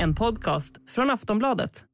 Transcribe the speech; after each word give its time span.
En 0.00 0.14
podcast 0.14 0.74
från 0.88 1.10
Aftonbladet. 1.10 1.84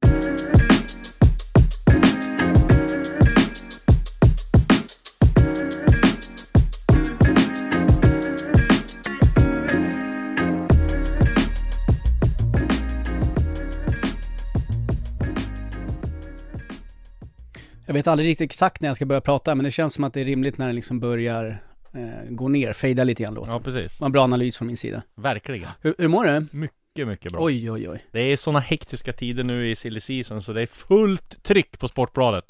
Jag 17.87 17.95
vet 17.95 18.07
aldrig 18.07 18.29
riktigt 18.29 18.45
exakt 18.45 18.81
när 18.81 18.89
jag 18.89 18.97
ska 18.97 19.07
börja 19.07 19.21
prata, 19.21 19.55
men 19.55 19.65
det 19.65 19.71
känns 19.71 19.95
som 19.95 20.05
att 20.05 20.15
det 20.15 20.21
är 20.21 20.25
rimligt 20.25 20.59
när 20.59 20.67
den 20.67 20.75
liksom 20.75 21.01
börjar 21.01 21.63
eh, 21.93 22.01
gå 22.31 22.49
ner, 22.49 22.73
fejda 22.73 23.05
lite 23.05 23.23
grann 23.23 23.35
låten. 23.35 23.53
Ja, 23.53 23.61
precis. 23.61 23.99
Det 23.99 24.03
var 24.03 24.07
en 24.07 24.13
bra 24.13 24.23
analys 24.23 24.59
från 24.59 24.67
min 24.67 24.77
sida. 24.77 25.03
Verkligen. 25.17 25.69
Hur, 25.81 25.95
hur 25.99 26.09
mår 26.09 26.25
du? 26.25 26.47
Mycket, 26.51 26.77
mycket 26.97 27.33
bra. 27.33 27.45
Oj, 27.45 27.71
oj, 27.71 27.89
oj. 27.91 28.05
Det 28.13 28.21
är 28.21 28.37
såna 28.37 28.61
hektiska 28.61 29.13
tider 29.13 29.45
nu 29.45 29.71
i 29.71 29.75
silly 29.77 30.01
season 30.01 30.43
så 30.43 30.53
det 30.53 30.63
är 30.63 30.67
fullt 30.67 31.43
tryck 31.43 31.79
på 31.79 31.89
Sportbladet. 31.89 32.45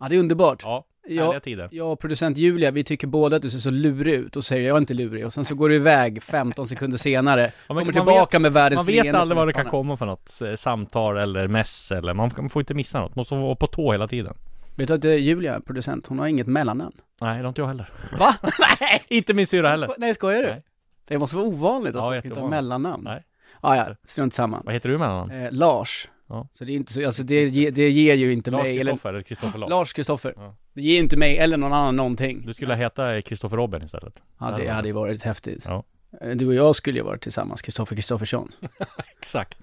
Ja, 0.00 0.08
det 0.08 0.16
är 0.16 0.20
underbart. 0.20 0.62
Ja, 0.62 0.84
härliga 1.08 1.68
Jag, 1.72 1.92
och 1.92 2.00
producent 2.00 2.38
Julia, 2.38 2.70
vi 2.70 2.84
tycker 2.84 3.06
båda 3.06 3.36
att 3.36 3.42
du 3.42 3.50
ser 3.50 3.58
så 3.58 3.70
lurig 3.70 4.14
ut 4.14 4.36
och 4.36 4.44
säger 4.44 4.68
jag 4.68 4.74
är 4.74 4.78
inte 4.78 4.94
lurig 4.94 5.26
och 5.26 5.32
sen 5.32 5.44
så 5.44 5.54
går 5.54 5.68
du 5.68 5.74
iväg 5.74 6.22
15 6.22 6.68
sekunder 6.68 6.98
senare, 6.98 7.52
Ja, 7.68 7.74
kommer 7.74 7.92
tillbaka 7.92 8.38
vet- 8.38 8.42
med 8.42 8.52
världens 8.52 8.78
Man 8.78 8.86
vet 8.86 9.14
aldrig 9.14 9.36
vad 9.36 9.48
det 9.48 9.52
kan 9.52 9.66
komma 9.66 9.96
för 9.96 10.06
något 10.06 10.40
eh, 10.42 10.54
samtal 10.54 11.16
eller 11.16 11.48
mess 11.48 11.92
eller 11.92 12.14
man, 12.14 12.50
får 12.50 12.60
inte 12.62 12.74
missa 12.74 13.00
något. 13.00 13.10
Man 13.16 13.20
måste 13.20 13.34
vara 13.34 13.54
på 13.56 13.66
tå 13.66 13.92
hela 13.92 14.08
tiden. 14.08 14.34
Vet 14.76 14.88
du 14.88 14.94
att 14.94 15.04
eh, 15.04 15.14
Julia, 15.14 15.60
producent, 15.60 16.06
hon 16.06 16.18
har 16.18 16.26
inget 16.26 16.46
mellannamn? 16.46 16.94
Nej, 17.20 17.36
det 17.36 17.42
har 17.42 17.48
inte 17.48 17.60
jag 17.60 17.68
heller. 17.68 17.90
Va? 18.18 18.34
Nej, 18.80 19.04
inte 19.08 19.34
min 19.34 19.46
syrra 19.46 19.68
heller. 19.70 19.90
Nej, 19.98 20.14
skojar 20.14 20.42
du? 20.42 20.48
Nej. 20.48 20.62
Det 21.08 21.18
måste 21.18 21.36
vara 21.36 21.46
ovanligt 21.46 21.96
att 21.96 22.02
Ja, 22.02 22.16
inte 22.16 22.28
jätteovanligt. 22.28 22.50
mellannamn. 22.62 23.04
Nej. 23.04 23.22
Ah, 23.64 23.76
ja, 23.76 23.94
strunt 24.06 24.34
samma. 24.34 24.62
Vad 24.64 24.74
heter 24.74 24.88
du 24.88 24.98
med 24.98 25.08
honom? 25.08 25.30
Eh, 25.30 25.52
Lars. 25.52 26.08
Ja. 26.28 26.48
Så 26.52 26.64
det 26.64 26.72
är 26.72 26.76
inte 26.76 26.92
så, 26.92 27.06
alltså 27.06 27.22
det, 27.22 27.44
ge- 27.48 27.70
det 27.70 27.90
ger 27.90 28.14
ju 28.14 28.32
inte 28.32 28.50
Lars 28.50 28.62
mig, 28.62 28.78
Kristoffer 28.78 29.08
eller 29.08 29.22
Kristoffer 29.22 29.58
Lars? 29.58 29.70
Lars 29.70 29.92
Kristoffer. 29.92 30.34
Ja. 30.36 30.54
Det 30.74 30.82
ger 30.82 30.98
inte 30.98 31.16
mig 31.16 31.38
eller 31.38 31.56
någon 31.56 31.72
annan 31.72 31.96
någonting. 31.96 32.46
Du 32.46 32.54
skulle 32.54 32.74
heta 32.74 33.22
Kristoffer 33.22 33.56
Robin 33.56 33.82
istället. 33.82 34.22
Ja, 34.40 34.50
det 34.58 34.68
hade 34.68 34.88
ju 34.88 34.94
varit 34.94 35.22
häftigt. 35.22 35.64
Ja. 35.66 35.84
Eh, 36.20 36.30
Du 36.30 36.46
och 36.46 36.54
jag 36.54 36.76
skulle 36.76 36.98
ju 36.98 37.04
varit 37.04 37.20
tillsammans, 37.22 37.62
Kristoffer 37.62 37.96
Kristoffersson. 37.96 38.52
Exakt. 39.20 39.58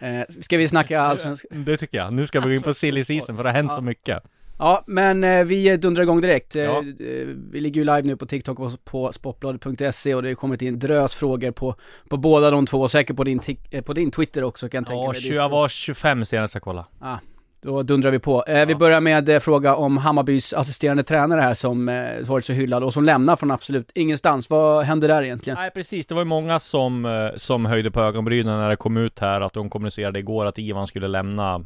Eh, 0.00 0.20
ska 0.40 0.56
vi 0.58 0.68
snacka 0.68 1.00
allsvenska? 1.00 1.48
Det 1.50 1.76
tycker 1.76 1.98
jag. 1.98 2.12
Nu 2.12 2.26
ska 2.26 2.40
vi 2.40 2.48
gå 2.48 2.54
in 2.54 2.62
på 2.62 2.74
silly 2.74 3.04
season 3.04 3.36
för 3.36 3.42
det 3.44 3.48
har 3.48 3.54
hänt 3.56 3.72
så 3.72 3.80
mycket. 3.80 4.22
Ja, 4.60 4.84
men 4.86 5.24
eh, 5.24 5.44
vi 5.44 5.76
dundrar 5.76 6.02
igång 6.02 6.20
direkt. 6.20 6.56
Eh, 6.56 6.62
Ja. 6.62 6.78
eh, 6.78 7.26
Vi 7.50 7.60
ligger 7.60 7.80
ju 7.80 7.84
live 7.84 8.02
nu 8.02 8.16
på 8.16 8.26
TikTok 8.26 8.58
och 8.60 8.84
på 8.84 9.12
sportbladet.se 9.12 10.14
och 10.14 10.22
det 10.22 10.28
har 10.28 10.34
kommit 10.34 10.62
in 10.62 10.78
drös 10.78 11.14
frågor 11.14 11.50
på, 11.50 11.74
på 12.08 12.16
båda 12.16 12.50
de 12.50 12.66
två 12.66 12.78
och 12.80 12.90
säkert 12.90 13.16
på 13.16 13.24
din, 13.24 13.40
eh, 13.70 13.82
på 13.84 13.92
din 13.92 14.10
Twitter 14.10 14.44
också 14.44 14.68
kan 14.68 14.78
jag 14.78 14.86
tänka 14.86 15.02
Ja, 15.04 15.12
mig. 15.12 15.30
Är 15.30 15.34
jag 15.34 15.48
var 15.48 15.68
25 15.68 16.24
senast 16.24 16.54
jag 16.54 16.62
kollade. 16.62 16.86
Ah, 17.00 17.16
då 17.62 17.82
dundrar 17.82 18.10
vi 18.10 18.18
på. 18.18 18.44
Eh, 18.48 18.66
Vi 18.66 18.72
Ja. 18.72 18.78
börjar 18.78 19.00
med 19.00 19.28
eh, 19.28 19.38
fråga 19.38 19.74
om 19.74 19.96
Hammarbys 19.96 20.52
assisterande 20.54 21.02
tränare 21.02 21.40
här 21.40 21.54
som 21.54 21.88
eh, 21.88 22.04
varit 22.26 22.44
så 22.44 22.52
hyllad 22.52 22.82
och 22.84 22.92
som 22.92 23.04
lämnar 23.04 23.36
från 23.36 23.50
absolut 23.50 23.90
ingenstans. 23.94 24.50
Vad 24.50 24.84
händer 24.84 25.08
där 25.08 25.22
egentligen? 25.22 25.58
Nej 25.58 25.70
precis, 25.70 26.06
det 26.06 26.14
var 26.14 26.22
ju 26.22 26.26
många 26.28 26.60
som, 26.60 27.30
som 27.36 27.66
höjde 27.66 27.90
på 27.90 28.00
ögonbrynen 28.02 28.58
när 28.58 28.68
det 28.68 28.76
kom 28.76 28.96
ut 28.96 29.18
här 29.18 29.40
att 29.40 29.52
de 29.52 29.70
kommunicerade 29.70 30.18
igår 30.18 30.46
att 30.46 30.58
Ivan 30.58 30.86
skulle 30.86 31.08
lämna 31.08 31.64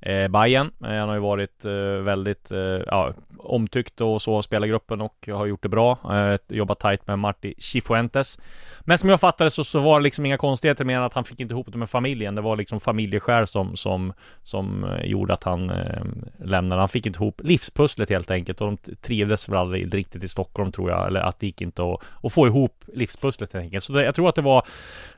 eh, 0.00 0.28
Bayern. 0.28 0.70
Eh, 0.84 0.90
han 0.90 1.08
har 1.08 1.14
ju 1.14 1.20
varit 1.20 1.64
eh, 1.64 1.72
väldigt 2.02 2.50
eh, 2.50 2.58
ja, 2.58 3.12
omtyckt 3.38 4.00
och 4.00 4.22
så 4.22 4.36
av 4.36 4.42
spelargruppen 4.42 5.00
och 5.00 5.28
har 5.32 5.46
gjort 5.46 5.62
det 5.62 5.68
bra. 5.68 5.98
Eh, 6.10 6.56
jobbat 6.56 6.78
tajt 6.78 7.06
med 7.06 7.18
Marti 7.18 7.54
Chifuentes. 7.58 8.38
Men 8.80 8.98
som 8.98 9.10
jag 9.10 9.20
fattade 9.20 9.50
så, 9.50 9.64
så 9.64 9.78
var 9.78 10.00
det 10.00 10.04
liksom 10.04 10.26
inga 10.26 10.36
konstigheter 10.36 10.84
mer 10.84 10.96
än 10.96 11.02
att 11.02 11.14
han 11.14 11.24
fick 11.24 11.40
inte 11.40 11.54
ihop 11.54 11.72
det 11.72 11.78
med 11.78 11.90
familjen. 11.90 12.34
Det 12.34 12.42
var 12.42 12.56
liksom 12.56 12.80
familjeskäl 12.80 13.46
som, 13.46 13.76
som, 13.76 14.12
som 14.42 14.84
eh, 14.84 15.06
gjorde 15.06 15.34
att 15.34 15.44
han 15.44 15.70
eh, 15.70 16.02
lämnade. 16.38 16.80
Han 16.80 16.88
fick 16.88 17.06
inte 17.06 17.16
ihop 17.16 17.40
livspusslet 17.44 18.10
helt 18.10 18.30
enkelt 18.30 18.60
och 18.60 18.66
de 18.66 18.94
trivdes 18.94 19.48
väl 19.48 19.56
aldrig 19.56 19.94
riktigt 19.94 20.24
i 20.24 20.28
Stockholm 20.28 20.72
tror 20.72 20.90
jag. 20.90 21.06
Eller 21.06 21.20
att 21.20 21.40
det 21.40 21.46
gick 21.46 21.60
inte 21.60 21.82
att, 21.82 22.00
att 22.22 22.32
få 22.32 22.46
ihop 22.46 22.84
livspusslet 22.94 23.52
helt 23.52 23.64
enkelt. 23.64 23.84
Så 23.84 23.92
det, 23.92 24.04
jag 24.04 24.14
tror 24.14 24.28
att 24.28 24.34
det 24.34 24.42
var 24.42 24.66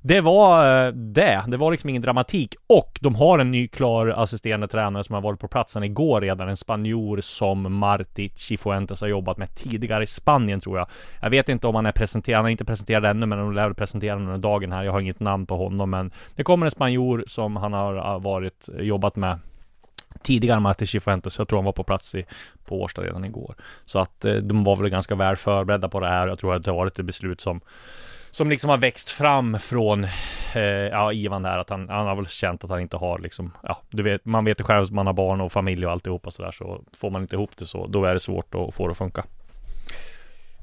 det 0.01 0.21
var 0.21 0.87
eh, 0.87 0.93
det. 0.93 1.45
Det 1.49 1.57
var 1.57 1.71
liksom 1.71 1.91
ingen 1.91 2.03
dramatik. 2.03 2.55
Och 2.67 2.99
de 3.01 3.15
har 3.15 3.39
en 3.39 3.51
ny 3.51 3.69
klar 3.69 4.09
assisterande 4.09 4.69
tränare 4.73 5.05
som 5.05 5.15
har 5.15 5.23
varit 5.23 5.41
på 5.41 5.49
platsen 5.49 5.85
igår 5.85 6.21
redan. 6.21 6.49
En 6.49 6.57
spanjor 6.57 7.21
som 7.21 7.75
Marti 7.75 8.31
Cifuentes 8.35 9.01
har 9.01 9.09
jobbat 9.09 9.37
med 9.37 9.55
tidigare 9.55 10.05
i 10.05 10.07
Spanien 10.07 10.61
tror 10.61 10.79
jag. 10.79 10.87
Jag 11.21 11.31
vet 11.31 11.49
inte 11.49 11.67
om 11.67 11.75
han 11.75 11.87
är 11.87 11.93
presenterad. 11.93 12.37
Han 12.37 12.47
är 12.47 12.51
inte 12.51 12.65
presenterad 12.65 13.05
ännu 13.05 13.27
men 13.27 13.39
de 13.39 13.53
lär 13.53 13.65
väl 13.65 13.75
presentera 13.75 14.15
honom 14.15 14.29
under 14.29 14.49
dagen 14.49 14.73
här. 14.73 14.83
Jag 14.83 14.93
har 14.93 15.01
inget 15.01 15.21
namn 15.21 15.47
på 15.47 15.57
honom 15.57 15.91
men 15.91 16.11
det 16.37 16.45
kommer 16.45 16.67
en 16.67 16.71
spanjor 16.71 17.25
som 17.27 17.57
han 17.57 17.73
har 17.73 18.21
varit 18.21 18.69
jobbat 18.79 19.17
med 19.17 19.39
tidigare 20.23 20.61
Martin 20.61 20.87
Cifuentes. 20.87 21.39
Jag 21.39 21.49
tror 21.49 21.59
han 21.59 21.65
var 21.65 21.73
på 21.73 21.85
plats 21.85 22.15
i, 22.15 22.25
på 22.65 22.83
Årsta 22.83 23.03
redan 23.03 23.25
igår. 23.25 23.55
Så 23.85 23.99
att 23.99 24.25
eh, 24.25 24.35
de 24.35 24.65
var 24.65 24.77
väl 24.77 24.89
ganska 24.89 25.15
väl 25.15 25.37
förberedda 25.37 25.89
på 25.89 26.01
det 26.01 26.09
här. 26.09 26.29
Jag 26.29 26.39
tror 26.39 26.55
att 26.55 26.65
det 26.65 26.71
har 26.71 26.79
varit 26.79 26.99
ett 26.99 27.07
beslut 27.07 27.41
som 27.41 27.61
som 28.33 28.51
liksom 28.51 28.71
har 28.71 28.77
växt 28.77 29.11
fram 29.11 29.59
från 29.59 30.05
eh, 30.55 30.63
ja, 30.63 31.13
Ivan 31.13 31.43
där, 31.43 31.59
att 31.59 31.71
han, 31.71 31.89
han 31.89 32.07
har 32.07 32.17
väl 32.17 32.27
känt 32.27 32.65
att 32.65 32.71
han 32.71 32.81
inte 32.81 32.97
har 32.97 33.19
liksom, 33.19 33.51
ja, 33.63 33.83
du 33.91 34.03
vet, 34.03 34.25
man 34.25 34.45
vet 34.45 34.61
ju 34.61 34.65
själv 34.65 34.83
att 34.83 34.91
man 34.91 35.07
har 35.07 35.15
barn 35.15 35.41
och 35.41 35.53
familj 35.53 35.87
och 35.87 35.93
alltihopa 35.93 36.31
sådär, 36.31 36.51
så 36.51 36.85
får 36.97 37.11
man 37.11 37.23
inte 37.23 37.37
ihop 37.37 37.57
det 37.57 37.65
så, 37.65 37.87
då 37.87 38.05
är 38.05 38.15
det 38.15 38.21
svårt 38.21 38.55
att 38.55 38.75
få 38.75 38.87
det 38.87 38.91
att 38.91 38.99
funka. 38.99 39.25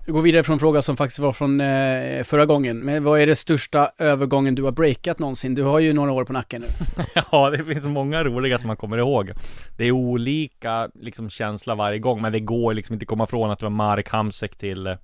Vi 0.10 0.14
går 0.14 0.22
vidare 0.22 0.44
från 0.44 0.54
en 0.54 0.60
fråga 0.60 0.82
som 0.82 0.98
faktiskt 0.98 1.20
var 1.20 1.32
från 1.32 1.62
eh, 1.62 2.24
förra 2.24 2.46
gången. 2.46 2.80
Men 2.80 3.04
vad 3.04 3.22
är 3.22 3.28
det 3.28 3.36
största 3.36 3.92
övergången 3.98 4.56
du 4.56 4.64
har 4.64 4.72
breakat 4.72 5.20
någonsin? 5.20 5.56
Du 5.56 5.64
har 5.64 5.80
ju 5.80 5.94
några 5.94 6.12
år 6.12 6.26
på 6.26 6.34
nacken 6.34 6.62
nu. 6.62 6.68
Ja, 7.32 7.50
det 7.50 7.64
finns 7.64 7.86
många 7.86 8.24
roliga 8.24 8.58
som 8.58 8.68
man 8.68 8.78
kommer 8.78 8.98
ihåg. 8.98 9.32
Det 9.78 9.86
är 9.86 9.92
olika 9.92 10.90
liksom 10.94 11.30
känsla 11.30 11.76
varje 11.76 12.00
gång, 12.00 12.22
men 12.22 12.32
det 12.32 12.40
går 12.40 12.74
liksom 12.74 12.94
inte 12.94 13.06
komma 13.06 13.24
ifrån 13.24 13.52
att 13.52 13.60
det 13.60 13.66
var 13.66 13.70
Marek 13.70 14.10
Hamsek 14.10 14.56
till 14.56 14.88
eh, 14.88 14.96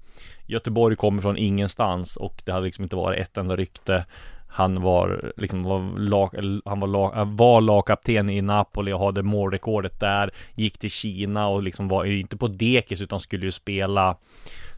Göteborg 0.46 0.96
kommer 0.96 1.22
från 1.22 1.38
ingenstans 1.38 2.18
och 2.18 2.42
det 2.46 2.52
hade 2.52 2.66
liksom 2.66 2.84
inte 2.84 2.96
varit 2.96 3.20
ett 3.20 3.38
enda 3.38 3.56
rykte. 3.56 4.06
Han 4.48 4.82
var 4.82 5.34
liksom 5.38 5.64
var 5.64 6.00
lag, 6.00 6.30
han 6.66 6.80
var, 6.80 6.88
lag, 6.88 7.26
var 7.26 7.62
lagkapten 7.62 8.30
i 8.30 8.42
Napoli 8.42 8.94
och 8.94 9.00
hade 9.00 9.24
målrekordet 9.24 10.00
där. 10.00 10.34
Gick 10.56 10.78
till 10.78 10.92
Kina 10.92 11.48
och 11.48 11.64
liksom 11.64 11.88
var 11.88 12.04
ju 12.06 12.20
inte 12.20 12.38
på 12.38 12.48
dekis 12.48 13.02
utan 13.02 13.20
skulle 13.20 13.46
ju 13.46 13.52
spela 13.52 14.18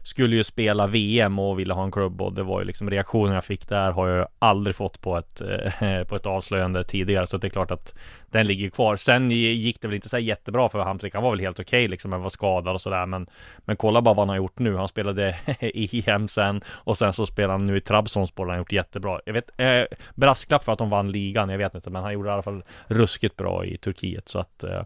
skulle 0.02 0.36
ju 0.36 0.44
spela 0.44 0.86
VM 0.86 1.38
och 1.38 1.58
ville 1.58 1.74
ha 1.74 1.84
en 1.84 1.90
klubb 1.90 2.22
och 2.22 2.32
det 2.32 2.42
var 2.42 2.60
ju 2.60 2.66
liksom 2.66 2.90
reaktionen 2.90 3.34
jag 3.34 3.44
fick 3.44 3.68
där 3.68 3.90
har 3.90 4.08
jag 4.08 4.28
aldrig 4.38 4.76
fått 4.76 5.00
på 5.00 5.18
ett, 5.18 5.40
eh, 5.40 6.04
på 6.08 6.16
ett 6.16 6.26
avslöjande 6.26 6.84
tidigare 6.84 7.26
så 7.26 7.36
det 7.36 7.46
är 7.46 7.50
klart 7.50 7.70
att 7.70 7.94
den 8.30 8.46
ligger 8.46 8.70
kvar. 8.70 8.96
Sen 8.96 9.30
gick 9.30 9.80
det 9.80 9.88
väl 9.88 9.94
inte 9.94 10.08
så 10.08 10.18
jättebra 10.18 10.68
för 10.68 10.78
Hamsik. 10.78 11.14
Han 11.14 11.22
var 11.22 11.30
väl 11.30 11.40
helt 11.40 11.60
okej 11.60 11.88
liksom, 11.88 12.10
men 12.10 12.22
var 12.22 12.30
skadad 12.30 12.74
och 12.74 12.80
sådär. 12.80 13.06
Men, 13.06 13.26
men 13.58 13.76
kolla 13.76 14.02
bara 14.02 14.14
vad 14.14 14.22
han 14.22 14.28
har 14.28 14.36
gjort 14.36 14.58
nu. 14.58 14.76
Han 14.76 14.88
spelade 14.88 15.36
i 15.60 16.10
EM 16.10 16.28
sen 16.28 16.60
och 16.68 16.98
sen 16.98 17.12
så 17.12 17.26
spelar 17.26 17.50
han 17.50 17.66
nu 17.66 17.76
i 17.76 17.80
Trabzonspor. 17.80 18.44
Han 18.44 18.50
har 18.50 18.58
gjort 18.58 18.72
jättebra. 18.72 19.20
Jag 19.24 19.32
vet, 19.32 19.60
eh, 19.60 19.98
brasklapp 20.14 20.64
för 20.64 20.72
att 20.72 20.78
de 20.78 20.90
vann 20.90 21.12
ligan. 21.12 21.48
Jag 21.48 21.58
vet 21.58 21.74
inte, 21.74 21.90
men 21.90 22.02
han 22.02 22.12
gjorde 22.12 22.28
i 22.28 22.32
alla 22.32 22.42
fall 22.42 22.62
ruskigt 22.86 23.36
bra 23.36 23.64
i 23.64 23.76
Turkiet 23.76 24.28
så 24.28 24.38
att 24.38 24.64
eh, 24.64 24.82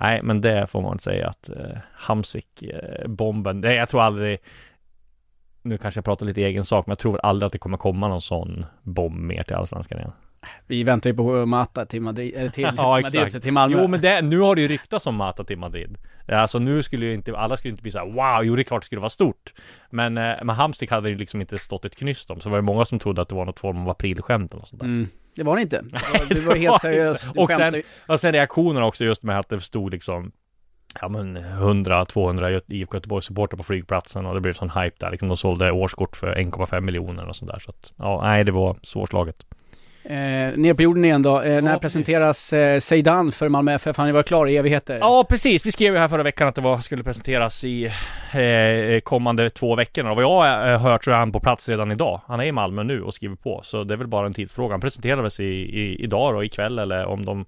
Nej, 0.00 0.20
men 0.22 0.40
det 0.40 0.66
får 0.66 0.82
man 0.82 0.98
säga 0.98 1.28
att 1.28 1.48
eh, 1.48 1.78
Hamsik, 1.92 2.62
eh, 2.62 3.72
jag 3.74 3.88
tror 3.88 4.02
aldrig 4.02 4.38
nu 5.62 5.78
kanske 5.78 5.98
jag 5.98 6.04
pratar 6.04 6.26
lite 6.26 6.42
egen 6.42 6.64
sak, 6.64 6.86
men 6.86 6.90
jag 6.90 6.98
tror 6.98 7.20
aldrig 7.22 7.46
att 7.46 7.52
det 7.52 7.58
kommer 7.58 7.76
komma 7.76 8.08
någon 8.08 8.20
sån 8.20 8.66
bomb 8.82 9.20
mer 9.20 9.42
till 9.42 9.56
Allsvenskan 9.56 9.98
igen. 9.98 10.12
Vi 10.66 10.82
väntar 10.84 11.10
ju 11.10 11.16
på 11.16 11.46
Mata 11.46 11.86
till 11.86 12.02
Madrid, 12.02 12.34
eller 12.36 12.50
till, 12.50 12.62
Ja, 12.76 12.96
till, 12.96 13.02
Madrid, 13.02 13.22
exakt. 13.22 13.44
till 13.44 13.52
Malmö. 13.52 13.78
Jo, 13.80 13.88
men 13.88 14.00
det, 14.00 14.22
nu 14.22 14.38
har 14.38 14.54
det 14.54 14.60
ju 14.60 14.68
ryktats 14.68 15.06
om 15.06 15.14
Mata 15.14 15.44
till 15.44 15.58
Madrid. 15.58 15.98
Alltså 16.28 16.58
nu 16.58 16.82
skulle 16.82 17.06
ju 17.06 17.14
inte, 17.14 17.36
alla 17.36 17.56
skulle 17.56 17.70
inte 17.70 17.82
bli 17.82 17.90
så 17.90 17.98
här, 17.98 18.06
wow, 18.06 18.44
jo 18.44 18.56
det 18.56 18.62
är 18.62 18.64
klart 18.64 18.82
det 18.82 18.86
skulle 18.86 19.00
vara 19.00 19.10
stort. 19.10 19.54
Men, 19.90 20.18
eh, 20.18 20.34
men 20.42 20.48
Hamsik 20.48 20.90
hade 20.90 21.10
ju 21.10 21.18
liksom 21.18 21.40
inte 21.40 21.58
stått 21.58 21.84
ett 21.84 21.96
knyst 21.96 22.30
om, 22.30 22.40
så 22.40 22.50
var 22.50 22.58
det 22.58 22.62
många 22.62 22.84
som 22.84 22.98
trodde 22.98 23.22
att 23.22 23.28
det 23.28 23.34
var 23.34 23.44
något 23.44 23.58
form 23.58 23.82
av 23.82 23.90
aprilskämt 23.90 24.52
eller 24.52 24.64
sånt 24.64 24.80
där. 24.80 24.86
Mm. 24.86 25.08
Det 25.38 25.44
var 25.44 25.56
det 25.56 25.62
inte. 25.62 25.84
Du 26.28 26.40
var, 26.40 26.54
helt 26.54 26.80
seriös. 26.80 27.30
Du 27.34 27.40
Och 27.40 27.50
sen, 27.50 27.82
och 28.06 28.20
sen 28.20 28.32
reaktionerna 28.32 28.86
också 28.86 29.04
just 29.04 29.22
med 29.22 29.38
att 29.38 29.48
det 29.48 29.60
stod 29.60 29.90
liksom 29.90 30.32
ja 31.00 31.08
men 31.08 31.38
100-200 31.38 32.60
IFK 32.66 32.96
Göteborg 32.96 33.22
supporter 33.22 33.56
på 33.56 33.62
flygplatsen 33.62 34.26
och 34.26 34.34
det 34.34 34.40
blev 34.40 34.52
sån 34.52 34.70
hype 34.70 34.96
där 34.98 35.10
liksom. 35.10 35.28
De 35.28 35.36
sålde 35.36 35.70
årskort 35.72 36.16
för 36.16 36.34
1,5 36.34 36.80
miljoner 36.80 37.26
och 37.28 37.36
sådär 37.36 37.58
så 37.58 37.70
att 37.70 37.92
ja, 37.96 38.20
nej 38.22 38.44
det 38.44 38.52
var 38.52 38.76
svårslaget. 38.82 39.46
Eh, 40.04 40.58
ner 40.58 40.74
på 40.74 40.82
jorden 40.82 41.04
igen 41.04 41.22
då. 41.22 41.40
Eh, 41.40 41.62
när 41.62 41.72
Ja, 41.72 41.78
presenteras 41.78 42.52
eh, 42.52 42.78
Zeidan 42.78 43.32
för 43.32 43.48
Malmö 43.48 43.72
FF? 43.72 43.96
Han 43.96 44.06
har 44.06 44.12
varit 44.12 44.26
klar 44.26 44.46
i 44.46 44.56
evigheter. 44.56 44.98
Ja 44.98 45.26
precis, 45.28 45.66
vi 45.66 45.72
skrev 45.72 45.92
ju 45.92 45.98
här 45.98 46.08
förra 46.08 46.22
veckan 46.22 46.48
att 46.48 46.54
det 46.54 46.60
var, 46.60 46.78
skulle 46.78 47.02
presenteras 47.02 47.64
i 47.64 47.84
eh, 47.84 49.00
kommande 49.02 49.50
två 49.50 49.74
veckorna. 49.76 50.10
Och 50.10 50.16
vad 50.16 50.24
jag 50.24 50.30
har 50.30 50.72
eh, 50.72 50.80
hört 50.80 51.04
så 51.04 51.10
är 51.10 51.16
han 51.16 51.32
på 51.32 51.40
plats 51.40 51.68
redan 51.68 51.92
idag. 51.92 52.20
Han 52.26 52.40
är 52.40 52.44
i 52.44 52.52
Malmö 52.52 52.82
nu 52.82 53.02
och 53.02 53.14
skriver 53.14 53.36
på. 53.36 53.60
Så 53.64 53.84
det 53.84 53.94
är 53.94 53.98
väl 53.98 54.06
bara 54.06 54.26
en 54.26 54.34
tidsfråga. 54.34 54.72
Han 54.72 54.80
presenterades 54.80 55.40
i, 55.40 55.44
i, 55.44 56.02
idag 56.04 56.36
och 56.36 56.44
ikväll 56.44 56.78
eller 56.78 57.06
om 57.06 57.24
de 57.24 57.44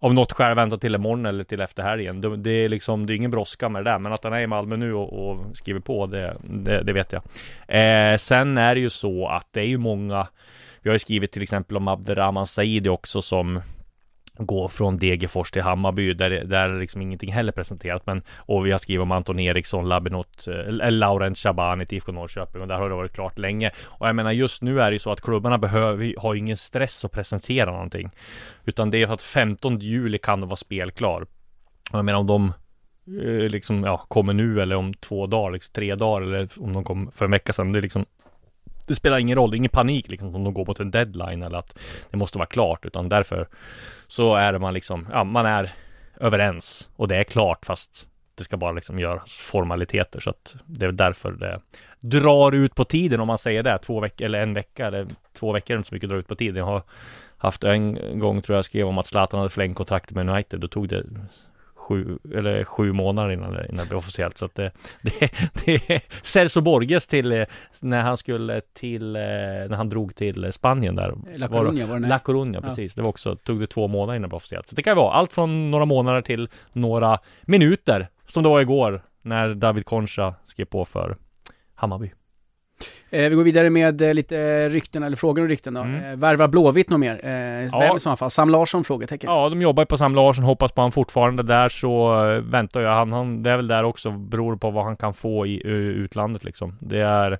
om 0.00 0.14
något 0.14 0.32
skäl 0.32 0.54
väntar 0.54 0.76
till 0.76 0.94
imorgon 0.94 1.26
eller 1.26 1.44
till 1.44 1.60
efter 1.60 1.82
helgen. 1.82 2.20
Det, 2.20 2.36
det 2.36 2.50
är 2.50 2.68
liksom, 2.68 3.06
det 3.06 3.12
är 3.12 3.16
ingen 3.16 3.30
brådska 3.30 3.68
med 3.68 3.84
det 3.84 3.90
där. 3.90 3.98
Men 3.98 4.12
att 4.12 4.24
han 4.24 4.32
är 4.32 4.40
i 4.40 4.46
Malmö 4.46 4.76
nu 4.76 4.94
och, 4.94 5.30
och 5.30 5.56
skriver 5.56 5.80
på, 5.80 6.06
det, 6.06 6.36
det, 6.42 6.82
det 6.82 6.92
vet 6.92 7.12
jag. 7.12 7.22
Eh, 7.68 8.16
sen 8.16 8.58
är 8.58 8.74
det 8.74 8.80
ju 8.80 8.90
så 8.90 9.28
att 9.28 9.46
det 9.50 9.60
är 9.60 9.66
ju 9.66 9.78
många 9.78 10.26
vi 10.82 10.90
har 10.90 10.94
ju 10.94 10.98
skrivit 10.98 11.32
till 11.32 11.42
exempel 11.42 11.76
om 11.76 11.88
Abderrahman 11.88 12.46
Saidi 12.46 12.88
också 12.88 13.22
som 13.22 13.60
går 14.38 14.68
från 14.68 14.96
Degerfors 14.96 15.50
till 15.50 15.62
Hammarby 15.62 16.14
där, 16.14 16.30
där 16.30 16.68
är 16.68 16.80
liksom 16.80 17.02
ingenting 17.02 17.32
heller 17.32 17.52
presenterat 17.52 18.06
men 18.06 18.22
och 18.36 18.66
vi 18.66 18.70
har 18.70 18.78
skrivit 18.78 19.02
om 19.02 19.12
Anton 19.12 19.38
Eriksson, 19.38 19.88
Labinot, 19.88 20.46
eller 20.46 20.90
Laurent 20.90 21.38
Shaban 21.38 21.80
i 21.80 21.86
IFK 21.90 22.12
Norrköping 22.12 22.62
och 22.62 22.68
där 22.68 22.78
har 22.78 22.88
det 22.88 22.94
varit 22.94 23.12
klart 23.12 23.38
länge 23.38 23.70
och 23.84 24.08
jag 24.08 24.16
menar 24.16 24.32
just 24.32 24.62
nu 24.62 24.80
är 24.80 24.90
det 24.90 24.94
ju 24.94 24.98
så 24.98 25.12
att 25.12 25.20
klubbarna 25.20 25.58
behöver 25.58 26.14
har 26.18 26.34
ingen 26.34 26.56
stress 26.56 27.04
att 27.04 27.12
presentera 27.12 27.72
någonting 27.72 28.10
utan 28.64 28.90
det 28.90 29.02
är 29.02 29.06
för 29.06 29.14
att 29.14 29.22
15 29.22 29.78
juli 29.78 30.18
kan 30.18 30.40
det 30.40 30.46
vara 30.46 30.56
spelklar 30.56 31.26
och 31.90 31.98
jag 31.98 32.04
menar 32.04 32.18
om 32.18 32.26
de 32.26 32.52
eh, 33.22 33.48
liksom 33.48 33.84
ja, 33.84 34.04
kommer 34.08 34.32
nu 34.32 34.62
eller 34.62 34.76
om 34.76 34.94
två 34.94 35.26
dagar, 35.26 35.50
liksom 35.50 35.72
tre 35.72 35.94
dagar 35.94 36.26
eller 36.26 36.48
om 36.58 36.72
de 36.72 36.84
kom 36.84 37.10
för 37.14 37.24
en 37.24 37.30
vecka 37.30 37.52
sedan. 37.52 37.72
Det 37.72 37.78
är 37.78 37.82
liksom 37.82 38.06
det 38.88 38.94
spelar 38.94 39.18
ingen 39.18 39.36
roll, 39.36 39.50
det 39.50 39.54
är 39.54 39.58
ingen 39.58 39.70
panik 39.70 40.08
liksom 40.08 40.34
om 40.34 40.44
de 40.44 40.54
går 40.54 40.66
mot 40.66 40.80
en 40.80 40.90
deadline 40.90 41.42
eller 41.42 41.58
att 41.58 41.78
det 42.10 42.16
måste 42.16 42.38
vara 42.38 42.46
klart 42.46 42.86
utan 42.86 43.08
därför 43.08 43.48
så 44.08 44.34
är 44.34 44.58
man 44.58 44.74
liksom, 44.74 45.08
ja 45.12 45.24
man 45.24 45.46
är 45.46 45.70
överens 46.20 46.88
och 46.96 47.08
det 47.08 47.16
är 47.16 47.24
klart 47.24 47.66
fast 47.66 48.06
det 48.34 48.44
ska 48.44 48.56
bara 48.56 48.72
liksom 48.72 48.98
göras 48.98 49.32
formaliteter. 49.32 50.20
Så 50.20 50.30
att 50.30 50.56
det 50.66 50.86
är 50.86 50.92
därför 50.92 51.32
det 51.32 51.60
drar 52.00 52.52
ut 52.52 52.74
på 52.74 52.84
tiden 52.84 53.20
om 53.20 53.26
man 53.26 53.38
säger 53.38 53.62
det, 53.62 53.78
två 53.78 54.00
veckor 54.00 54.24
eller 54.24 54.42
en 54.42 54.54
vecka 54.54 54.86
eller 54.86 55.06
två 55.38 55.52
veckor 55.52 55.74
är 55.74 55.78
inte 55.78 55.88
så 55.88 55.94
mycket 55.94 56.10
drar 56.10 56.16
ut 56.16 56.28
på 56.28 56.34
tiden. 56.34 56.56
Jag 56.56 56.64
har 56.64 56.82
haft 57.36 57.64
en 57.64 58.18
gång 58.18 58.42
tror 58.42 58.56
jag 58.56 58.64
skrev 58.64 58.86
om 58.86 58.98
att 58.98 59.06
Zlatan 59.06 59.38
hade 59.38 59.50
förlängt 59.50 59.76
kontraktet 59.76 60.16
med 60.16 60.28
United, 60.28 60.60
då 60.60 60.68
tog 60.68 60.88
det 60.88 61.04
sju, 61.88 62.18
eller 62.34 62.64
sju 62.64 62.92
månader 62.92 63.30
innan 63.30 63.52
det, 63.52 63.66
innan 63.68 63.84
det 63.84 63.88
blev 63.88 63.98
officiellt. 63.98 64.38
Så 64.38 64.44
att 64.44 64.54
det, 64.54 64.70
det, 65.02 65.32
det 65.64 65.90
är 65.90 66.00
Celso 66.22 66.60
Borges 66.60 67.06
till, 67.06 67.32
eh, 67.32 67.44
när 67.82 68.02
han 68.02 68.16
skulle 68.16 68.60
till, 68.60 69.16
eh, 69.16 69.22
när 69.22 69.76
han 69.76 69.88
drog 69.88 70.14
till 70.14 70.52
Spanien 70.52 70.96
där. 70.96 71.14
La 71.36 71.46
Coruña 71.46 71.86
var 71.86 72.00
det 72.00 72.08
La 72.08 72.18
Coruña, 72.18 72.60
precis. 72.60 72.94
Det 72.94 73.02
var 73.02 73.08
också, 73.08 73.36
tog 73.36 73.60
det 73.60 73.66
två 73.66 73.88
månader 73.88 74.16
innan 74.16 74.22
det 74.22 74.28
blev 74.28 74.36
officiellt. 74.36 74.66
Så 74.66 74.76
det 74.76 74.82
kan 74.82 74.96
vara 74.96 75.12
allt 75.12 75.32
från 75.32 75.70
några 75.70 75.84
månader 75.84 76.22
till 76.22 76.48
några 76.72 77.18
minuter. 77.42 78.08
Som 78.26 78.42
det 78.42 78.48
var 78.48 78.60
igår 78.60 79.02
när 79.22 79.54
David 79.54 79.84
Concha 79.84 80.34
skrev 80.46 80.64
på 80.64 80.84
för 80.84 81.16
Hammarby. 81.74 82.12
Eh, 83.10 83.28
vi 83.28 83.34
går 83.34 83.44
vidare 83.44 83.70
med 83.70 84.02
eh, 84.02 84.14
lite 84.14 84.68
rykten, 84.68 85.02
eller 85.02 85.16
frågor 85.16 85.42
och 85.42 85.48
rykten 85.48 85.74
då. 85.74 85.80
Mm. 85.80 86.10
Eh, 86.12 86.16
värva 86.16 86.48
Blåvitt 86.48 86.90
något 86.90 87.00
mer? 87.00 87.20
Eh, 87.24 87.66
Ja. 87.72 87.78
Vem 87.78 87.96
i 87.96 88.00
sådana 88.00 88.16
fall? 88.16 88.30
Sam 88.30 88.50
Larsson? 88.50 88.84
Frågetecken. 88.84 89.30
Ja, 89.30 89.48
de 89.48 89.62
jobbar 89.62 89.82
ju 89.82 89.86
på 89.86 89.96
Sam 89.96 90.14
Larsson, 90.14 90.44
hoppas 90.44 90.72
på 90.72 90.80
han 90.80 90.92
fortfarande 90.92 91.42
där 91.42 91.68
så 91.68 92.24
eh, 92.30 92.40
väntar 92.40 92.80
jag. 92.80 92.94
Han, 92.94 93.12
han, 93.12 93.42
det 93.42 93.50
är 93.50 93.56
väl 93.56 93.68
där 93.68 93.84
också, 93.84 94.10
beror 94.10 94.56
på 94.56 94.70
vad 94.70 94.84
han 94.84 94.96
kan 94.96 95.14
få 95.14 95.46
i 95.46 95.60
utlandet 95.66 96.44
liksom. 96.44 96.76
Det 96.80 97.00
är 97.00 97.38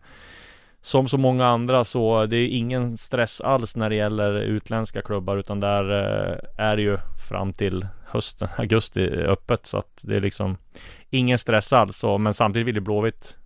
som 0.83 1.09
så 1.09 1.19
många 1.19 1.47
andra 1.47 1.85
så 1.85 2.27
det 2.27 2.37
är 2.37 2.49
ingen 2.49 2.97
stress 2.97 3.41
alls 3.41 3.77
när 3.77 3.91
det 3.91 3.97
gäller 3.97 4.35
utländska 4.41 5.03
klubbar 5.03 5.37
utan 5.37 5.61
där 5.61 5.91
eh, 5.91 6.65
är 6.67 6.77
det 6.77 6.83
ju 6.83 6.97
fram 7.29 7.53
till 7.53 7.87
hösten, 8.07 8.49
augusti 8.57 9.09
öppet 9.11 9.67
så 9.67 9.79
att 9.79 10.03
det 10.05 10.17
är 10.17 10.21
liksom 10.21 10.57
ingen 11.11 11.39
stress 11.39 11.73
alls. 11.73 11.97
Så, 11.97 12.19
men 12.19 12.35
samtidigt 12.35 12.69
vill 12.69 12.75
ju 12.75 12.81
Blåvitt 12.81 13.37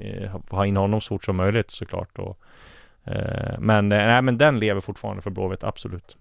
Eh, 0.00 0.40
ha 0.50 0.66
in 0.66 0.76
honom 0.76 1.00
så 1.00 1.08
fort 1.08 1.24
som 1.24 1.36
möjligt 1.36 1.70
såklart. 1.70 2.18
Och, 2.18 2.38
eh, 3.04 3.58
men, 3.58 3.92
eh, 3.92 4.06
nej, 4.06 4.22
men 4.22 4.38
den 4.38 4.58
lever 4.58 4.80
fortfarande 4.80 5.22
för 5.22 5.30
Blåvitt, 5.30 5.64
absolut. 5.64 6.16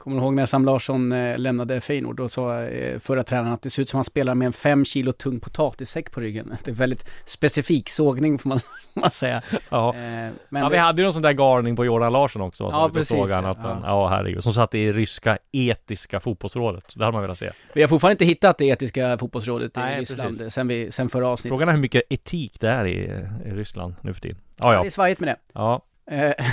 Kommer 0.00 0.16
du 0.16 0.22
ihåg 0.22 0.34
när 0.34 0.46
Sam 0.46 0.64
Larsson 0.64 1.12
eh, 1.12 1.38
lämnade 1.38 1.80
Feyenoord? 1.80 2.16
Då 2.16 2.28
sa 2.28 2.62
eh, 2.62 2.98
förra 2.98 3.24
tränaren 3.24 3.52
att 3.52 3.62
det 3.62 3.70
ser 3.70 3.82
ut 3.82 3.88
som 3.88 3.96
han 3.96 4.04
spelar 4.04 4.34
med 4.34 4.46
en 4.46 4.52
fem 4.52 4.84
kilo 4.84 5.12
tung 5.12 5.40
potatissäck 5.40 6.10
på 6.10 6.20
ryggen. 6.20 6.54
Det 6.64 6.70
är 6.70 6.74
väldigt 6.74 7.10
specifik 7.24 7.88
sågning 7.88 8.38
får 8.38 8.48
man, 8.48 8.58
man 8.94 9.10
säga. 9.10 9.42
Ja. 9.68 9.88
Eh, 9.88 10.30
men 10.48 10.62
ja, 10.62 10.68
vi 10.68 10.76
det, 10.76 10.82
hade 10.82 11.02
ju 11.02 11.04
någon 11.04 11.12
sån 11.12 11.22
där 11.22 11.32
galning 11.32 11.76
på 11.76 11.84
Jordan 11.84 12.12
Larsson 12.12 12.42
också. 12.42 12.64
Ja, 12.64 12.90
precis, 12.92 13.08
Såg 13.08 13.30
han 13.30 13.46
att 13.46 13.58
ja. 13.62 13.68
han, 13.68 13.82
ja 13.82 14.08
herregud. 14.08 14.42
Som 14.42 14.52
satt 14.52 14.74
i 14.74 14.92
ryska 14.92 15.38
etiska 15.52 16.20
fotbollsrådet. 16.20 16.92
Det 16.96 17.04
hade 17.04 17.12
man 17.12 17.22
velat 17.22 17.38
se. 17.38 17.50
vi 17.74 17.80
har 17.80 17.88
fortfarande 17.88 18.12
inte 18.12 18.24
hittat 18.24 18.58
det 18.58 18.64
etiska 18.64 19.18
fotbollsrådet 19.18 19.76
i 19.76 19.80
Nej, 19.80 20.00
Ryssland 20.00 20.38
precis. 20.38 20.54
sen, 20.54 20.68
vi, 20.68 20.90
sen 20.90 21.08
förra 21.08 21.28
avsnittet. 21.28 21.50
Frågan 21.50 21.68
är 21.68 21.72
hur 21.72 21.80
mycket 21.80 22.02
etik 22.10 22.60
det 22.60 22.68
är 22.68 22.86
i, 22.86 23.24
i 23.44 23.50
Ryssland 23.50 23.94
nu 24.00 24.14
för 24.14 24.20
tiden. 24.20 24.38
Ja, 24.56 24.68
Det 24.68 24.74
ja. 24.74 24.84
är 24.84 24.90
svajigt 24.90 25.20
med 25.20 25.28
det. 25.28 25.36
ja. 25.52 25.82
Eh, 26.10 26.32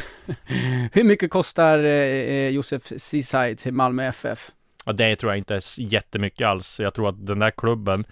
hur 0.92 1.04
mycket 1.04 1.30
kostar 1.30 1.80
eh, 1.80 1.92
eh 1.92 2.50
Josef 2.50 2.83
Ceesay 2.98 3.56
till 3.56 3.74
Malmö 3.74 4.04
FF? 4.04 4.51
Ja, 4.86 4.94
det 4.94 5.15
tror 5.15 5.31
jag 5.31 5.38
inte 5.38 5.56
är 5.56 5.81
jättemycket 5.81 6.48
alls. 6.48 6.80
Jag 6.80 6.94
tror 6.94 7.09
att 7.09 7.25
den 7.25 7.39
där 7.39 7.51
klubben, 7.51 8.06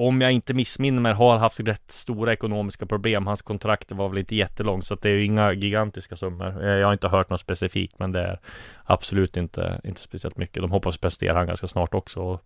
om 0.00 0.20
jag 0.20 0.32
inte 0.32 0.54
missminner 0.54 1.00
mig, 1.00 1.12
har 1.12 1.38
haft 1.38 1.60
rätt 1.60 1.90
stora 1.90 2.32
ekonomiska 2.32 2.86
problem. 2.86 3.26
Hans 3.26 3.42
kontrakt 3.42 3.92
var 3.92 4.08
väl 4.08 4.18
inte 4.18 4.36
jättelångt, 4.36 4.86
så 4.86 4.94
att 4.94 5.02
det 5.02 5.08
är 5.08 5.14
ju 5.14 5.24
inga 5.24 5.52
gigantiska 5.52 6.16
summor. 6.16 6.64
Eh, 6.64 6.70
jag 6.70 6.86
har 6.86 6.92
inte 6.92 7.08
hört 7.08 7.30
något 7.30 7.40
specifikt, 7.40 7.98
men 7.98 8.12
det 8.12 8.20
är 8.20 8.38
absolut 8.84 9.36
inte, 9.36 9.80
inte 9.84 10.00
speciellt 10.00 10.36
mycket. 10.36 10.62
De 10.62 10.70
hoppas 10.70 10.98
prestera 10.98 11.38
han 11.38 11.46
ganska 11.46 11.68
snart 11.68 11.94
också. 11.94 12.40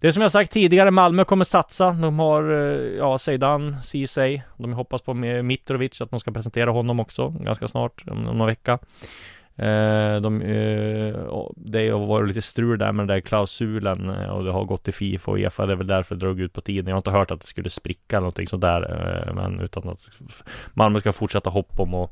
Det 0.00 0.12
som 0.12 0.22
jag 0.22 0.32
sagt 0.32 0.52
tidigare, 0.52 0.90
Malmö 0.90 1.24
kommer 1.24 1.44
satsa. 1.44 1.90
De 1.90 2.18
har, 2.18 2.50
eh, 2.50 2.98
ja, 2.98 3.18
Zeidan, 3.18 3.82
Ceesay. 3.82 4.40
De 4.56 4.72
hoppas 4.72 5.02
på 5.02 5.14
Mitrovic, 5.14 6.00
att 6.00 6.10
de 6.10 6.20
ska 6.20 6.30
presentera 6.30 6.70
honom 6.70 7.00
också 7.00 7.28
ganska 7.28 7.68
snart, 7.68 8.04
om 8.06 8.22
någon 8.22 8.46
vecka. 8.46 8.78
Eh, 9.62 10.20
de, 10.20 10.42
eh, 10.42 11.14
det 11.56 11.88
har 11.88 12.06
varit 12.06 12.28
lite 12.28 12.42
strul 12.42 12.78
där 12.78 12.92
med 12.92 13.08
den 13.08 13.14
där 13.16 13.20
klausulen 13.20 14.10
eh, 14.10 14.28
och 14.28 14.44
det 14.44 14.52
har 14.52 14.64
gått 14.64 14.84
till 14.84 14.94
Fifa 14.94 15.30
och 15.30 15.36
Uefa. 15.36 15.66
Det 15.66 15.72
är 15.72 15.76
väl 15.76 15.86
därför 15.86 16.14
det 16.14 16.20
drog 16.20 16.40
ut 16.40 16.52
på 16.52 16.60
tiden. 16.60 16.86
Jag 16.86 16.94
har 16.94 16.98
inte 16.98 17.10
hört 17.10 17.30
att 17.30 17.40
det 17.40 17.46
skulle 17.46 17.70
spricka 17.70 18.16
eller 18.16 18.20
någonting 18.20 18.46
sådär. 18.46 19.32
Men 19.34 19.60
utan 19.60 19.88
att 19.88 20.08
Malmö 20.74 21.00
ska 21.00 21.12
fortsätta 21.12 21.50
hoppa 21.50 21.82
om 21.82 21.94
att 21.94 22.10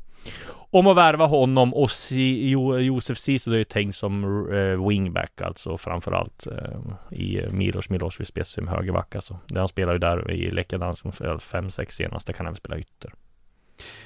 om 0.71 0.87
att 0.87 0.97
värva 0.97 1.25
honom 1.25 1.73
och 1.73 1.91
si, 1.91 2.49
jo, 2.49 2.77
Josef 2.77 3.17
Ceesay 3.17 3.53
är 3.53 3.57
ju 3.57 3.63
tänkt 3.63 3.95
som 3.95 4.23
eh, 4.53 4.87
wingback 4.87 5.41
alltså 5.41 5.77
framförallt 5.77 6.47
eh, 6.47 7.17
i 7.19 7.47
Milos 7.51 7.89
Milosevic 7.89 8.27
spelar 8.27 8.45
som 8.45 8.67
högerback 8.67 9.15
alltså. 9.15 9.39
Han 9.55 9.67
spelar 9.67 9.93
ju 9.93 9.99
där 9.99 10.31
i 10.31 10.51
Läckadansen, 10.51 11.11
alltså, 11.29 11.57
5-6 11.57 11.89
senast. 11.89 12.27
Det 12.27 12.33
kan 12.33 12.45
även 12.45 12.55
spela 12.55 12.77
ytter. 12.77 13.13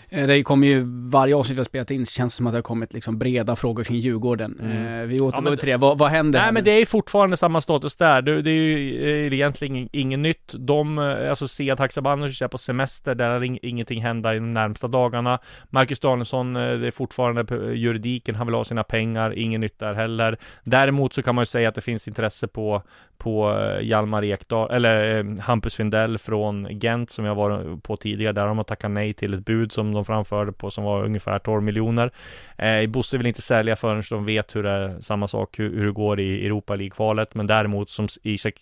Eh, 0.09 0.27
Det 0.27 0.43
kommer 0.43 0.67
ju, 0.67 0.83
varje 1.09 1.35
avsnitt 1.35 1.57
vi 1.57 1.59
har 1.59 1.65
spelat 1.65 1.91
in 1.91 2.05
känns 2.05 2.33
som 2.35 2.47
att 2.47 2.53
det 2.53 2.57
har 2.57 2.63
kommit 2.63 2.93
liksom 2.93 3.19
breda 3.19 3.55
frågor 3.55 3.83
kring 3.83 3.97
Djurgården. 3.97 4.59
Mm. 4.61 5.01
Eh, 5.01 5.07
vi 5.07 5.19
återgår 5.19 5.51
Ja, 5.51 5.55
till 5.55 5.69
det. 5.69 5.77
Vad, 5.77 5.97
vad 5.97 6.09
händer? 6.09 6.39
Nej 6.41 6.51
men 6.51 6.63
det 6.63 6.71
är 6.71 6.85
fortfarande 6.85 7.37
samma 7.37 7.61
status 7.61 7.95
där. 7.95 8.21
Det, 8.21 8.41
det 8.41 8.49
är 8.51 8.53
ju 8.53 9.25
eh, 9.27 9.33
egentligen 9.33 9.89
inget 9.91 10.19
nytt. 10.19 10.53
De, 10.59 10.97
alltså 11.29 11.47
Sead 11.47 11.79
Haksabanovic 11.79 12.41
är 12.41 12.47
på 12.47 12.57
semester, 12.57 13.15
där 13.15 13.29
har 13.29 13.39
ing- 13.41 13.59
ingenting 13.61 14.01
hända 14.01 14.35
i 14.35 14.37
de 14.39 14.53
närmsta 14.53 14.87
dagarna. 14.87 15.39
Marcus 15.69 15.99
Danielsson, 15.99 16.53
det 16.53 16.61
är 16.87 16.91
fortfarande 16.91 17.55
juridiken, 17.73 18.35
han 18.35 18.47
vill 18.47 18.53
ha 18.55 18.63
sina 18.63 18.83
pengar, 18.83 19.37
inget 19.39 19.59
nytt 19.59 19.79
där 19.79 19.93
heller. 19.93 20.37
Däremot 20.63 21.13
så 21.13 21.23
kan 21.23 21.35
man 21.35 21.41
ju 21.41 21.45
säga 21.45 21.69
att 21.69 21.75
det 21.75 21.81
finns 21.81 22.07
intresse 22.07 22.47
på, 22.47 22.81
på 23.17 23.55
Hjalmar 23.81 24.23
Ekdal, 24.23 24.71
eller 24.71 25.23
Hampus 25.41 25.75
Findell 25.75 26.17
från 26.17 26.67
Gent 26.79 27.09
som 27.09 27.25
jag 27.25 27.35
var 27.35 27.77
på 27.81 27.97
tidigare. 27.97 28.33
Där 28.33 28.47
har 28.47 28.53
man 28.53 28.65
tackat 28.65 28.91
nej 28.91 29.13
till 29.13 29.33
ett 29.33 29.45
bud 29.45 29.62
som 29.71 29.93
de 29.93 30.05
framförde 30.05 30.51
på 30.51 30.71
som 30.71 30.83
var 30.83 31.05
ungefär 31.05 31.39
12 31.39 31.63
miljoner. 31.63 32.11
Eh, 32.57 32.89
Bosse 32.89 33.17
vill 33.17 33.27
inte 33.27 33.41
sälja 33.41 33.75
förrän 33.75 34.03
de 34.09 34.25
vet 34.25 34.55
hur 34.55 34.63
det 34.63 34.69
är, 34.69 34.99
samma 34.99 35.27
sak, 35.27 35.59
hur, 35.59 35.75
hur 35.75 35.85
det 35.85 35.91
går 35.91 36.19
i 36.19 36.45
Europa 36.45 36.75
League-kvalet. 36.75 37.35
Men 37.35 37.47
däremot 37.47 37.89
som 37.89 38.07
Isak 38.23 38.55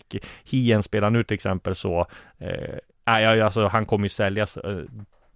Hien 0.43 0.83
spelar 0.83 1.09
nu 1.09 1.23
till 1.23 1.35
exempel 1.35 1.75
så, 1.75 2.07
eh, 2.39 3.45
alltså 3.45 3.67
han 3.67 3.85
kommer 3.85 4.05
ju 4.05 4.09
säljas 4.09 4.57
eh, 4.57 4.79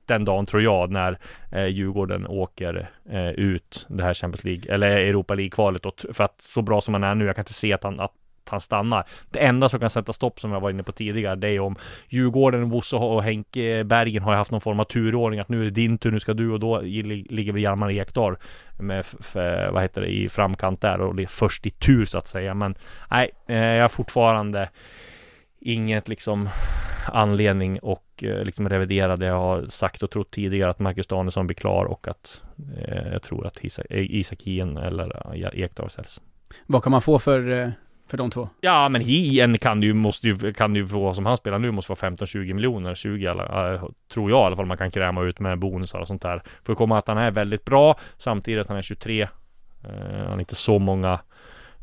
den 0.06 0.26
dagen 0.26 0.46
tror 0.46 0.62
jag 0.62 0.92
när 0.92 1.20
eh, 1.52 1.66
Djurgården 1.66 2.28
åker 2.28 2.90
eh, 3.10 3.30
ut 3.30 3.86
det 3.90 4.04
här 4.04 4.14
Champions 4.14 4.44
League 4.44 4.74
eller 4.74 4.88
Europa 4.90 5.36
League-kvalet 5.36 5.82
för 6.14 6.24
att 6.24 6.42
så 6.42 6.62
bra 6.62 6.82
som 6.82 6.94
han 6.94 7.04
är 7.04 7.16
nu, 7.16 7.26
jag 7.26 7.36
kan 7.36 7.42
inte 7.42 7.54
se 7.54 7.74
att 7.74 7.84
han, 7.84 8.00
att 8.00 8.14
han 8.50 8.62
stannar. 8.62 9.06
Det 9.30 9.40
enda 9.40 9.70
som 9.70 9.80
kan 9.80 9.90
sätta 9.90 10.14
stopp 10.14 10.40
som 10.40 10.52
jag 10.52 10.60
var 10.60 10.70
inne 10.70 10.84
på 10.84 10.92
tidigare, 10.92 11.36
det 11.36 11.50
är 11.50 11.60
om 11.60 11.75
Djurgården, 12.10 12.70
Bosse 12.70 12.96
och 12.96 13.24
Henke 13.24 13.78
eh, 13.78 13.84
Bergen 13.84 14.24
har 14.24 14.32
ju 14.32 14.38
haft 14.38 14.52
någon 14.52 14.62
form 14.62 14.80
av 14.80 14.84
turordning 14.84 15.40
att 15.40 15.50
nu 15.50 15.62
är 15.62 15.66
det 15.66 15.72
din 15.72 15.98
tur, 15.98 16.12
nu 16.12 16.20
ska 16.20 16.34
du 16.34 16.52
och 16.52 16.60
då 16.60 16.82
ligger 16.82 17.52
väl 17.52 17.62
Hjalmar 17.62 17.92
Ekdal 17.92 18.38
med, 18.80 19.06
vad 19.72 19.82
heter 19.82 20.02
det, 20.02 20.08
i 20.08 20.30
framkant 20.30 20.82
där 20.82 21.02
och 21.02 21.20
är 21.20 21.28
först 21.28 21.66
i 21.66 21.70
tur 21.70 22.06
så 22.06 22.18
att 22.18 22.28
säga. 22.28 22.54
Men 22.54 22.75
nej, 23.12 23.32
eh, 23.48 23.58
jag 23.58 23.84
har 23.84 23.88
fortfarande 23.88 24.70
inget 25.60 26.08
liksom 26.08 26.50
anledning 27.14 27.80
och 27.80 28.24
eh, 28.24 28.44
liksom 28.44 28.70
revidera 28.70 29.18
det 29.18 29.25
jag 29.25 29.40
har 29.40 29.68
sagt 29.68 30.04
och 30.04 30.12
trott 30.12 30.32
tidigare 30.32 30.70
att 30.70 30.80
Marcus 30.80 31.08
Danielsson 31.08 31.48
blir 31.48 31.56
klar 31.56 31.86
och 31.86 32.08
att 32.08 32.44
eh, 32.78 33.12
jag 33.12 33.22
tror 33.22 33.48
att 33.48 33.64
Isak, 33.64 33.86
Isak 33.90 34.42
Hien 34.42 34.78
eller 34.78 35.36
Ekdal 35.54 35.90
säljs. 35.90 36.22
Vad 36.66 36.84
kan 36.84 36.92
man 36.92 37.02
få 37.02 37.20
för, 37.20 37.52
eh, 37.52 37.70
för 38.08 38.18
de 38.18 38.30
två? 38.30 38.50
Ja, 38.62 38.90
men 38.90 39.02
Hien 39.02 39.58
kan 39.58 39.82
du 39.82 39.94
måste 39.94 40.28
ju, 40.28 40.54
kan 40.54 40.74
du 40.74 40.88
få 40.88 41.14
som 41.14 41.26
han 41.26 41.38
spelar 41.38 41.60
nu 41.60 41.72
måste 41.72 41.92
vara 41.92 42.12
15-20 42.12 42.54
miljoner, 42.54 42.96
20 42.96 43.26
eller, 43.26 43.74
äh, 43.74 43.84
tror 44.14 44.30
jag 44.30 44.40
i 44.40 44.46
alla 44.46 44.56
fall 44.56 44.66
man 44.66 44.78
kan 44.78 44.92
kräma 44.92 45.24
ut 45.24 45.40
med 45.40 45.60
bonusar 45.60 46.00
och 46.00 46.08
sånt 46.08 46.22
där. 46.22 46.44
För 46.64 46.74
att 46.74 46.78
komma 46.78 46.98
att 46.98 47.08
han 47.08 47.18
är 47.18 47.32
väldigt 47.32 47.66
bra 47.66 48.00
samtidigt 48.18 48.62
att 48.62 48.68
han 48.68 48.78
är 48.78 48.82
23. 48.82 49.22
Eh, 49.22 49.30
han 50.18 50.28
har 50.28 50.40
inte 50.40 50.56
så 50.56 50.80
många 50.80 51.20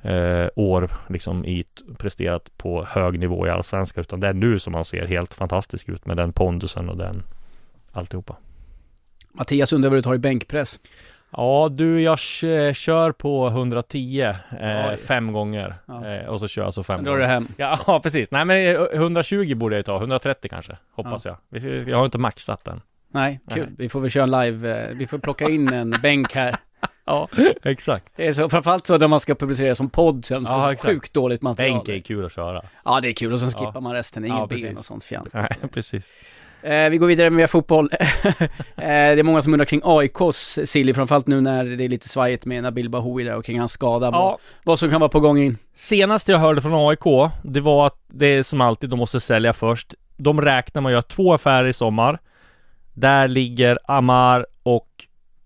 eh, 0.02 0.48
år 0.56 0.90
liksom 1.08 1.44
i 1.44 1.64
presterat 1.98 2.50
på 2.56 2.84
hög 2.84 3.18
nivå 3.18 3.46
i 3.46 3.50
allsvenskan 3.50 4.00
utan 4.00 4.20
det 4.20 4.28
är 4.28 4.32
nu 4.32 4.58
som 4.58 4.74
han 4.74 4.84
ser 4.84 5.06
helt 5.06 5.34
fantastisk 5.34 5.88
ut 5.88 6.06
med 6.06 6.16
den 6.16 6.32
pondusen 6.32 6.88
och 6.88 6.96
den 6.96 7.22
alltihopa. 7.92 8.36
Mattias 9.32 9.72
undrar 9.72 9.90
vad 9.90 9.98
du 9.98 10.02
tar 10.02 10.14
i 10.14 10.18
bänkpress. 10.18 10.80
Ja 11.36 11.68
du, 11.72 12.02
jag 12.02 12.18
kör 12.18 13.12
på 13.12 13.46
110 13.46 14.34
eh, 14.60 14.96
fem 14.96 15.32
gånger 15.32 15.74
ja. 15.86 16.06
eh, 16.06 16.26
och 16.26 16.40
så 16.40 16.48
kör 16.48 16.62
jag 16.64 16.74
så 16.74 16.82
fem 16.82 16.96
Sen 16.96 17.04
gånger. 17.04 17.18
drar 17.18 17.26
du 17.26 17.32
hem. 17.32 17.48
Ja, 17.56 17.78
ja, 17.86 18.00
precis. 18.00 18.30
Nej 18.30 18.44
men 18.44 18.86
120 18.92 19.50
eh, 19.50 19.56
borde 19.56 19.76
jag 19.76 19.84
ta, 19.84 19.96
130 19.96 20.48
kanske, 20.48 20.76
hoppas 20.92 21.24
ja. 21.24 21.38
jag. 21.50 21.88
Jag 21.88 21.98
har 21.98 22.04
inte 22.04 22.18
maxat 22.18 22.64
den. 22.64 22.80
Nej, 23.12 23.40
kul. 23.50 23.66
Nej. 23.66 23.74
Vi 23.78 23.88
får 23.88 24.00
väl 24.00 24.10
köra 24.10 24.22
en 24.22 24.30
live, 24.30 24.82
eh, 24.82 24.96
vi 24.96 25.06
får 25.06 25.18
plocka 25.18 25.48
in 25.48 25.72
en 25.72 25.90
bänk 26.02 26.34
här. 26.34 26.56
ja, 27.04 27.28
exakt. 27.62 28.12
Det 28.16 28.26
är 28.26 28.32
så, 28.32 28.48
framförallt 28.48 28.86
så 28.86 28.98
när 28.98 29.08
man 29.08 29.20
ska 29.20 29.34
publicera 29.34 29.74
som 29.74 29.90
podd 29.90 30.24
sen, 30.24 30.46
så 30.46 30.52
ja, 30.52 30.66
är 30.66 30.70
det 30.70 30.76
sjukt 30.76 31.14
dåligt 31.14 31.42
material. 31.42 31.76
Bänk 31.76 31.88
är 31.88 32.00
kul 32.00 32.26
att 32.26 32.32
köra. 32.32 32.62
Ja, 32.84 33.00
det 33.00 33.08
är 33.08 33.12
kul 33.12 33.32
och 33.32 33.40
sen 33.40 33.50
skippar 33.50 33.80
man 33.80 33.92
resten, 33.92 34.24
inget 34.24 34.48
ben 34.48 34.76
och 34.76 34.84
sånt 34.84 35.04
fjant. 35.04 35.28
Nej, 35.32 35.50
precis. 35.72 36.04
Eh, 36.62 36.90
vi 36.90 36.98
går 36.98 37.06
vidare 37.06 37.30
med 37.30 37.50
fotboll. 37.50 37.90
eh, 37.92 38.06
det 38.76 39.18
är 39.18 39.22
många 39.22 39.42
som 39.42 39.52
undrar 39.52 39.64
kring 39.64 39.80
AIKs 39.84 40.58
silly, 40.64 40.94
framförallt 40.94 41.26
nu 41.26 41.40
när 41.40 41.64
det 41.64 41.84
är 41.84 41.88
lite 41.88 42.08
svajigt 42.08 42.44
med 42.44 42.62
Nabil 42.62 42.90
Bahoui 42.90 43.24
där 43.24 43.36
och 43.36 43.44
kring 43.44 43.58
hans 43.58 43.72
skada. 43.72 44.06
Ja. 44.06 44.10
Vad, 44.12 44.38
vad 44.64 44.78
som 44.78 44.90
kan 44.90 45.00
vara 45.00 45.08
på 45.08 45.20
gång 45.20 45.38
in. 45.38 45.58
Senast 45.74 46.28
jag 46.28 46.38
hörde 46.38 46.60
från 46.60 46.88
AIK, 46.88 47.30
det 47.42 47.60
var 47.60 47.86
att 47.86 47.98
det 48.08 48.26
är 48.26 48.42
som 48.42 48.60
alltid, 48.60 48.90
de 48.90 48.98
måste 48.98 49.20
sälja 49.20 49.52
först. 49.52 49.94
De 50.16 50.40
räknar 50.40 50.82
med 50.82 50.90
att 50.90 50.92
göra 50.92 51.02
två 51.02 51.34
affärer 51.34 51.68
i 51.68 51.72
sommar. 51.72 52.18
Där 52.92 53.28
ligger 53.28 53.78
Amar 53.84 54.46
och 54.62 54.88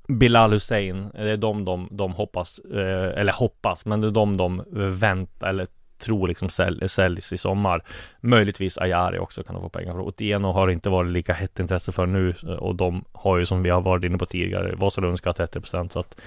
Bilal 0.08 0.52
Hussein, 0.52 1.10
det 1.14 1.30
är 1.30 1.36
de 1.36 1.64
de, 1.64 1.88
de 1.90 2.12
hoppas, 2.12 2.58
eh, 2.58 3.20
eller 3.20 3.32
hoppas, 3.32 3.84
men 3.84 4.00
det 4.00 4.06
är 4.06 4.12
de 4.12 4.36
de 4.36 4.64
väntar, 5.00 5.48
eller 5.48 5.66
tror 5.98 6.28
liksom 6.28 6.48
säl, 6.48 6.88
säljs 6.88 7.32
i 7.32 7.38
sommar. 7.38 7.82
Möjligtvis 8.20 8.78
Ayari 8.78 9.18
också 9.18 9.42
kan 9.42 9.54
de 9.54 9.62
få 9.62 9.68
pengar 9.68 9.92
för. 9.92 10.00
Otieno 10.00 10.52
har 10.52 10.68
inte 10.68 10.88
varit 10.90 11.10
lika 11.10 11.32
hett 11.32 11.58
intresse 11.58 11.92
för 11.92 12.06
nu 12.06 12.34
och 12.58 12.74
de 12.74 13.04
har 13.12 13.38
ju 13.38 13.46
som 13.46 13.62
vi 13.62 13.70
har 13.70 13.80
varit 13.80 14.04
inne 14.04 14.18
på 14.18 14.26
tidigare, 14.26 14.74
Vasalund 14.76 15.18
ska 15.18 15.28
ha 15.28 15.34
30% 15.34 15.88
så 15.88 16.00
att 16.00 16.20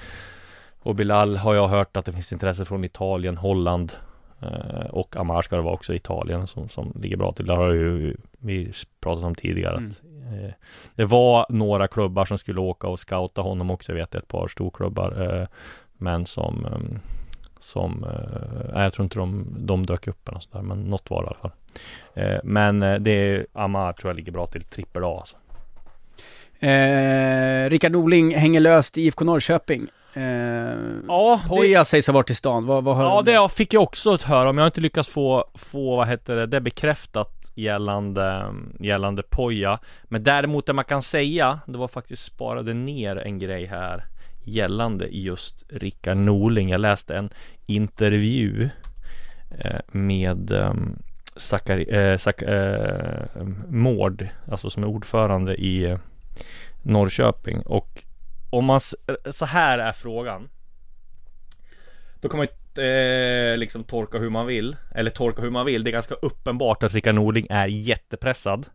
och 0.81 0.95
Bilal 0.95 1.37
har 1.37 1.55
jag 1.55 1.67
hört 1.67 1.97
att 1.97 2.05
det 2.05 2.13
finns 2.13 2.33
intresse 2.33 2.65
från 2.65 2.83
Italien, 2.83 3.37
Holland 3.37 3.91
eh, 4.41 4.85
och 4.89 5.17
Amar 5.17 5.41
ska 5.41 5.55
det 5.55 5.61
vara 5.61 5.73
också 5.73 5.93
Italien 5.93 6.47
som, 6.47 6.69
som 6.69 6.93
ligger 7.01 7.17
bra 7.17 7.31
till. 7.31 7.45
Där 7.45 7.55
har 7.55 7.71
ju 7.71 8.15
vi 8.39 8.71
pratat 8.99 9.23
om 9.23 9.35
tidigare 9.35 9.77
mm. 9.77 9.89
att 9.89 10.03
eh, 10.43 10.53
det 10.95 11.05
var 11.05 11.45
några 11.49 11.87
klubbar 11.87 12.25
som 12.25 12.37
skulle 12.37 12.59
åka 12.59 12.87
och 12.87 12.99
scouta 12.99 13.41
honom 13.41 13.69
också. 13.71 13.91
Jag 13.91 13.97
vet 13.97 14.15
ett 14.15 14.27
par 14.27 14.47
storklubbar 14.47 15.21
eh, 15.21 15.47
men 15.97 16.25
som 16.25 16.65
ehm, 16.65 16.99
som, 17.59 18.03
eh, 18.03 18.81
jag 18.81 18.93
tror 18.93 19.03
inte 19.03 19.19
de, 19.19 19.55
de 19.59 19.85
dök 19.85 20.07
upp 20.07 20.29
eller 20.29 20.39
sådär, 20.39 20.61
men 20.61 20.81
något 20.81 21.09
var 21.09 21.21
det 21.21 21.25
i 21.25 21.29
alla 21.29 21.39
fall. 21.39 21.51
Eh, 22.13 22.39
men 22.43 22.83
eh, 22.83 22.99
det 22.99 23.11
är, 23.11 23.45
Amar 23.53 23.93
tror 23.93 24.09
jag 24.09 24.17
ligger 24.17 24.31
bra 24.31 24.47
till 24.47 24.63
trippel 24.63 25.03
A 25.03 25.17
alltså. 25.19 25.35
Eh, 26.65 27.69
Rickard 27.69 27.91
Norling 27.91 28.35
hänger 28.35 28.59
löst 28.59 28.97
i 28.97 29.01
IFK 29.01 29.25
Norrköping. 29.25 29.87
Eh, 30.13 30.23
ja, 31.07 31.41
Poja 31.47 31.79
det... 31.79 31.85
sägs 31.85 32.07
ha 32.07 32.13
varit 32.13 32.29
i 32.29 32.35
stan, 32.35 32.65
vad, 32.65 32.83
vad 32.83 32.97
Ja, 32.97 33.21
det 33.21 33.49
fick 33.49 33.73
jag 33.73 33.83
också 33.83 34.17
höra 34.23 34.49
om. 34.49 34.57
Jag 34.57 34.63
har 34.63 34.67
inte 34.67 34.81
lyckats 34.81 35.09
få, 35.09 35.45
få 35.55 35.95
vad 35.95 36.07
heter 36.07 36.35
det, 36.35 36.45
det 36.45 36.61
bekräftat 36.61 37.51
gällande, 37.55 38.45
gällande 38.79 39.23
Poja. 39.23 39.79
Men 40.03 40.23
däremot 40.23 40.65
det 40.65 40.73
man 40.73 40.85
kan 40.85 41.01
säga, 41.01 41.59
det 41.65 41.77
var 41.77 41.87
faktiskt 41.87 42.23
sparade 42.23 42.73
ner 42.73 43.15
en 43.15 43.39
grej 43.39 43.65
här 43.65 44.05
gällande 44.43 45.07
just 45.07 45.63
Rickard 45.69 46.17
Norling. 46.17 46.69
Jag 46.69 46.81
läste 46.81 47.15
en 47.15 47.29
intervju 47.65 48.69
eh, 49.59 49.79
med 49.91 50.51
ehm, 50.51 50.97
Sakari, 51.35 51.89
eh, 51.89 52.17
Sak, 52.17 52.41
eh, 52.41 53.45
Mård, 53.67 54.27
alltså 54.51 54.69
som 54.69 54.83
är 54.83 54.87
ordförande 54.87 55.55
i 55.55 55.83
eh, 55.85 55.97
Norrköping 56.81 57.61
och 57.61 58.03
om 58.49 58.65
man, 58.65 58.79
eh, 59.07 59.31
så 59.31 59.45
här 59.45 59.79
är 59.79 59.91
frågan. 59.91 60.49
Då 62.21 62.29
kan 62.29 62.37
man 62.37 62.47
ju 62.47 62.83
eh, 62.83 63.57
liksom 63.57 63.83
torka 63.83 64.17
hur 64.17 64.29
man 64.29 64.45
vill, 64.45 64.75
eller 64.95 65.11
torka 65.11 65.41
hur 65.41 65.49
man 65.49 65.65
vill. 65.65 65.83
Det 65.83 65.89
är 65.89 65.93
ganska 65.93 66.15
uppenbart 66.15 66.83
att 66.83 66.93
Rickard 66.93 67.15
Norling 67.15 67.47
är 67.49 67.67
jättepressad. 67.67 68.65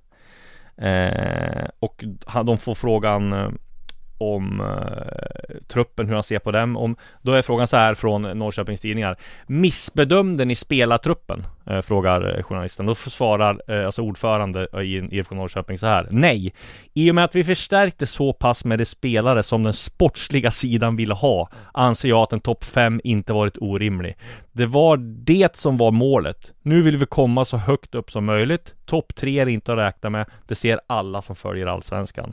Eh, 0.77 1.69
och 1.79 2.05
de 2.45 2.59
får 2.59 2.75
frågan 2.75 3.33
eh, 3.33 3.51
om 4.33 4.61
eh, 4.61 5.57
truppen, 5.69 6.07
hur 6.07 6.15
han 6.15 6.23
ser 6.23 6.39
på 6.39 6.51
dem. 6.51 6.77
Om, 6.77 6.97
då 7.23 7.33
är 7.33 7.43
frågan 7.43 7.67
så 7.67 7.77
här 7.77 7.95
från 7.95 8.23
Norrköpings 8.23 8.81
Tidningar. 8.81 9.17
Missbedömde 9.47 10.45
ni 10.45 10.55
spelartruppen? 10.55 11.47
Eh, 11.67 11.81
frågar 11.81 12.37
eh, 12.37 12.43
journalisten. 12.43 12.87
Då 12.87 12.95
svarar 12.95 13.61
eh, 13.69 13.87
alltså 13.87 14.03
ordförande 14.03 14.83
i 14.83 15.17
IFK 15.19 15.35
Norrköping 15.35 15.79
så 15.79 15.87
här. 15.87 16.09
Nej, 16.11 16.55
i 16.95 17.11
och 17.11 17.15
med 17.15 17.25
att 17.25 17.35
vi 17.35 17.45
förstärkte 17.45 18.07
så 18.07 18.33
pass 18.33 18.65
med 18.65 18.79
de 18.79 18.85
spelare 18.85 19.43
som 19.43 19.63
den 19.63 19.73
sportsliga 19.73 20.51
sidan 20.51 20.97
ville 20.97 21.15
ha 21.15 21.49
anser 21.73 22.09
jag 22.09 22.23
att 22.23 22.33
en 22.33 22.41
topp 22.41 22.65
5 22.65 23.01
inte 23.05 23.33
varit 23.33 23.59
orimlig. 23.59 24.17
Det 24.53 24.67
var 24.67 24.97
det 25.25 25.57
som 25.57 25.77
var 25.77 25.91
målet. 25.91 26.53
Nu 26.63 26.83
vill 26.83 26.97
vi 26.97 27.07
komma 27.07 27.45
så 27.45 27.57
högt 27.57 27.95
upp 27.95 28.11
som 28.11 28.25
möjligt. 28.25 28.75
Topp 28.87 29.15
3 29.15 29.41
är 29.41 29.47
inte 29.47 29.73
att 29.73 29.79
räkna 29.79 30.11
med. 30.11 30.27
Det 30.47 30.55
ser 30.55 30.81
alla 30.87 31.23
som 31.23 31.37
följer 31.37 31.67
Allsvenskan. 31.67 32.33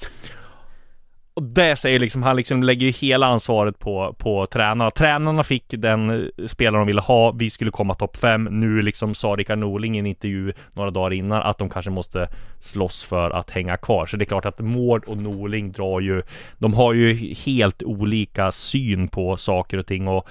Och 1.34 1.44
det 1.44 1.76
säger 1.76 2.00
liksom, 2.00 2.24
han 2.24 2.36
liksom 2.36 2.64
lägger 2.64 2.86
ju 2.86 2.92
hela 2.92 3.28
ansvaret 3.28 3.80
på, 3.80 4.16
på 4.18 4.46
tränarna. 4.46 4.92
Tränarna 4.92 5.44
fick 5.44 5.66
den 5.68 6.10
eh, 6.10 6.46
spelare 6.46 6.82
de 6.82 6.88
ville 6.88 7.02
ha, 7.02 7.32
vi 7.32 7.50
skulle 7.50 7.72
komma 7.72 7.94
topp 7.94 8.18
5. 8.18 8.44
Nu 8.44 8.82
liksom 8.82 9.16
sa 9.16 9.28
Rickard 9.28 9.58
Norling 9.58 9.96
i 9.96 10.00
en 10.00 10.06
intervju 10.06 10.54
några 10.74 10.90
dagar 10.90 11.14
innan 11.14 11.42
att 11.42 11.58
de 11.58 11.70
kanske 11.70 11.92
måste 11.92 12.28
slåss 12.60 13.04
för 13.04 13.30
att 13.32 13.50
hänga 13.50 13.78
kvar. 13.78 14.06
Så 14.06 14.18
det 14.18 14.24
är 14.24 14.26
klart 14.26 14.46
att 14.46 14.60
Mård 14.60 15.04
och 15.06 15.18
Norling 15.18 15.72
drar 15.72 16.00
ju, 16.00 16.22
de 16.58 16.74
har 16.74 16.94
ju 16.94 17.34
helt 17.34 17.84
olika 17.84 18.52
syn 18.52 19.08
på 19.08 19.38
saker 19.38 19.78
och 19.78 19.88
ting 19.88 20.08
och 20.08 20.28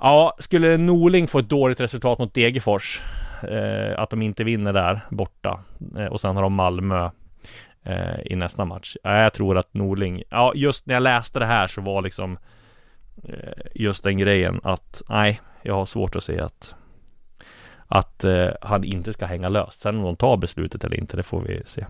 Ja, 0.00 0.36
skulle 0.38 0.76
Norling 0.76 1.28
få 1.28 1.38
ett 1.38 1.48
dåligt 1.48 1.80
resultat 1.80 2.18
mot 2.18 2.34
Degerfors, 2.34 3.02
eh, 3.42 4.00
att 4.00 4.10
de 4.10 4.22
inte 4.22 4.44
vinner 4.44 4.72
där 4.72 5.00
borta 5.10 5.60
eh, 5.98 6.06
och 6.06 6.20
sen 6.20 6.36
har 6.36 6.42
de 6.42 6.54
Malmö 6.54 7.10
eh, 7.84 8.20
i 8.24 8.36
nästa 8.36 8.64
match. 8.64 8.96
Jag 9.02 9.32
tror 9.32 9.58
att 9.58 9.74
Norling, 9.74 10.22
ja 10.28 10.52
just 10.54 10.86
när 10.86 10.94
jag 10.94 11.02
läste 11.02 11.38
det 11.38 11.46
här 11.46 11.66
så 11.66 11.80
var 11.80 12.02
liksom 12.02 12.38
eh, 13.24 13.52
just 13.74 14.04
den 14.04 14.18
grejen 14.18 14.60
att 14.62 15.02
nej, 15.08 15.40
jag 15.62 15.74
har 15.74 15.86
svårt 15.86 16.16
att 16.16 16.24
se 16.24 16.40
att 16.40 16.74
att 17.86 18.24
eh, 18.24 18.48
han 18.60 18.84
inte 18.84 19.12
ska 19.12 19.26
hänga 19.26 19.48
löst. 19.48 19.80
Sen 19.80 19.96
om 19.96 20.02
de 20.02 20.16
tar 20.16 20.36
beslutet 20.36 20.84
eller 20.84 20.96
inte, 20.96 21.16
det 21.16 21.22
får 21.22 21.40
vi 21.40 21.62
se. 21.64 21.86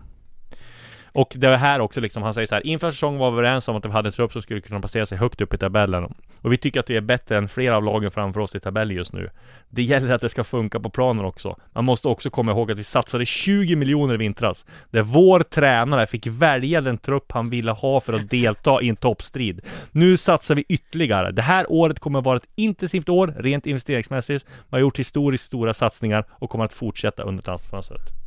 Och 1.15 1.33
det 1.35 1.57
här 1.57 1.79
också 1.79 2.01
liksom, 2.01 2.23
han 2.23 2.33
säger 2.33 2.47
så 2.47 2.55
här, 2.55 2.67
inför 2.67 2.91
säsongen 2.91 3.19
var 3.19 3.31
vi 3.31 3.37
överens 3.37 3.67
om 3.67 3.75
att 3.75 3.85
vi 3.85 3.89
hade 3.89 4.09
en 4.09 4.13
trupp 4.13 4.33
som 4.33 4.41
skulle 4.41 4.61
kunna 4.61 4.79
placera 4.79 5.05
sig 5.05 5.17
högt 5.17 5.41
upp 5.41 5.53
i 5.53 5.57
tabellen. 5.57 6.13
Och 6.41 6.53
vi 6.53 6.57
tycker 6.57 6.79
att 6.79 6.89
vi 6.89 6.97
är 6.97 7.01
bättre 7.01 7.37
än 7.37 7.47
flera 7.47 7.77
av 7.77 7.83
lagen 7.83 8.11
framför 8.11 8.39
oss 8.39 8.55
i 8.55 8.59
tabellen 8.59 8.95
just 8.95 9.13
nu. 9.13 9.29
Det 9.69 9.83
gäller 9.83 10.13
att 10.13 10.21
det 10.21 10.29
ska 10.29 10.43
funka 10.43 10.79
på 10.79 10.89
planen 10.89 11.25
också. 11.25 11.55
Man 11.73 11.85
måste 11.85 12.07
också 12.07 12.29
komma 12.29 12.51
ihåg 12.51 12.71
att 12.71 12.79
vi 12.79 12.83
satsade 12.83 13.25
20 13.25 13.75
miljoner 13.75 14.13
i 14.13 14.17
vintras. 14.17 14.65
Där 14.91 15.01
vår 15.01 15.39
tränare 15.39 16.07
fick 16.07 16.27
välja 16.27 16.81
den 16.81 16.97
trupp 16.97 17.31
han 17.31 17.49
ville 17.49 17.71
ha 17.71 17.99
för 17.99 18.13
att 18.13 18.29
delta 18.29 18.81
i 18.81 18.89
en 18.89 18.95
toppstrid. 18.95 19.61
Nu 19.91 20.17
satsar 20.17 20.55
vi 20.55 20.65
ytterligare. 20.69 21.31
Det 21.31 21.41
här 21.41 21.65
året 21.71 21.99
kommer 21.99 22.19
att 22.19 22.25
vara 22.25 22.37
ett 22.37 22.49
intensivt 22.55 23.09
år, 23.09 23.33
rent 23.37 23.65
investeringsmässigt. 23.65 24.45
Man 24.47 24.77
har 24.77 24.79
gjort 24.79 24.99
historiskt 24.99 25.45
stora 25.45 25.73
satsningar 25.73 26.25
och 26.31 26.49
kommer 26.49 26.65
att 26.65 26.73
fortsätta 26.73 27.23
under 27.23 27.43
transferfönstret. 27.43 28.24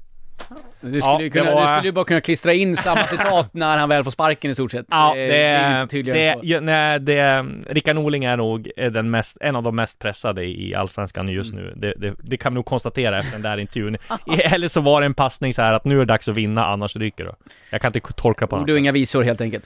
Du 0.81 1.01
skulle, 1.01 1.01
ja, 1.01 1.23
ju 1.23 1.31
kunna, 1.31 1.55
var... 1.55 1.61
du 1.61 1.67
skulle 1.67 1.89
ju 1.89 1.93
bara 1.93 2.05
kunna 2.05 2.21
klistra 2.21 2.53
in 2.53 2.77
samma 2.77 3.03
citat 3.03 3.55
när 3.55 3.77
han 3.77 3.89
väl 3.89 4.05
får 4.05 4.11
sparken 4.11 4.51
i 4.51 4.55
stort 4.55 4.71
sett. 4.71 4.87
Ja, 4.91 5.13
det, 5.15 5.27
det 5.27 5.43
är 5.43 5.83
inte 5.83 5.91
tydligare 5.91 6.41
det, 6.43 6.59
så. 6.59 6.61
Nej, 6.61 7.01
det, 7.01 7.47
Rickard 7.69 7.97
Norling 7.97 8.25
är 8.25 8.37
nog 8.37 8.71
den 8.77 9.11
mest, 9.11 9.39
en 9.41 9.57
av 9.57 9.63
de 9.63 9.77
mest 9.77 9.99
pressade 9.99 10.45
i 10.45 10.75
Allsvenskan 10.75 11.29
just 11.29 11.53
mm. 11.53 11.65
nu. 11.65 11.73
Det, 11.77 11.95
det, 11.97 12.15
det, 12.23 12.37
kan 12.37 12.53
vi 12.53 12.55
nog 12.55 12.65
konstatera 12.65 13.19
efter 13.19 13.33
den 13.33 13.43
där 13.43 13.59
intervjun. 13.59 13.97
Eller 14.45 14.69
så 14.69 14.81
var 14.81 15.01
det 15.01 15.07
en 15.07 15.15
passning 15.15 15.55
så 15.55 15.63
här 15.63 15.73
att 15.73 15.85
nu 15.85 15.95
är 15.95 15.99
det 15.99 16.05
dags 16.05 16.29
att 16.29 16.37
vinna, 16.37 16.67
annars 16.67 16.97
ryker 16.97 17.25
du. 17.25 17.33
Jag 17.71 17.81
kan 17.81 17.89
inte 17.95 18.13
tolka 18.13 18.47
på 18.47 18.57
annat 18.57 18.67
Du 18.67 18.73
har 18.73 18.79
inga 18.79 18.93
visor 18.93 19.23
helt 19.23 19.41
enkelt. 19.41 19.65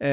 Eh, 0.00 0.08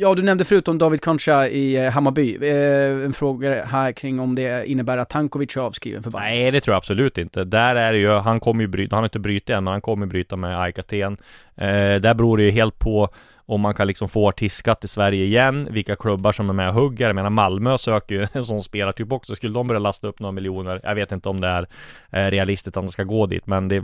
Ja, 0.00 0.14
du 0.14 0.22
nämnde 0.22 0.44
förutom 0.44 0.78
David 0.78 1.00
Concha 1.00 1.48
i 1.48 1.76
eh, 1.76 1.90
Hammarby. 1.90 2.36
Eh, 2.42 3.04
en 3.04 3.12
fråga 3.12 3.64
här 3.64 3.92
kring 3.92 4.20
om 4.20 4.34
det 4.34 4.66
innebär 4.70 4.98
att 4.98 5.08
Tankovic 5.08 5.56
är 5.56 5.60
avskriven 5.60 6.02
för 6.02 6.10
Bayern. 6.10 6.24
Nej, 6.24 6.50
det 6.50 6.60
tror 6.60 6.72
jag 6.72 6.78
absolut 6.78 7.18
inte. 7.18 7.44
Där 7.44 7.76
är 7.76 7.92
det 7.92 7.98
ju, 7.98 8.10
han 8.10 8.40
kommer 8.40 8.60
ju 8.60 8.66
bryta, 8.66 8.96
han 8.96 9.02
har 9.02 9.06
inte 9.06 9.18
brutit 9.18 9.50
än, 9.50 9.64
men 9.64 9.70
han 9.72 9.80
kommer 9.80 10.06
bryta 10.06 10.36
med 10.36 10.60
Aikaten. 10.60 11.16
Eh, 11.56 11.66
där 12.00 12.14
beror 12.14 12.36
det 12.36 12.42
ju 12.42 12.50
helt 12.50 12.78
på 12.78 13.08
om 13.48 13.60
man 13.60 13.74
kan 13.74 13.86
liksom 13.86 14.08
få 14.08 14.28
artistskatt 14.28 14.84
i 14.84 14.88
Sverige 14.88 15.24
igen, 15.24 15.68
vilka 15.70 15.96
klubbar 15.96 16.32
som 16.32 16.48
är 16.48 16.52
med 16.52 16.68
och 16.68 16.74
hugger. 16.74 17.06
Jag 17.06 17.14
menar 17.14 17.30
Malmö 17.30 17.78
söker 17.78 18.14
ju 18.14 18.26
en 18.32 18.44
sån 18.44 18.62
spelartyp 18.62 19.12
också. 19.12 19.36
Skulle 19.36 19.54
de 19.54 19.66
börja 19.66 19.78
lasta 19.78 20.06
upp 20.06 20.20
några 20.20 20.32
miljoner? 20.32 20.80
Jag 20.82 20.94
vet 20.94 21.12
inte 21.12 21.28
om 21.28 21.40
det 21.40 21.48
är 21.48 21.68
eh, 22.10 22.30
realistiskt 22.30 22.76
att 22.76 22.84
de 22.84 22.88
ska 22.88 23.04
gå 23.04 23.26
dit, 23.26 23.46
men 23.46 23.68
det, 23.68 23.80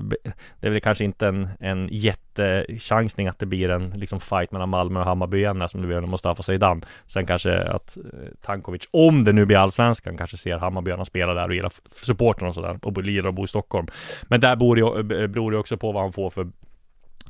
det 0.60 0.66
är 0.66 0.70
väl 0.70 0.80
kanske 0.80 1.04
inte 1.04 1.26
en, 1.26 1.48
en 1.60 1.88
jättechansning 1.92 3.28
att 3.28 3.38
det 3.38 3.46
blir 3.46 3.70
en 3.70 3.90
liksom 3.90 4.20
fight 4.20 4.52
mellan 4.52 4.68
Malmö 4.68 5.00
och 5.00 5.06
Hammarby 5.06 5.38
igen 5.38 5.68
som 5.68 5.80
det 5.80 5.86
blir 5.86 6.00
med 6.00 6.10
Mustafa 6.10 6.42
Zeidan. 6.42 6.82
Sen 7.06 7.26
kanske 7.26 7.58
att 7.58 7.96
eh, 7.96 8.02
Tankovic, 8.42 8.88
om 8.90 9.24
det 9.24 9.32
nu 9.32 9.44
blir 9.44 9.56
allsvenskan, 9.56 10.16
kanske 10.16 10.36
ser 10.36 10.58
Hammarbyarna 10.58 11.04
spela 11.04 11.34
där 11.34 11.48
och 11.48 11.54
gillar 11.54 11.72
supporten 11.90 12.48
och 12.48 12.54
sådär 12.54 12.78
och 12.82 13.02
gillar 13.02 13.28
att 13.28 13.34
bo 13.34 13.44
i 13.44 13.48
Stockholm. 13.48 13.86
Men 14.22 14.40
där 14.40 14.52
eh, 14.52 15.26
beror 15.26 15.50
det 15.50 15.58
också 15.58 15.76
på 15.76 15.92
vad 15.92 16.02
han 16.02 16.12
får 16.12 16.30
för 16.30 16.46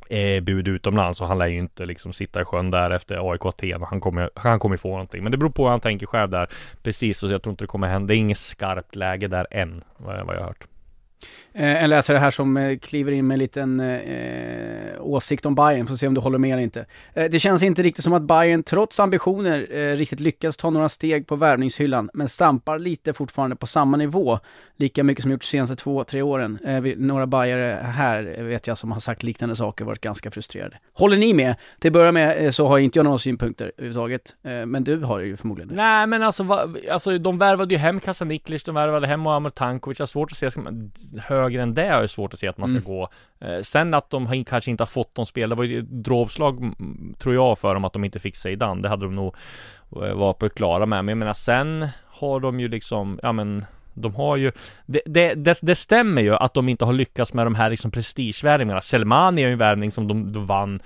eh, 0.09 0.43
bud 0.43 0.67
utomlands 0.67 1.21
och 1.21 1.27
han 1.27 1.37
lär 1.37 1.47
ju 1.47 1.57
inte 1.57 1.85
liksom 1.85 2.13
sitta 2.13 2.41
i 2.41 2.45
sjön 2.45 2.71
där 2.71 2.91
efter 2.91 3.31
AIK 3.31 3.45
Aten 3.45 3.83
han 3.83 4.01
kommer, 4.01 4.29
han 4.35 4.59
kommer 4.59 4.77
få 4.77 4.89
någonting. 4.89 5.23
Men 5.23 5.31
det 5.31 5.37
beror 5.37 5.49
på 5.49 5.63
hur 5.63 5.69
han 5.69 5.79
tänker 5.79 6.05
själv 6.05 6.29
där. 6.29 6.47
Precis, 6.83 7.17
så 7.17 7.27
jag 7.27 7.43
tror 7.43 7.51
inte 7.51 7.63
det 7.63 7.67
kommer 7.67 7.87
hända. 7.87 8.07
Det 8.07 8.15
är 8.15 8.17
inget 8.17 8.37
skarpt 8.37 8.95
läge 8.95 9.27
där 9.27 9.47
än, 9.51 9.81
vad 9.97 10.19
jag, 10.19 10.25
vad 10.25 10.35
jag 10.35 10.39
har 10.39 10.47
hört. 10.47 10.67
Eh, 11.57 11.83
en 11.83 11.89
läsare 11.89 12.17
här 12.17 12.31
som 12.31 12.57
eh, 12.57 12.77
kliver 12.77 13.11
in 13.11 13.27
med 13.27 13.35
en 13.35 13.39
liten 13.39 13.79
eh, 13.79 15.01
åsikt 15.01 15.45
om 15.45 15.55
Bayern, 15.55 15.87
får 15.87 15.95
se 15.95 16.07
om 16.07 16.13
du 16.13 16.21
håller 16.21 16.37
med 16.37 16.51
eller 16.51 16.63
inte. 16.63 16.85
Eh, 17.13 17.25
det 17.31 17.39
känns 17.39 17.63
inte 17.63 17.83
riktigt 17.83 18.03
som 18.03 18.13
att 18.13 18.21
Bayern 18.21 18.63
trots 18.63 18.99
ambitioner 18.99 19.67
eh, 19.71 19.95
riktigt 19.95 20.19
lyckas 20.19 20.57
ta 20.57 20.69
några 20.69 20.89
steg 20.89 21.27
på 21.27 21.35
värvningshyllan, 21.35 22.09
men 22.13 22.27
stampar 22.27 22.79
lite 22.79 23.13
fortfarande 23.13 23.55
på 23.55 23.67
samma 23.67 23.97
nivå. 23.97 24.39
Lika 24.77 25.03
mycket 25.03 25.21
som 25.21 25.31
gjort 25.31 25.41
de 25.41 25.47
senaste 25.47 25.75
två, 25.75 26.03
tre 26.03 26.21
åren. 26.21 26.59
Eh, 26.65 26.81
vi, 26.81 26.95
några 26.95 27.27
Bajare 27.27 27.79
här 27.83 28.35
eh, 28.37 28.43
vet 28.43 28.67
jag 28.67 28.77
som 28.77 28.91
har 28.91 28.99
sagt 28.99 29.23
liknande 29.23 29.55
saker, 29.55 29.85
varit 29.85 30.01
ganska 30.01 30.31
frustrerade. 30.31 30.77
Håller 30.93 31.17
ni 31.17 31.33
med? 31.33 31.55
Till 31.79 31.89
att 31.89 31.93
börja 31.93 32.11
med 32.11 32.55
så 32.55 32.67
har 32.67 32.77
inte 32.77 32.99
jag 32.99 33.03
några 33.03 33.17
synpunkter 33.17 33.71
överhuvudtaget, 33.77 34.35
men 34.41 34.83
du 34.83 34.97
har 34.97 35.19
ju 35.19 35.37
förmodligen 35.37 35.75
Nej 35.75 36.07
men 36.07 36.23
alltså, 36.23 36.43
va, 36.43 36.67
alltså 36.91 37.17
de 37.17 37.37
värvade 37.37 37.73
ju 37.73 37.77
hem 37.77 37.99
Kasaniklic, 37.99 38.63
de 38.63 38.75
värvade 38.75 39.07
hem 39.07 39.21
Muamer 39.21 39.49
Tankovic, 39.49 39.99
jag 39.99 40.03
har 40.03 40.07
svårt 40.07 40.31
att 40.31 40.37
se, 40.37 40.49
högre 41.19 41.61
än 41.61 41.73
det 41.73 41.87
har 41.87 41.99
jag 41.99 42.09
svårt 42.09 42.33
att 42.33 42.39
se 42.39 42.47
att 42.47 42.57
man 42.57 42.69
ska 42.69 42.77
mm. 42.77 42.87
gå. 42.87 43.09
Eh, 43.39 43.59
sen 43.61 43.93
att 43.93 44.09
de 44.09 44.45
kanske 44.45 44.71
inte 44.71 44.81
har 44.81 44.87
fått 44.87 45.15
de 45.15 45.25
spel, 45.25 45.49
det 45.49 45.55
var 45.55 45.63
ju 45.63 45.79
ett 45.79 45.89
dråpslag 45.89 46.73
tror 47.17 47.35
jag 47.35 47.57
för 47.57 47.73
dem 47.73 47.85
att 47.85 47.93
de 47.93 48.03
inte 48.03 48.19
fick 48.19 48.35
Zeidan. 48.35 48.81
Det 48.81 48.89
hade 48.89 49.05
de 49.05 49.15
nog 49.15 49.35
eh, 50.03 50.13
varit 50.13 50.39
på 50.39 50.49
klara 50.49 50.85
med. 50.85 51.05
Men 51.05 51.11
jag 51.11 51.17
menar 51.17 51.33
sen 51.33 51.87
har 52.05 52.39
de 52.39 52.59
ju 52.59 52.67
liksom, 52.67 53.19
ja 53.23 53.31
men 53.31 53.65
de 53.95 54.15
har 54.15 54.35
ju, 54.35 54.51
det, 54.85 55.01
det, 55.05 55.33
det, 55.33 55.59
det, 55.61 55.75
stämmer 55.75 56.21
ju 56.21 56.35
att 56.35 56.53
de 56.53 56.69
inte 56.69 56.85
har 56.85 56.93
lyckats 56.93 57.33
med 57.33 57.45
de 57.45 57.55
här 57.55 57.69
liksom 57.69 57.91
prestigevärvningarna. 57.91 58.81
Selmani 58.81 59.43
är 59.43 59.47
ju 59.47 59.53
en 59.53 59.57
värvning 59.57 59.91
som 59.91 60.07
de, 60.07 60.33
de 60.33 60.45
vann 60.45 60.79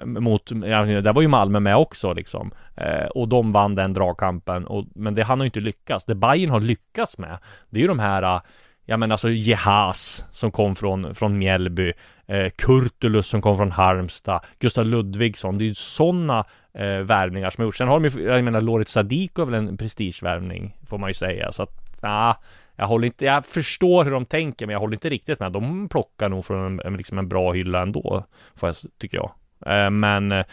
eh, 0.00 0.06
mot, 0.06 0.50
ja, 0.50 0.84
där 0.84 1.12
var 1.12 1.22
ju 1.22 1.28
Malmö 1.28 1.60
med 1.60 1.76
också 1.76 2.12
liksom. 2.12 2.50
Eh, 2.76 3.06
och 3.06 3.28
de 3.28 3.52
vann 3.52 3.74
den 3.74 3.92
dragkampen, 3.92 4.66
och, 4.66 4.84
men 4.94 5.14
det 5.14 5.22
han 5.22 5.38
har 5.38 5.44
ju 5.44 5.48
inte 5.48 5.60
lyckats. 5.60 6.04
Det 6.04 6.14
Bayern 6.14 6.50
har 6.50 6.60
lyckats 6.60 7.18
med, 7.18 7.38
det 7.70 7.78
är 7.78 7.82
ju 7.82 7.88
de 7.88 7.98
här 7.98 8.40
ja 8.88 8.96
men 8.96 9.12
alltså 9.12 9.30
Jehas 9.30 10.24
som 10.30 10.50
kom 10.50 10.74
från, 10.74 11.14
från 11.14 11.38
Mjällby, 11.38 11.92
eh, 12.26 12.50
Kurtulus 12.58 13.26
som 13.26 13.42
kom 13.42 13.56
från 13.56 13.72
Halmstad, 13.72 14.40
Gustav 14.58 14.86
Ludvigsson, 14.86 15.58
det 15.58 15.64
är 15.64 15.66
ju 15.66 15.74
sådana 15.74 16.44
eh, 16.74 16.98
värvningar 16.98 17.50
som 17.50 17.62
har 17.62 17.66
gjorts. 17.66 17.78
Sen 17.78 17.88
har 17.88 18.00
de 18.00 18.08
ju, 18.08 18.22
jag 18.22 18.44
menar 18.44 18.60
Lorit 18.60 18.88
Sadiko 18.88 19.42
är 19.42 19.46
väl 19.46 19.54
en 19.54 19.76
prestigevärvning, 19.76 20.76
får 20.86 20.98
man 20.98 21.10
ju 21.10 21.14
säga, 21.14 21.52
så 21.52 21.62
att, 21.62 21.98
ja, 22.02 22.40
jag 22.76 22.86
håller 22.86 23.06
inte, 23.06 23.24
jag 23.24 23.44
förstår 23.46 24.04
hur 24.04 24.10
de 24.10 24.24
tänker, 24.24 24.66
men 24.66 24.72
jag 24.72 24.80
håller 24.80 24.96
inte 24.96 25.08
riktigt 25.10 25.40
med. 25.40 25.52
De 25.52 25.88
plockar 25.88 26.28
nog 26.28 26.44
från 26.44 26.80
en, 26.80 26.96
liksom 26.96 27.18
en 27.18 27.28
bra 27.28 27.52
hylla 27.52 27.82
ändå, 27.82 28.24
får 28.56 28.68
jag, 28.68 28.76
tycker 28.98 29.16
jag. 29.16 29.30
Eh, 29.66 29.90
men 29.90 30.32
eh, 30.32 30.44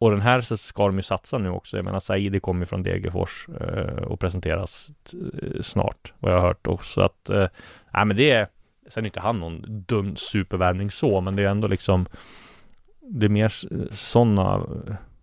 och 0.00 0.10
den 0.10 0.20
här 0.20 0.40
så 0.40 0.56
ska 0.56 0.86
de 0.86 0.96
ju 0.96 1.02
satsa 1.02 1.38
nu 1.38 1.48
också. 1.48 1.76
Jag 1.76 1.84
menar 1.84 2.00
Saidi 2.00 2.40
kommer 2.40 2.66
från 2.66 2.82
Degerfors 2.82 3.48
eh, 3.60 4.02
och 4.02 4.20
presenteras 4.20 4.90
eh, 5.12 5.60
snart, 5.62 6.12
vad 6.18 6.32
jag 6.32 6.40
har 6.40 6.46
hört. 6.46 6.66
Och 6.66 6.84
så 6.84 7.00
att, 7.00 7.28
eh, 7.28 7.46
nej 7.94 8.04
men 8.04 8.16
det 8.16 8.30
är, 8.30 8.48
sen 8.88 9.04
är 9.04 9.08
inte 9.08 9.20
han 9.20 9.40
någon 9.40 9.64
dum 9.66 10.16
supervärvning 10.16 10.90
så, 10.90 11.20
men 11.20 11.36
det 11.36 11.44
är 11.44 11.48
ändå 11.48 11.68
liksom, 11.68 12.06
det 13.00 13.26
är 13.26 13.30
mer 13.30 13.52
sådana 13.94 14.66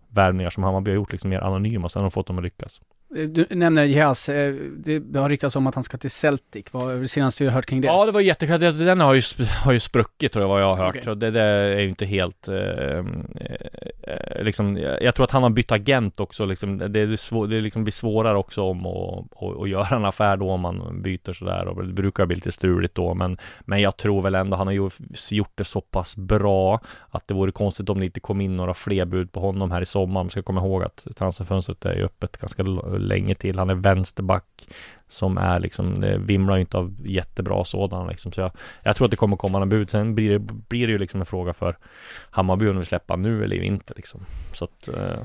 värvningar 0.07 0.49
som 0.49 0.63
Hammarby 0.63 0.91
har 0.91 0.95
gjort, 0.95 1.11
liksom 1.11 1.29
mer 1.29 1.41
anonyma, 1.41 1.89
sen 1.89 1.99
har 1.99 2.09
de 2.09 2.11
fått 2.11 2.27
dem 2.27 2.37
att 2.37 2.43
lyckas. 2.43 2.81
Du 3.09 3.45
nämner 3.49 3.83
Jazz, 3.83 4.29
eh, 4.29 4.53
det 5.01 5.19
har 5.19 5.29
ryktats 5.29 5.55
om 5.55 5.67
att 5.67 5.75
han 5.75 5.83
ska 5.83 5.97
till 5.97 6.11
Celtic, 6.11 6.65
vad 6.71 6.95
är 6.95 7.01
det 7.01 7.07
senaste 7.07 7.43
du 7.43 7.49
har 7.49 7.55
hört 7.55 7.65
kring 7.65 7.81
det? 7.81 7.87
Ja 7.87 8.05
det 8.05 8.11
var 8.11 8.21
jättekul, 8.21 8.59
den 8.59 9.01
har 9.01 9.13
ju, 9.13 9.21
har 9.63 9.71
ju 9.71 9.79
spruckit 9.79 10.31
tror 10.31 10.43
jag 10.43 10.49
vad 10.49 10.61
jag 10.61 10.75
har 10.75 10.85
hört, 10.85 10.97
okay. 10.97 11.15
det, 11.15 11.31
det 11.31 11.41
är 11.41 11.79
ju 11.79 11.89
inte 11.89 12.05
helt, 12.05 12.47
eh, 12.47 12.55
eh, 12.57 14.43
liksom, 14.43 14.77
jag 14.77 15.15
tror 15.15 15.23
att 15.23 15.31
han 15.31 15.43
har 15.43 15.49
bytt 15.49 15.71
agent 15.71 16.19
också 16.19 16.45
liksom, 16.45 16.77
det, 16.77 16.87
det, 16.87 17.17
svår, 17.17 17.47
det 17.47 17.61
liksom 17.61 17.83
blir 17.83 17.91
svårare 17.91 18.37
också 18.37 18.61
om 18.61 18.85
att, 18.85 19.69
göra 19.69 19.95
en 19.95 20.05
affär 20.05 20.37
då 20.37 20.51
om 20.51 20.61
man 20.61 21.01
byter 21.01 21.33
sådär. 21.33 21.67
Och 21.67 21.85
det 21.87 21.93
brukar 21.93 22.25
bli 22.25 22.35
lite 22.35 22.51
struligt 22.51 22.95
då 22.95 23.13
men, 23.13 23.37
men 23.61 23.81
jag 23.81 23.97
tror 23.97 24.21
väl 24.21 24.35
ändå 24.35 24.57
han 24.57 24.67
har 24.67 24.73
gjort 25.29 25.51
det 25.55 25.63
så 25.63 25.81
pass 25.81 26.17
bra 26.17 26.79
att 27.09 27.27
det 27.27 27.33
vore 27.33 27.51
konstigt 27.51 27.89
om 27.89 27.99
det 27.99 28.05
inte 28.05 28.19
kom 28.19 28.41
in 28.41 28.55
några 28.55 28.73
fler 28.73 29.05
bud 29.05 29.31
på 29.31 29.39
honom 29.39 29.71
här 29.71 29.81
i 29.81 29.85
sommar, 29.85 30.23
man 30.23 30.29
ska 30.29 30.43
komma 30.43 30.61
ihåg 30.61 30.83
att 30.83 31.07
transferfönstret 31.15 31.85
är 31.85 31.95
ju 31.95 32.05
öppet 32.05 32.37
ganska 32.37 32.63
länge 32.97 33.35
till. 33.35 33.59
Han 33.59 33.69
är 33.69 33.75
vänsterback 33.75 34.67
som 35.07 35.37
är 35.37 35.59
liksom, 35.59 36.01
det 36.01 36.17
vimlar 36.17 36.55
ju 36.55 36.61
inte 36.61 36.77
av 36.77 36.95
jättebra 37.05 37.63
sådana 37.63 38.09
liksom. 38.09 38.31
Så 38.31 38.41
jag, 38.41 38.51
jag 38.83 38.95
tror 38.95 39.05
att 39.05 39.11
det 39.11 39.17
kommer 39.17 39.37
komma 39.37 39.57
några 39.57 39.69
bud. 39.69 39.89
Sen 39.89 40.15
blir 40.15 40.31
det, 40.31 40.39
blir 40.39 40.87
det 40.87 40.93
ju 40.93 40.99
liksom 40.99 41.19
en 41.19 41.25
fråga 41.25 41.53
för 41.53 41.77
Hammarby 42.29 42.69
om 42.69 42.77
vi 42.77 42.85
släppa 42.85 43.15
nu 43.15 43.43
eller 43.43 43.63
inte 43.63 43.93
liksom. 43.95 44.21
Så 44.53 44.65
att, 44.65 44.87
eh, 44.87 45.19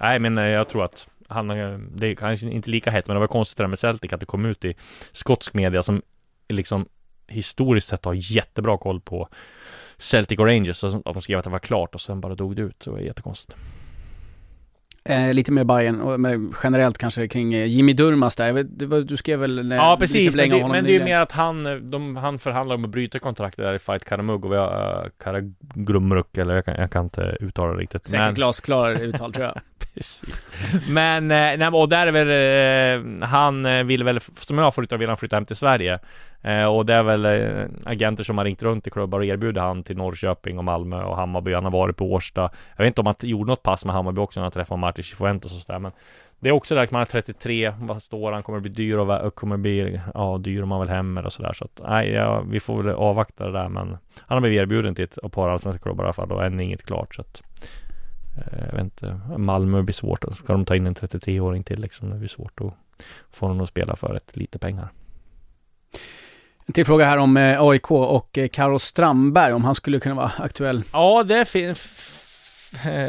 nej 0.00 0.18
men 0.18 0.38
eh, 0.38 0.44
jag 0.44 0.68
tror 0.68 0.84
att 0.84 1.08
han, 1.28 1.50
eh, 1.50 1.78
det 1.78 2.06
är 2.06 2.14
kanske 2.14 2.50
inte 2.50 2.70
lika 2.70 2.90
hett, 2.90 3.06
men 3.08 3.14
det 3.14 3.20
var 3.20 3.26
konstigt 3.26 3.56
det 3.56 3.62
där 3.62 3.68
med 3.68 3.78
Celtic 3.78 4.12
att 4.12 4.20
det 4.20 4.26
kom 4.26 4.46
ut 4.46 4.64
i 4.64 4.74
skotsk 5.12 5.54
media 5.54 5.82
som 5.82 6.02
liksom 6.48 6.88
historiskt 7.26 7.88
sett 7.88 8.04
har 8.04 8.14
jättebra 8.14 8.78
koll 8.78 9.00
på 9.00 9.28
Celtic 9.98 10.38
och 10.38 10.46
Rangers, 10.46 10.84
att 10.84 11.04
de 11.04 11.22
skrev 11.22 11.38
att 11.38 11.44
det 11.44 11.50
var 11.50 11.58
klart 11.58 11.94
och 11.94 12.00
sen 12.00 12.20
bara 12.20 12.34
dog 12.34 12.56
det 12.56 12.62
ut. 12.62 12.80
Det 12.80 12.90
var 12.90 12.98
jättekonstigt. 12.98 13.56
Eh, 15.08 15.34
lite 15.34 15.52
mer 15.52 15.64
Bayern 15.64 16.00
och 16.00 16.20
generellt 16.62 16.98
kanske 16.98 17.28
kring 17.28 17.54
eh, 17.54 17.66
Jimmy 17.66 17.92
Durmas 17.92 18.36
där. 18.36 18.52
Vet, 18.52 18.78
du, 18.78 19.02
du 19.02 19.16
skrev 19.16 19.38
väl 19.38 19.72
eh, 19.72 19.76
Ja 19.76 19.96
precis, 20.00 20.36
men 20.36 20.50
det, 20.50 20.68
men 20.68 20.84
det 20.84 20.90
är 20.90 20.98
ju 20.98 21.04
mer 21.04 21.20
att 21.20 21.32
han, 21.32 21.66
eh, 21.66 21.74
de, 21.74 22.16
han 22.16 22.38
förhandlar 22.38 22.76
om 22.76 22.84
att 22.84 22.90
bryta 22.90 23.18
kontraktet 23.18 23.64
där 23.64 23.74
i 23.74 23.78
Fight 23.78 24.04
Karamug 24.04 24.44
och 24.44 24.52
vi 24.52 24.56
har 24.56 25.04
uh, 25.04 25.10
Karagrumruk 25.24 26.38
eller 26.38 26.54
jag 26.54 26.64
kan, 26.64 26.74
jag 26.74 26.90
kan 26.90 27.04
inte 27.04 27.36
uttala 27.40 27.72
det 27.72 27.80
riktigt. 27.80 28.06
Säkert 28.06 28.26
men... 28.26 28.34
glasklar 28.34 28.90
uttal 29.02 29.32
tror 29.32 29.46
jag. 29.46 29.60
precis. 29.94 30.46
Men, 30.88 31.30
eh, 31.30 31.56
nej, 31.58 31.68
och 31.68 31.88
där 31.88 32.06
är 32.06 32.12
väl, 32.12 33.22
eh, 33.22 33.28
han 33.28 33.86
vill 33.86 34.04
väl, 34.04 34.20
som 34.20 34.58
jag 34.58 34.74
får 34.74 34.84
ut 34.84 34.92
vill 34.92 35.08
han 35.08 35.16
flytta 35.16 35.36
hem 35.36 35.46
till 35.46 35.56
Sverige. 35.56 35.98
Eh, 36.44 36.64
och 36.64 36.86
det 36.86 36.94
är 36.94 37.02
väl 37.02 37.24
eh, 37.24 37.66
agenter 37.84 38.24
som 38.24 38.38
har 38.38 38.44
ringt 38.44 38.62
runt 38.62 38.86
i 38.86 38.90
klubbar 38.90 39.18
och 39.18 39.24
erbjudit 39.24 39.62
han 39.62 39.82
till 39.82 39.96
Norrköping 39.96 40.58
och 40.58 40.64
Malmö 40.64 41.02
och 41.02 41.16
Hammarby. 41.16 41.54
Han 41.54 41.64
har 41.64 41.70
varit 41.70 41.96
på 41.96 42.12
Årsta. 42.12 42.50
Jag 42.76 42.84
vet 42.84 42.86
inte 42.86 43.00
om 43.00 43.06
han 43.06 43.14
gjorde 43.20 43.50
något 43.50 43.62
pass 43.62 43.84
med 43.84 43.94
Hammarby 43.94 44.20
också 44.20 44.40
när 44.40 44.44
han 44.44 44.52
träffade 44.52 44.80
Martin 44.80 45.04
Cifuentes 45.04 45.52
och 45.52 45.60
sådär. 45.60 45.78
Men 45.78 45.92
det 46.40 46.48
är 46.48 46.52
också 46.52 46.74
där 46.74 46.84
att 46.84 46.90
man 46.90 47.00
är 47.00 47.06
33, 47.06 47.72
vad 47.80 48.02
står 48.02 48.32
han, 48.32 48.42
kommer 48.42 48.60
bli 48.60 48.70
dyr 48.70 48.96
och 48.96 49.34
kommer 49.34 49.56
bli, 49.56 50.00
ja, 50.14 50.38
dyr 50.38 50.62
om 50.62 50.68
man 50.68 50.80
vill 50.80 50.88
hem 50.88 51.18
eller 51.18 51.28
sådär. 51.28 51.52
Så 51.52 51.64
att, 51.64 51.80
nej, 51.88 52.10
ja, 52.10 52.40
vi 52.40 52.60
får 52.60 52.82
väl 52.82 52.94
avvakta 52.94 53.46
det 53.46 53.52
där. 53.52 53.68
Men 53.68 53.88
han 54.20 54.36
har 54.36 54.40
blivit 54.40 54.60
erbjuden 54.60 54.94
till 54.94 55.04
ett 55.04 55.32
par 55.32 55.48
allsvenska 55.48 55.82
klubbar 55.82 56.04
i 56.04 56.06
alla 56.06 56.12
fall 56.12 56.32
och 56.32 56.44
än 56.44 56.60
inget 56.60 56.82
klart. 56.82 57.14
Så 57.14 57.20
att, 57.20 57.42
eh, 58.36 58.64
jag 58.66 58.72
vet 58.72 58.84
inte, 58.84 59.20
Malmö 59.36 59.82
blir 59.82 59.94
svårt. 59.94 60.24
Ska 60.34 60.52
de 60.52 60.64
ta 60.64 60.76
in 60.76 60.86
en 60.86 60.94
33-åring 60.94 61.64
till 61.64 61.80
liksom, 61.80 62.10
det 62.10 62.16
blir 62.16 62.28
svårt 62.28 62.60
att 62.60 62.74
få 63.30 63.46
honom 63.46 63.62
att 63.62 63.68
spela 63.68 63.96
för 63.96 64.14
ett 64.14 64.36
lite 64.36 64.58
pengar. 64.58 64.88
En 66.66 66.72
till 66.72 66.86
fråga 66.86 67.04
här 67.04 67.18
om 67.18 67.36
eh, 67.36 67.62
AIK 67.62 67.90
och 67.90 68.38
eh, 68.38 68.48
Carlos 68.48 68.82
Strandberg, 68.84 69.52
om 69.52 69.64
han 69.64 69.74
skulle 69.74 70.00
kunna 70.00 70.14
vara 70.14 70.32
aktuell. 70.38 70.82
Ja, 70.92 71.22
det 71.22 71.44
finns 71.44 71.90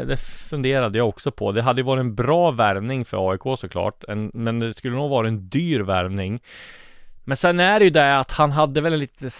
det 0.06 0.16
funderade 0.20 0.98
jag 0.98 1.08
också 1.08 1.30
på. 1.30 1.52
Det 1.52 1.62
hade 1.62 1.80
ju 1.80 1.84
varit 1.84 2.00
en 2.00 2.14
bra 2.14 2.50
värvning 2.50 3.04
för 3.04 3.30
AIK 3.30 3.58
såklart, 3.58 4.04
en, 4.08 4.30
men 4.34 4.58
det 4.58 4.74
skulle 4.74 4.96
nog 4.96 5.10
vara 5.10 5.28
en 5.28 5.48
dyr 5.48 5.80
värvning. 5.80 6.40
Men 7.24 7.36
sen 7.36 7.60
är 7.60 7.78
det 7.78 7.84
ju 7.84 7.90
det 7.90 8.18
att 8.18 8.30
han 8.32 8.50
hade 8.52 8.80
väl 8.80 8.92
en 8.92 8.98
lite 8.98 9.30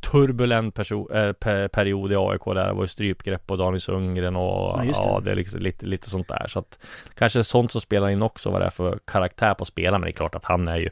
turbulent 0.00 0.74
perso- 0.76 1.16
eh, 1.16 1.32
pe- 1.32 1.68
period 1.68 2.12
i 2.12 2.16
AIK 2.16 2.44
där. 2.44 2.66
Det 2.66 2.72
var 2.72 2.82
ju 2.82 2.88
strypgrepp 2.88 3.46
på 3.46 3.56
Daniel 3.56 3.80
Sundgren 3.80 4.36
och 4.36 4.78
Ja, 4.78 4.82
det. 4.82 4.88
ja, 4.92 5.20
det 5.24 5.30
är 5.30 5.34
liksom 5.34 5.60
lite, 5.60 5.86
lite 5.86 6.10
sånt 6.10 6.28
där. 6.28 6.46
Så 6.48 6.58
att 6.58 6.78
kanske 7.14 7.44
sånt 7.44 7.72
som 7.72 7.80
spelar 7.80 8.08
in 8.08 8.22
också 8.22 8.50
vad 8.50 8.60
det 8.60 8.66
är 8.66 8.70
för 8.70 8.98
karaktär 9.04 9.54
på 9.54 9.64
spelaren. 9.64 10.00
Men 10.00 10.06
det 10.06 10.10
är 10.10 10.16
klart 10.16 10.34
att 10.34 10.44
han 10.44 10.68
är 10.68 10.76
ju 10.76 10.90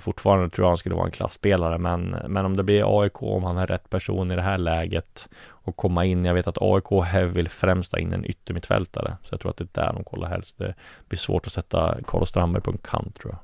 Fortfarande 0.00 0.50
tror 0.50 0.64
jag 0.64 0.70
han 0.70 0.76
skulle 0.76 0.94
vara 0.94 1.06
en 1.06 1.12
klassspelare 1.12 1.78
men, 1.78 2.16
men 2.28 2.44
om 2.44 2.56
det 2.56 2.62
blir 2.62 3.00
AIK, 3.02 3.22
om 3.22 3.44
han 3.44 3.58
är 3.58 3.66
rätt 3.66 3.90
person 3.90 4.30
i 4.30 4.36
det 4.36 4.42
här 4.42 4.58
läget 4.58 5.28
och 5.50 5.76
komma 5.76 6.04
in, 6.04 6.24
jag 6.24 6.34
vet 6.34 6.46
att 6.46 6.58
AIK 6.60 7.04
här 7.04 7.24
vill 7.24 7.48
främst 7.48 7.92
ha 7.92 7.98
in 7.98 8.12
en 8.12 8.24
yttermittfältare 8.24 9.16
så 9.24 9.32
jag 9.32 9.40
tror 9.40 9.50
att 9.50 9.56
det 9.56 9.64
är 9.64 9.84
där 9.84 9.92
de 9.92 10.04
kollar 10.04 10.28
helst. 10.28 10.58
Det 10.58 10.74
blir 11.08 11.18
svårt 11.18 11.46
att 11.46 11.52
sätta 11.52 11.98
Carlos 12.06 12.28
Strandberg 12.28 12.62
på 12.62 12.70
en 12.70 12.78
kant 12.78 13.14
tror 13.14 13.32
jag. 13.32 13.38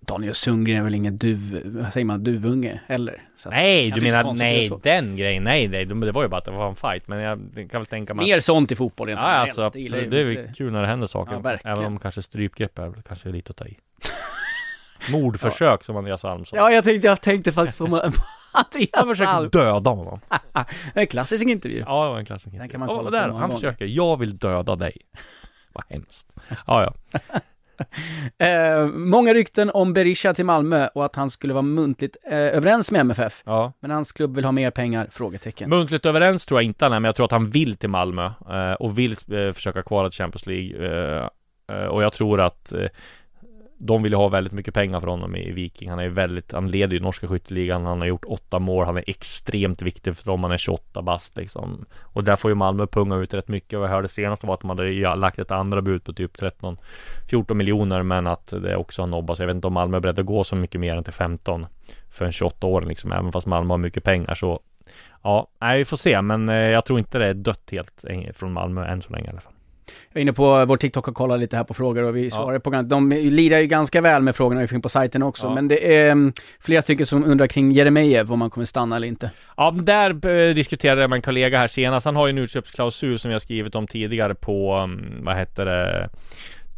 Daniel 0.00 0.34
Sundgren 0.34 0.78
är 0.78 0.82
väl 0.84 0.94
ingen 0.94 1.18
duv, 1.18 1.62
vad 1.64 1.92
säger 1.92 2.04
man, 2.04 2.24
duvunge 2.24 2.80
heller? 2.86 3.22
Nej, 3.46 3.90
du 3.90 4.00
menar, 4.00 4.32
nej, 4.32 4.70
den 4.82 5.16
grejen, 5.16 5.44
nej, 5.44 5.68
nej, 5.68 5.84
det 5.84 6.12
var 6.12 6.22
ju 6.22 6.28
bara 6.28 6.38
att 6.38 6.44
det 6.44 6.50
var 6.50 6.68
en 6.68 6.76
fight, 6.76 7.08
men 7.08 7.18
jag 7.18 7.38
kan 7.70 7.80
väl 7.80 7.86
tänka 7.86 8.14
mig 8.14 8.26
Mer 8.26 8.40
sånt 8.40 8.72
i 8.72 8.76
fotboll 8.76 9.08
rent 9.08 9.20
Ja, 9.20 9.26
alltså 9.26 9.62
absolut. 9.62 10.10
Det 10.10 10.20
är 10.20 10.54
kul 10.54 10.72
när 10.72 10.80
det 10.80 10.86
händer 10.86 11.06
saker. 11.06 11.32
Ja, 11.32 11.38
verkligen. 11.38 11.76
Även 11.76 11.86
om 11.86 11.98
kanske 11.98 12.22
strypgrepp 12.22 12.78
är 12.78 12.92
kanske 13.08 13.28
lite 13.28 13.50
att 13.50 13.56
ta 13.56 13.64
i. 13.64 13.76
Mordförsök 15.12 15.84
som 15.84 15.96
Andreas 15.96 16.24
Alm 16.24 16.44
sa. 16.44 16.56
Ja, 16.56 16.70
jag 16.72 16.84
tänkte, 16.84 17.06
jag 17.08 17.20
tänkte 17.20 17.52
faktiskt 17.52 17.78
på, 17.78 17.86
Han 17.86 17.94
Andreas 18.52 19.08
försöker 19.08 19.32
Alm. 19.32 19.48
döda 19.48 19.90
honom. 19.90 20.20
En 20.94 21.06
klassisk 21.06 21.44
intervju. 21.46 21.78
Ja, 21.86 22.04
det 22.04 22.10
var 22.10 22.18
en 22.18 22.24
klassiker. 22.24 22.58
Den 22.58 22.68
kan 22.68 22.80
man 22.80 22.88
kolla 22.88 23.10
där, 23.10 23.22
på 23.22 23.28
många 23.28 23.40
Han 23.40 23.48
gånger. 23.50 23.60
försöker. 23.60 23.84
Jag 23.84 24.16
vill 24.16 24.38
döda 24.38 24.76
dig. 24.76 24.96
Vad 25.72 25.84
hemskt. 25.88 26.26
Ja, 26.66 26.82
ja. 27.12 27.18
Eh, 28.38 28.86
många 28.86 29.34
rykten 29.34 29.70
om 29.70 29.92
Berisha 29.92 30.34
till 30.34 30.44
Malmö 30.44 30.88
och 30.94 31.04
att 31.04 31.16
han 31.16 31.30
skulle 31.30 31.52
vara 31.54 31.62
muntligt 31.62 32.16
eh, 32.30 32.36
överens 32.38 32.90
med 32.90 33.00
MFF. 33.00 33.42
ja. 33.46 33.72
Men 33.80 33.90
hans 33.90 34.12
klubb 34.12 34.34
vill 34.36 34.44
ha 34.44 34.52
mer 34.52 34.70
pengar? 34.70 35.08
Frågetecken. 35.10 35.70
Muntligt 35.70 36.06
överens 36.06 36.46
tror 36.46 36.60
jag 36.60 36.64
inte 36.64 36.84
han 36.84 36.92
är, 36.92 37.00
men 37.00 37.08
jag 37.08 37.14
tror 37.16 37.24
att 37.26 37.32
han 37.32 37.50
vill 37.50 37.76
till 37.76 37.88
Malmö 37.88 38.24
eh, 38.50 38.72
och 38.72 38.98
vill 38.98 39.12
eh, 39.12 39.52
försöka 39.52 39.82
kvala 39.82 40.10
till 40.10 40.16
Champions 40.18 40.46
League. 40.46 40.86
Eh, 41.18 41.28
eh, 41.76 41.84
och 41.86 42.02
jag 42.02 42.12
tror 42.12 42.40
att 42.40 42.72
eh, 42.72 42.86
de 43.80 44.02
vill 44.02 44.12
ju 44.12 44.16
ha 44.16 44.28
väldigt 44.28 44.52
mycket 44.52 44.74
pengar 44.74 45.00
för 45.00 45.06
honom 45.06 45.36
i 45.36 45.52
Viking. 45.52 45.90
Han 45.90 45.98
är 45.98 46.02
ju 46.02 46.08
väldigt, 46.08 46.52
han 46.52 46.68
leder 46.68 46.94
ju 46.96 47.02
norska 47.02 47.28
skytteligan, 47.28 47.84
han 47.84 48.00
har 48.00 48.06
gjort 48.06 48.24
åtta 48.24 48.58
mål, 48.58 48.84
han 48.84 48.96
är 48.96 49.04
extremt 49.06 49.82
viktig 49.82 50.16
för 50.16 50.26
dem, 50.26 50.42
han 50.42 50.52
är 50.52 50.58
28 50.58 51.02
bast 51.02 51.36
liksom. 51.36 51.84
Och 52.02 52.24
där 52.24 52.36
får 52.36 52.50
ju 52.50 52.54
Malmö 52.54 52.86
punga 52.86 53.16
ut 53.16 53.34
rätt 53.34 53.48
mycket 53.48 53.78
och 53.78 53.84
jag 53.84 53.88
hörde 53.88 54.08
senast 54.08 54.44
var 54.44 54.54
att 54.54 54.60
de 54.60 54.70
hade 54.70 55.14
lagt 55.16 55.38
ett 55.38 55.50
andra 55.50 55.82
bud 55.82 56.04
på 56.04 56.12
typ 56.12 56.38
13 56.38 56.76
14 57.30 57.56
miljoner 57.56 58.02
men 58.02 58.26
att 58.26 58.54
det 58.62 58.76
också 58.76 59.02
har 59.02 59.06
nobbats. 59.06 59.40
Jag 59.40 59.46
vet 59.46 59.54
inte 59.54 59.66
om 59.66 59.72
Malmö 59.72 59.96
är 59.96 60.00
beredd 60.00 60.18
att 60.18 60.26
gå 60.26 60.44
så 60.44 60.56
mycket 60.56 60.80
mer 60.80 60.96
än 60.96 61.04
till 61.04 61.12
15 61.12 61.66
för 62.10 62.24
en 62.24 62.32
28 62.32 62.66
år 62.66 62.82
liksom, 62.82 63.12
även 63.12 63.32
fast 63.32 63.46
Malmö 63.46 63.72
har 63.72 63.78
mycket 63.78 64.04
pengar 64.04 64.34
så 64.34 64.60
Ja, 65.22 65.48
nej 65.60 65.78
vi 65.78 65.84
får 65.84 65.96
se, 65.96 66.22
men 66.22 66.48
eh, 66.48 66.54
jag 66.54 66.84
tror 66.84 66.98
inte 66.98 67.18
det 67.18 67.26
är 67.26 67.34
dött 67.34 67.68
helt 67.72 68.04
eh, 68.04 68.32
från 68.32 68.52
Malmö 68.52 68.86
än 68.86 69.02
så 69.02 69.12
länge 69.12 69.26
i 69.26 69.30
alla 69.30 69.40
fall. 69.40 69.52
Jag 70.12 70.20
är 70.20 70.22
inne 70.22 70.32
på 70.32 70.64
vår 70.64 70.76
TikTok 70.76 71.08
och 71.08 71.14
kollar 71.14 71.38
lite 71.38 71.56
här 71.56 71.64
på 71.64 71.74
frågor 71.74 72.02
och 72.02 72.16
vi 72.16 72.30
svarar 72.30 72.58
på 72.58 72.70
De 72.82 73.10
lirar 73.10 73.58
ju 73.58 73.66
ganska 73.66 74.00
väl 74.00 74.22
med 74.22 74.36
frågorna, 74.36 74.66
vi 74.66 74.74
in 74.74 74.82
på 74.82 74.88
sajten 74.88 75.22
också. 75.22 75.46
Ja. 75.46 75.54
Men 75.54 75.68
det 75.68 75.96
är 75.96 76.10
mm, 76.10 76.32
flera 76.60 76.82
stycken 76.82 77.06
som 77.06 77.24
undrar 77.24 77.46
kring 77.46 77.72
Jeremejeff, 77.72 78.30
om 78.30 78.40
han 78.40 78.50
kommer 78.50 78.64
stanna 78.64 78.96
eller 78.96 79.06
inte. 79.06 79.30
Ja, 79.56 79.70
där 79.70 80.26
eh, 80.26 80.54
diskuterade 80.54 81.00
jag 81.00 81.10
med 81.10 81.16
en 81.16 81.22
kollega 81.22 81.58
här 81.58 81.68
senast. 81.68 82.06
Han 82.06 82.16
har 82.16 82.26
ju 82.26 82.30
en 82.30 82.38
utköpsklausul 82.38 83.18
som 83.18 83.30
jag 83.30 83.42
skrivit 83.42 83.74
om 83.74 83.86
tidigare 83.86 84.34
på, 84.34 84.72
mm, 84.72 85.24
vad 85.24 85.36
heter 85.36 85.66
det, 85.66 86.10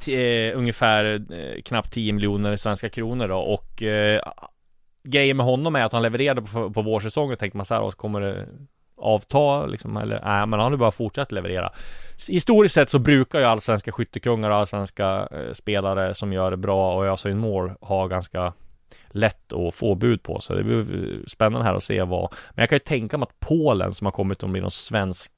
t- 0.04 0.48
eh, 0.48 0.58
ungefär 0.58 1.24
eh, 1.30 1.62
knappt 1.62 1.92
10 1.92 2.12
miljoner 2.12 2.56
svenska 2.56 2.88
kronor 2.88 3.28
då 3.28 3.38
och 3.38 3.82
grejen 5.04 5.36
med 5.36 5.46
honom 5.46 5.76
är 5.76 5.84
att 5.84 5.92
han 5.92 6.02
levererade 6.02 6.42
på, 6.42 6.70
på 6.70 6.82
vårsäsongen. 6.82 7.36
Tänkte 7.36 7.56
man 7.56 7.66
så 7.66 7.74
här, 7.74 7.82
och 7.82 7.92
så 7.92 7.98
kommer 7.98 8.20
det 8.20 8.46
avta 9.00 9.66
liksom, 9.66 9.96
eller 9.96 10.20
nej, 10.24 10.46
men 10.46 10.60
han 10.60 10.72
har 10.72 10.76
bara 10.76 10.90
fortsatt 10.90 11.32
leverera. 11.32 11.72
Historiskt 12.28 12.74
sett 12.74 12.90
så 12.90 12.98
brukar 12.98 13.38
ju 13.38 13.44
allsvenska 13.44 13.92
skyttekungar 13.92 14.50
och 14.50 14.56
allsvenska 14.56 15.28
eh, 15.30 15.52
spelare 15.52 16.14
som 16.14 16.32
gör 16.32 16.50
det 16.50 16.56
bra 16.56 16.94
och 16.96 17.06
öser 17.06 17.30
in 17.30 17.38
mål 17.38 17.72
ha 17.80 18.06
ganska 18.06 18.52
lätt 19.12 19.52
att 19.52 19.74
få 19.74 19.94
bud 19.94 20.22
på. 20.22 20.40
Så 20.40 20.54
det 20.54 20.62
blir 20.62 20.78
eh, 20.78 21.18
spännande 21.26 21.66
här 21.66 21.74
att 21.74 21.82
se 21.82 22.02
vad. 22.02 22.34
Men 22.50 22.62
jag 22.62 22.68
kan 22.68 22.76
ju 22.76 22.80
tänka 22.80 23.18
mig 23.18 23.26
att 23.30 23.40
Polen 23.48 23.94
som 23.94 24.04
har 24.04 24.12
kommit 24.12 24.42
att 24.42 24.50
bli 24.50 24.60
någon 24.60 24.70
svensk 24.70 25.32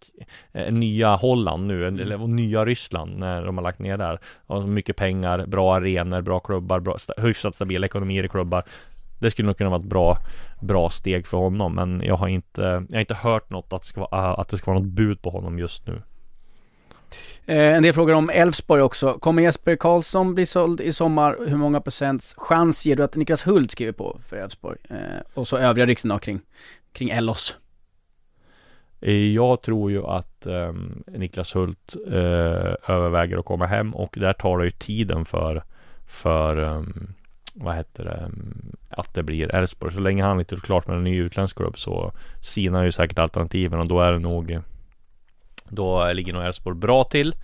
eh, 0.53 0.73
nya 0.73 1.17
Holland 1.17 1.67
nu, 1.67 1.87
eller 1.87 2.23
och 2.23 2.31
nya 2.31 2.65
Ryssland 2.65 3.19
när 3.19 3.45
de 3.45 3.57
har 3.59 3.65
lagt 3.65 3.79
ner 3.79 3.97
där. 3.97 4.19
Har 4.47 4.67
mycket 4.67 4.97
pengar, 4.97 5.47
bra 5.47 5.77
arenor, 5.77 6.21
bra 6.21 6.41
klubbar, 6.41 6.81
bra, 6.81 6.97
sta- 6.97 7.23
hyfsat 7.23 7.55
stabila 7.55 7.87
ekonomier 7.87 8.25
i 8.25 8.29
klubbar. 8.29 8.65
Det 9.23 9.31
skulle 9.31 9.47
nog 9.47 9.57
kunna 9.57 9.71
vara 9.71 9.81
ett 9.81 9.87
bra, 9.87 10.19
bra 10.61 10.91
steg 10.91 11.27
för 11.27 11.37
honom, 11.37 11.75
men 11.75 12.03
jag 12.05 12.17
har 12.17 12.29
inte, 12.29 12.61
jag 12.89 12.97
har 12.97 13.01
inte 13.01 13.15
hört 13.15 13.51
något 13.51 13.73
att, 13.73 13.83
det 13.83 13.89
ska 13.89 14.01
vara, 14.01 14.35
att 14.35 14.49
det 14.49 14.59
ska 14.59 14.71
vara 14.71 14.81
något 14.81 14.89
bud 14.89 15.23
på 15.23 15.31
honom 15.31 15.59
just 15.59 15.87
nu. 15.87 16.03
Eh, 17.47 17.77
en 17.77 17.83
del 17.83 17.93
frågor 17.93 18.15
om 18.15 18.31
Elfsborg 18.31 18.83
också. 18.83 19.13
Kommer 19.19 19.43
Jesper 19.43 19.77
Karlsson 19.77 20.35
bli 20.35 20.47
såld 20.47 20.81
i 20.81 20.93
sommar? 20.93 21.37
Hur 21.47 21.57
många 21.57 21.81
procents 21.81 22.35
chans 22.39 22.87
ger 22.87 22.97
du 22.97 23.03
att 23.03 23.17
Niklas 23.17 23.47
Hult 23.47 23.71
skriver 23.71 23.93
på 23.93 24.21
för 24.29 24.37
Elfsborg? 24.37 24.79
Eh, 24.91 24.97
och 25.35 25.49
så 25.49 25.57
övriga 25.57 25.87
rykten 25.87 26.19
kring, 26.19 26.41
kring 26.93 27.11
Ellos. 27.11 27.57
Eh, 29.01 29.13
Jag 29.35 29.63
tror 29.63 29.91
ju 29.91 30.07
att 30.07 30.47
ehm, 30.47 31.03
Niklas 31.07 31.57
Hult 31.57 31.97
eh, 32.07 32.75
överväger 32.89 33.39
att 33.39 33.45
komma 33.45 33.67
hem 33.67 33.95
och 33.95 34.15
där 34.19 34.33
tar 34.33 34.59
det 34.59 34.65
ju 34.65 34.71
tiden 34.71 35.25
för, 35.25 35.63
för 36.07 36.57
ehm, 36.57 37.15
vad 37.55 37.75
heter 37.75 38.05
det, 38.05 38.11
ehm, 38.11 38.77
att 38.91 39.15
det 39.15 39.23
blir 39.23 39.55
Elfsborg. 39.55 39.93
Så 39.93 40.01
länge 40.01 40.25
han 40.25 40.39
inte 40.39 40.55
är 40.55 40.59
klart 40.59 40.87
med 40.87 40.97
en 40.97 41.05
ny 41.05 41.19
utländsk 41.19 41.57
klubb 41.57 41.79
så 41.79 42.13
sinar 42.41 42.85
ju 42.85 42.93
säkert 42.93 43.19
alternativen 43.19 43.81
och 43.81 43.89
då 43.89 44.01
är 44.01 44.13
det 44.13 44.19
nog 44.19 44.61
då 45.69 46.13
ligger 46.13 46.33
nog 46.33 46.45
Elfsborg 46.45 46.77
bra 46.77 47.05
till. 47.05 47.35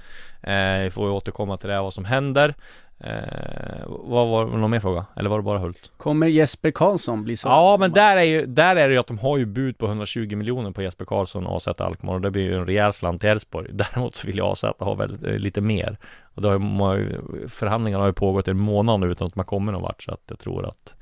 Eh, 0.43 0.83
vi 0.83 0.91
får 0.91 1.07
ju 1.07 1.13
återkomma 1.13 1.57
till 1.57 1.69
det, 1.69 1.81
vad 1.81 1.95
som 1.95 2.05
händer. 2.05 2.55
Eh, 3.01 3.83
vad 3.87 4.29
var 4.29 4.47
det 4.47 4.57
någon 4.57 4.71
mer 4.71 4.81
fråga? 4.81 5.07
Eller 5.17 5.31
var 5.31 5.39
det 5.39 5.43
bara 5.43 5.59
Hult? 5.59 5.91
Kommer 5.97 6.27
Jesper 6.27 6.71
Karlsson 6.71 7.25
bli 7.25 7.37
såld? 7.37 7.53
Ja, 7.53 7.77
men 7.81 7.93
där 7.93 8.17
är 8.17 8.23
ju, 8.23 8.47
där 8.47 8.77
är 8.77 8.89
det 8.89 8.95
ju 8.95 9.01
att 9.01 9.07
de 9.07 9.19
har 9.19 9.39
ju 9.39 9.47
bud 9.47 9.79
på 9.79 9.87
120 9.87 10.37
miljoner 10.37 10.71
på 10.71 10.83
Jesper 10.83 11.05
Karlsson 11.05 11.47
och 11.47 11.57
AZ 11.57 11.69
Alkmaar 11.69 12.15
och 12.15 12.21
det 12.21 12.31
blir 12.31 12.43
ju 12.43 12.55
en 12.55 12.67
rejäl 12.67 12.93
slant 12.93 13.21
till 13.21 13.31
Elfsborg. 13.31 13.69
Däremot 13.73 14.15
så 14.15 14.27
vill 14.27 14.37
ju 14.37 14.43
AZ 14.43 14.65
ha 14.79 14.95
väldigt, 14.95 15.23
eh, 15.23 15.39
lite 15.39 15.61
mer. 15.61 15.99
Och 16.39 16.43
det 16.43 16.49
har 16.49 16.97
ju, 16.97 17.49
förhandlingarna 17.49 18.03
har 18.03 18.09
ju 18.09 18.13
pågått 18.13 18.49
en 18.49 18.59
månad 18.59 19.01
nu 19.01 19.11
utan 19.11 19.27
att 19.27 19.37
man 19.37 19.45
kommer 19.45 19.73
någon 19.73 19.83
vart 19.83 20.03
så 20.03 20.13
att 20.13 20.23
jag 20.29 20.39
tror 20.39 20.67
att 20.67 20.95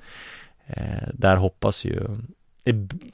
eh, 0.67 1.09
där 1.13 1.37
hoppas 1.37 1.85
ju 1.85 2.09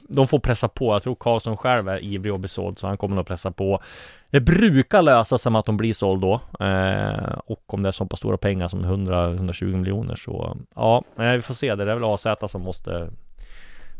de 0.07 0.27
får 0.27 0.39
pressa 0.39 0.67
på. 0.67 0.93
Jag 0.93 1.03
tror 1.03 1.15
Karlsson 1.15 1.57
själv 1.57 1.89
är 1.89 2.03
ivrig 2.03 2.33
och 2.33 2.39
besåld 2.39 2.65
såld 2.65 2.79
så 2.79 2.87
han 2.87 2.97
kommer 2.97 3.15
nog 3.15 3.25
pressa 3.25 3.51
på. 3.51 3.81
Det 4.29 4.39
brukar 4.39 5.01
lösa 5.01 5.37
sig 5.37 5.51
med 5.51 5.59
att 5.59 5.65
de 5.65 5.77
blir 5.77 5.93
såld 5.93 6.21
då. 6.21 6.41
Eh, 6.65 7.39
och 7.45 7.73
om 7.73 7.83
det 7.83 7.89
är 7.89 7.91
så 7.91 8.05
pass 8.05 8.19
stora 8.19 8.37
pengar 8.37 8.67
som 8.67 8.85
100-120 8.85 9.75
miljoner 9.75 10.15
så 10.15 10.57
ja, 10.75 11.03
men 11.15 11.35
vi 11.35 11.41
får 11.41 11.53
se. 11.53 11.75
Det 11.75 11.83
är 11.83 11.95
väl 11.95 12.03
AZ 12.03 12.51
som 12.51 12.61
måste 12.61 13.09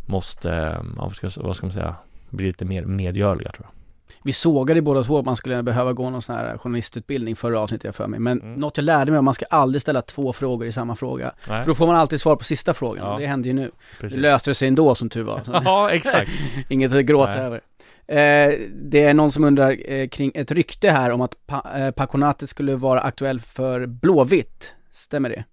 måste, 0.06 0.52
eh, 0.52 0.82
ja, 0.98 1.04
vad, 1.04 1.16
ska, 1.16 1.30
vad 1.38 1.56
ska 1.56 1.66
man 1.66 1.74
säga, 1.74 1.96
bli 2.30 2.48
lite 2.48 2.66
mer 2.66 2.86
medgörliga 2.86 3.52
tror 3.52 3.68
jag. 3.72 3.83
Vi 4.24 4.34
sågade 4.34 4.82
båda 4.82 5.04
två 5.04 5.20
att 5.20 5.26
man 5.26 5.36
skulle 5.36 5.64
behöva 5.64 5.94
gå 5.94 6.10
någon 6.10 6.22
sån 6.22 6.36
här 6.36 6.58
journalistutbildning 6.58 7.36
förra 7.36 7.60
avsnittet 7.60 7.86
jag 7.86 7.96
för 7.96 8.08
mig. 8.08 8.20
Men 8.20 8.42
Mm. 8.42 8.54
något 8.54 8.78
jag 8.78 8.84
lärde 8.84 9.12
mig 9.12 9.12
var 9.12 9.18
att 9.20 9.24
man 9.24 9.34
ska 9.34 9.46
aldrig 9.50 9.82
ställa 9.82 10.02
två 10.02 10.34
frågor 10.34 10.68
i 10.68 10.72
samma 10.72 10.96
fråga. 10.96 11.32
Nej, 11.50 11.64
För 11.64 11.70
då 11.72 11.76
får 11.76 11.88
man 11.88 11.96
alltid 11.96 12.20
svar 12.22 12.36
på 12.36 12.44
sista 12.44 12.74
frågan. 12.74 13.12
Ja. 13.12 13.18
Det 13.20 13.26
hände 13.28 13.48
ju 13.48 13.54
nu. 13.54 13.72
precis. 14.00 14.16
Det 14.16 14.22
löste 14.22 14.54
sig 14.54 14.68
ändå 14.68 14.96
som 14.96 15.10
tur 15.10 15.24
var. 15.24 15.42
Ja, 15.66 15.92
exakt. 15.92 16.32
Inget 16.70 16.94
att 16.94 17.06
gråta 17.06 17.32
Nej. 17.32 17.42
över. 17.42 17.62
Eh, 18.08 18.60
det 18.84 19.02
är 19.04 19.14
någon 19.14 19.32
som 19.32 19.44
undrar 19.44 19.92
eh, 19.92 20.08
kring 20.08 20.32
ett 20.36 20.52
rykte 20.52 20.90
här 20.90 21.10
om 21.12 21.22
att 21.22 21.36
pa 21.48 21.64
eh, 21.78 21.92
Paconate 21.92 22.48
skulle 22.48 22.76
vara 22.76 23.02
aktuell 23.02 23.40
för 23.40 23.86
Blåvitt. 23.86 24.76
Stämmer 24.92 25.30
det? 25.30 25.44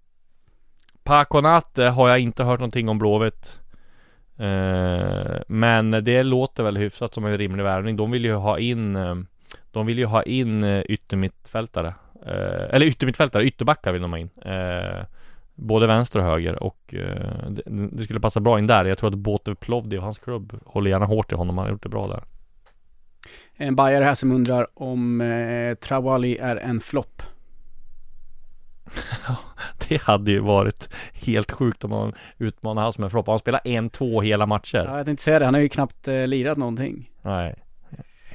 Paconate 1.03 1.83
har 1.83 2.09
jag 2.09 2.19
inte 2.19 2.43
hört 2.43 2.59
någonting 2.59 2.89
om 2.89 2.99
Blåvitt. 2.99 3.57
Eh, 4.41 5.41
men 5.47 5.91
det 5.91 6.23
låter 6.23 6.63
väl 6.63 6.77
hyfsat 6.77 7.13
som 7.13 7.25
en 7.25 7.37
rimlig 7.37 7.63
värvning. 7.63 7.95
De 7.95 8.11
vill 8.11 8.25
ju 8.25 8.33
ha 8.33 8.59
in 8.59 8.95
eh, 8.95 9.15
De 9.71 9.85
vill 9.85 9.99
ju 9.99 10.05
ha 10.05 10.23
in 10.23 10.63
eh, 10.63 10.81
yttermittfältare. 10.81 11.93
Eller 12.69 12.85
yttermittfältare, 12.85 13.45
ytterbackar 13.45 13.91
vill 13.91 14.01
de 14.01 14.11
ha 14.11 14.19
in. 14.19 14.29
Både 15.55 15.87
vänster 15.87 16.19
och 16.19 16.25
höger 16.25 16.63
och 16.63 16.95
det, 17.49 18.03
skulle 18.03 18.19
passa 18.19 18.39
bra 18.39 18.59
in 18.59 18.67
där. 18.67 18.85
Jag 18.85 18.97
tror 18.97 19.09
att 19.09 19.15
Botev 19.15 19.55
Plovdiv 19.55 19.99
och 19.99 20.03
hans 20.03 20.19
klubb 20.19 20.59
håller 20.65 20.91
gärna 20.91 21.05
hårt 21.05 21.31
i 21.31 21.35
honom. 21.35 21.57
Han 21.57 21.65
har 21.65 21.71
gjort 21.71 21.83
det 21.83 21.89
bra 21.89 22.07
där. 22.07 22.23
En 23.55 23.75
bajare 23.75 24.05
här 24.05 24.15
som 24.15 24.31
undrar 24.31 24.67
om 24.73 25.21
eh, 25.21 25.75
Trawali 25.75 26.37
är 26.37 26.55
en 26.55 26.79
flopp. 26.79 27.21
Det 29.89 30.01
hade 30.01 30.31
ju 30.31 30.39
varit 30.39 30.89
helt 31.13 31.51
sjukt 31.51 31.83
om 31.83 31.89
man 31.89 32.13
utmanar 32.37 32.81
han 32.81 32.93
som 32.93 33.03
en 33.03 33.09
flopp. 33.09 33.27
Han 33.27 33.39
spelar 33.39 33.61
en, 33.67 33.89
två 33.89 34.21
hela 34.21 34.45
matcher. 34.45 34.85
Ja, 34.87 34.97
jag 34.97 35.05
tänkte 35.05 35.23
säga 35.23 35.39
det, 35.39 35.45
han 35.45 35.53
har 35.53 35.61
ju 35.61 35.69
knappt 35.69 36.07
eh, 36.07 36.27
lirat 36.27 36.57
någonting. 36.57 37.09
Nej, 37.21 37.55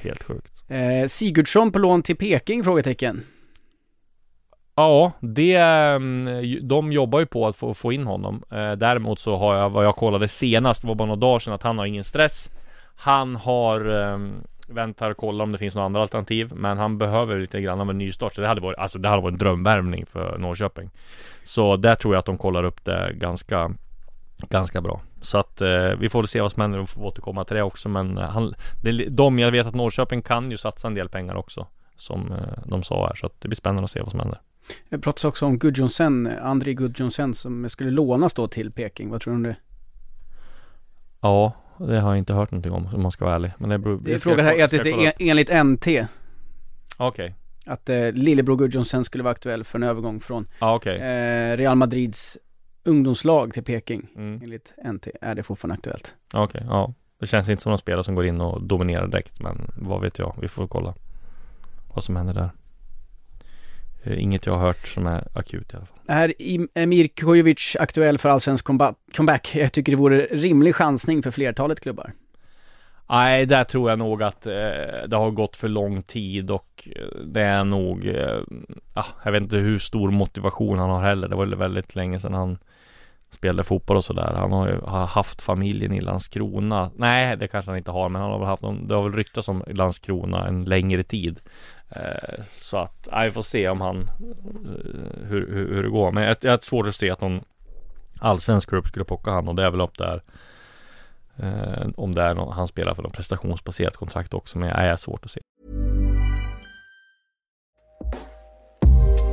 helt 0.01 0.23
sjukt. 0.23 0.53
Eh, 0.67 1.07
Sigurdsson 1.07 1.71
på 1.71 1.79
lån 1.79 2.03
till 2.03 2.15
Peking? 2.17 2.63
Frågetecken. 2.63 3.23
Ja, 4.75 5.11
det, 5.19 5.55
mm, 5.55 6.67
de 6.67 6.91
jobbar 6.91 7.19
ju 7.19 7.25
på 7.25 7.47
att 7.47 7.55
få, 7.55 7.73
få 7.73 7.93
in 7.93 8.05
honom. 8.07 8.43
Eh, 8.51 8.71
Däremot 8.71 9.19
så 9.19 9.37
har 9.37 9.55
jag, 9.55 9.69
vad 9.69 9.85
jag 9.85 9.95
kollade 9.95 10.27
senast, 10.27 10.81
det 10.81 10.87
var 10.87 10.95
bara 10.95 11.05
några 11.05 11.19
dagar 11.19 11.39
sedan, 11.39 11.53
att 11.53 11.63
han 11.63 11.77
har 11.77 11.85
ingen 11.85 12.03
stress. 12.03 12.49
Han 12.95 13.35
har 13.35 14.01
eh, 14.01 14.17
väntar 14.67 15.11
och 15.11 15.17
kollar 15.17 15.43
om 15.43 15.51
det 15.51 15.57
finns 15.57 15.75
några 15.75 15.85
andra 15.85 16.01
alternativ 16.01 16.51
Men 16.55 16.77
han 16.77 16.97
behöver 16.97 17.39
lite 17.39 17.61
grann 17.61 17.81
av 17.81 17.89
en 17.89 17.97
nystart 17.97 18.35
Så 18.35 18.41
det 18.41 18.47
hade 18.47 18.61
varit, 18.61 18.77
alltså 18.77 18.99
det 18.99 19.09
hade 19.09 19.21
varit 19.21 19.33
en 19.33 19.39
drömvärmning 19.39 20.05
för 20.05 20.37
Norrköping 20.37 20.89
Så 21.43 21.77
där 21.77 21.95
tror 21.95 22.13
jag 22.13 22.19
att 22.19 22.25
de 22.25 22.37
kollar 22.37 22.63
upp 22.63 22.85
det 22.85 23.11
ganska 23.13 23.71
Ganska 24.49 24.81
bra 24.81 25.01
Så 25.21 25.37
att 25.37 25.61
eh, 25.61 25.89
vi 25.99 26.09
får 26.09 26.23
se 26.23 26.41
vad 26.41 26.51
som 26.51 26.61
händer 26.61 26.79
och 26.79 26.89
får 26.89 27.05
återkomma 27.05 27.45
till 27.45 27.55
det 27.55 27.63
också 27.63 27.89
Men 27.89 28.17
han, 28.17 28.53
det, 28.83 28.91
de, 28.91 29.39
jag 29.39 29.51
vet 29.51 29.67
att 29.67 29.75
Norrköping 29.75 30.21
kan 30.21 30.51
ju 30.51 30.57
satsa 30.57 30.87
en 30.87 30.93
del 30.93 31.09
pengar 31.09 31.35
också 31.35 31.67
Som 31.95 32.31
eh, 32.31 32.63
de 32.65 32.83
sa 32.83 33.07
här 33.07 33.15
så 33.15 33.25
att 33.25 33.41
det 33.41 33.47
blir 33.47 33.57
spännande 33.57 33.83
att 33.83 33.91
se 33.91 34.01
vad 34.01 34.11
som 34.11 34.19
händer 34.19 34.39
Det 34.89 34.99
pratas 34.99 35.25
också 35.25 35.45
om 35.45 35.59
Gudjonsen, 35.59 36.29
André 36.41 36.73
Gudjonsen 36.73 37.33
som 37.33 37.69
skulle 37.69 37.91
lånas 37.91 38.33
då 38.33 38.47
till 38.47 38.71
Peking. 38.71 39.09
Vad 39.09 39.21
tror 39.21 39.33
du 39.33 39.35
om 39.35 39.43
det? 39.43 39.55
Ja, 41.21 41.53
det 41.79 41.99
har 41.99 42.09
jag 42.09 42.17
inte 42.17 42.33
hört 42.33 42.51
någonting 42.51 42.71
om 42.71 42.89
om 42.93 43.01
man 43.01 43.11
ska 43.11 43.25
vara 43.25 43.35
ärlig 43.35 43.51
Men 43.57 43.69
det 43.69 43.77
beror 43.77 43.99
Det 44.03 44.13
är 44.13 44.19
frågan 44.19 44.45
här, 44.45 44.63
att 44.63 44.71
det 44.71 44.89
är 44.89 45.13
enligt 45.19 45.65
NT 45.65 45.87
Okej, 45.87 46.05
okay. 46.97 47.31
att 47.65 47.89
eh, 47.89 48.11
lillebror 48.11 48.57
Gudjonsen 48.57 49.03
skulle 49.03 49.23
vara 49.23 49.31
aktuell 49.31 49.63
för 49.63 49.79
en 49.79 49.83
övergång 49.83 50.19
från 50.19 50.47
ja, 50.59 50.75
okay. 50.75 50.97
eh, 50.97 51.57
Real 51.57 51.75
Madrids 51.75 52.37
ungdomslag 52.87 53.53
till 53.53 53.63
Peking. 53.63 54.07
Mm. 54.15 54.41
Enligt 54.43 54.73
NT 54.93 55.07
är 55.21 55.35
det 55.35 55.43
fortfarande 55.43 55.73
aktuellt. 55.73 56.15
Okej, 56.33 56.43
okay, 56.43 56.61
ja. 56.69 56.93
Det 57.19 57.27
känns 57.27 57.49
inte 57.49 57.63
som 57.63 57.69
någon 57.69 57.79
spelare 57.79 58.03
som 58.03 58.15
går 58.15 58.25
in 58.25 58.41
och 58.41 58.63
dominerar 58.63 59.07
direkt, 59.07 59.39
men 59.39 59.71
vad 59.77 60.01
vet 60.01 60.19
jag? 60.19 60.35
Vi 60.41 60.47
får 60.47 60.67
kolla 60.67 60.93
vad 61.93 62.03
som 62.03 62.15
händer 62.15 62.33
där. 62.33 62.49
Eh, 64.07 64.23
inget 64.23 64.45
jag 64.45 64.53
har 64.53 64.61
hört 64.61 64.87
som 64.87 65.07
är 65.07 65.27
akut 65.33 65.73
i 65.73 65.75
alla 65.75 65.85
fall. 65.85 65.97
Är 66.07 66.33
Emir 66.73 67.07
Kujovic 67.07 67.75
aktuell 67.79 68.17
för 68.17 68.29
allsvensk 68.29 68.65
comeback? 69.15 69.55
Jag 69.55 69.71
tycker 69.71 69.91
det 69.91 69.97
vore 69.97 70.27
rimlig 70.31 70.75
chansning 70.75 71.23
för 71.23 71.31
flertalet 71.31 71.79
klubbar. 71.79 72.13
Nej, 73.09 73.45
där 73.45 73.63
tror 73.63 73.89
jag 73.89 73.99
nog 73.99 74.23
att 74.23 74.45
eh, 74.45 74.53
det 75.07 75.15
har 75.15 75.31
gått 75.31 75.55
för 75.55 75.67
lång 75.67 76.01
tid 76.01 76.51
och 76.51 76.89
eh, 76.95 77.21
det 77.25 77.41
är 77.41 77.63
nog, 77.63 78.07
eh, 78.07 78.39
ah, 78.93 79.05
jag 79.23 79.31
vet 79.31 79.43
inte 79.43 79.57
hur 79.57 79.79
stor 79.79 80.11
motivation 80.11 80.79
han 80.79 80.89
har 80.89 81.03
heller. 81.03 81.27
Det 81.27 81.35
var 81.35 81.45
väldigt 81.45 81.95
länge 81.95 82.19
sedan 82.19 82.33
han 82.33 82.57
spelade 83.29 83.63
fotboll 83.63 83.97
och 83.97 84.03
sådär. 84.03 84.33
Han 84.35 84.51
har 84.51 84.67
ju 84.67 84.79
har 84.79 85.05
haft 85.05 85.41
familjen 85.41 85.93
i 85.93 86.01
Landskrona. 86.01 86.91
Nej, 86.95 87.37
det 87.37 87.47
kanske 87.47 87.71
han 87.71 87.77
inte 87.77 87.91
har, 87.91 88.09
men 88.09 88.21
han 88.21 88.31
har 88.31 88.39
väl 88.39 88.47
haft 88.47 88.63
någon, 88.63 88.87
det 88.87 88.95
har 88.95 89.03
väl 89.03 89.13
ryktats 89.13 89.47
om 89.47 89.63
Landskrona 89.67 90.47
en 90.47 90.63
längre 90.63 91.03
tid. 91.03 91.39
Eh, 91.89 92.43
så 92.51 92.77
att, 92.77 93.07
jag 93.11 93.25
vi 93.25 93.31
får 93.31 93.41
se 93.41 93.69
om 93.69 93.81
han, 93.81 94.01
eh, 94.01 95.27
hur, 95.27 95.47
hur, 95.53 95.75
hur 95.75 95.83
det 95.83 95.89
går. 95.89 96.11
Men 96.11 96.23
jag, 96.23 96.37
jag 96.41 96.51
har 96.51 96.57
svårt 96.57 96.87
att 96.87 96.95
se 96.95 97.09
att 97.09 97.21
någon 97.21 97.43
allsvensk 98.19 98.69
grupp 98.69 98.87
skulle 98.87 99.05
plocka 99.05 99.31
han 99.31 99.47
och 99.47 99.55
det 99.55 99.63
är 99.63 99.71
väl 99.71 99.81
upp 99.81 99.97
där 99.97 100.21
är... 101.35 101.93
om 101.97 102.15
det 102.15 102.21
är 102.21 102.33
någon, 102.33 102.53
han 102.53 102.67
spelar 102.67 102.93
för 102.93 103.03
någon 103.03 103.11
prestationsbaserat 103.11 103.97
kontrakt 103.97 104.33
också, 104.33 104.57
men 104.57 104.69
det 104.69 104.75
är 104.75 104.95
svårt 104.95 105.25
att 105.25 105.31
se. 105.31 105.41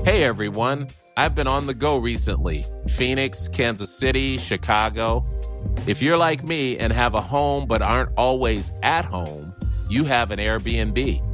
Hey 0.05 0.23
everyone, 0.23 0.87
I've 1.17 1.35
been 1.35 1.49
on 1.49 1.67
the 1.67 1.75
go 1.75 1.99
recently. 1.99 2.65
Phoenix, 2.99 3.49
Kansas 3.49 3.99
City, 3.99 4.39
Chicago. 4.39 5.25
If 5.87 6.03
you're 6.03 6.31
like 6.31 6.45
me 6.45 6.79
and 6.79 6.93
have 6.93 7.15
a 7.15 7.21
home 7.21 7.67
but 7.67 7.83
aren't 7.83 8.11
always 8.17 8.71
at 8.83 9.05
home, 9.05 9.55
you 9.89 10.05
have 10.05 10.31
an 10.31 10.39
Airbnb. 10.39 11.34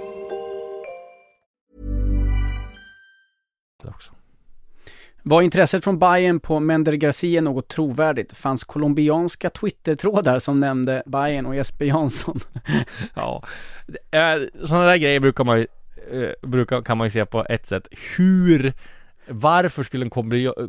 Var 5.23 5.41
intresset 5.41 5.83
från 5.83 5.99
Bayern 5.99 6.39
på 6.39 6.59
Mender 6.59 6.93
Garcia 6.93 7.41
något 7.41 7.67
trovärdigt? 7.67 8.37
Fanns 8.37 8.63
colombianska 8.63 9.49
Twitter-trådar 9.49 10.39
som 10.39 10.59
nämnde 10.59 11.03
Bayern 11.05 11.45
och 11.45 11.55
Jesper 11.55 11.85
Jansson? 11.85 12.39
ja, 13.13 13.43
eh, 14.11 14.63
sådana 14.63 14.85
där 14.85 14.97
grejer 14.97 15.19
brukar 15.19 15.43
man 15.43 15.59
ju, 15.59 15.67
eh, 16.11 16.49
brukar, 16.49 16.81
kan 16.81 16.97
man 16.97 17.07
ju 17.07 17.11
se 17.11 17.25
på 17.25 17.45
ett 17.49 17.65
sätt. 17.65 17.87
Hur 18.17 18.73
varför 19.27 19.83
skulle 19.83 20.05
en 20.05 20.09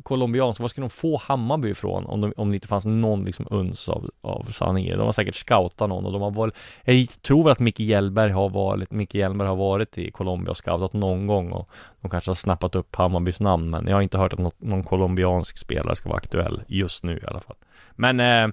colombian, 0.02 0.54
var 0.58 0.68
skulle 0.68 0.84
de 0.84 0.90
få 0.90 1.16
Hammarby 1.16 1.70
ifrån 1.70 2.06
om, 2.06 2.20
de, 2.20 2.32
om 2.36 2.50
det 2.50 2.54
inte 2.54 2.68
fanns 2.68 2.84
någon 2.84 3.24
liksom 3.24 3.46
uns 3.50 3.88
av, 3.88 4.10
av 4.20 4.46
sanning 4.50 4.88
De 4.88 5.00
har 5.00 5.12
säkert 5.12 5.34
scoutat 5.34 5.88
någon 5.88 6.06
och 6.06 6.12
de 6.12 6.22
har 6.22 6.30
varit, 6.30 6.54
jag 6.84 7.08
tror 7.22 7.44
väl 7.44 7.52
att 7.52 7.58
Micke 7.58 7.80
Hjelberg 7.80 8.30
har 8.30 8.48
varit, 8.48 8.90
Micke 8.90 9.14
Hjelberg 9.14 9.48
har 9.48 9.56
varit 9.56 9.98
i 9.98 10.10
Colombia 10.10 10.50
och 10.50 10.56
scoutat 10.56 10.92
någon 10.92 11.26
gång 11.26 11.52
och 11.52 11.70
de 12.00 12.10
kanske 12.10 12.30
har 12.30 12.34
snappat 12.34 12.74
upp 12.74 12.96
Hammarbys 12.96 13.40
namn 13.40 13.70
men 13.70 13.86
jag 13.86 13.96
har 13.96 14.02
inte 14.02 14.18
hört 14.18 14.32
att 14.32 14.38
något, 14.38 14.60
någon 14.60 14.84
colombiansk 14.84 15.58
spelare 15.58 15.96
ska 15.96 16.08
vara 16.08 16.18
aktuell 16.18 16.62
just 16.66 17.04
nu 17.04 17.20
i 17.22 17.26
alla 17.26 17.40
fall. 17.40 17.56
Men, 17.94 18.20
eh, 18.20 18.48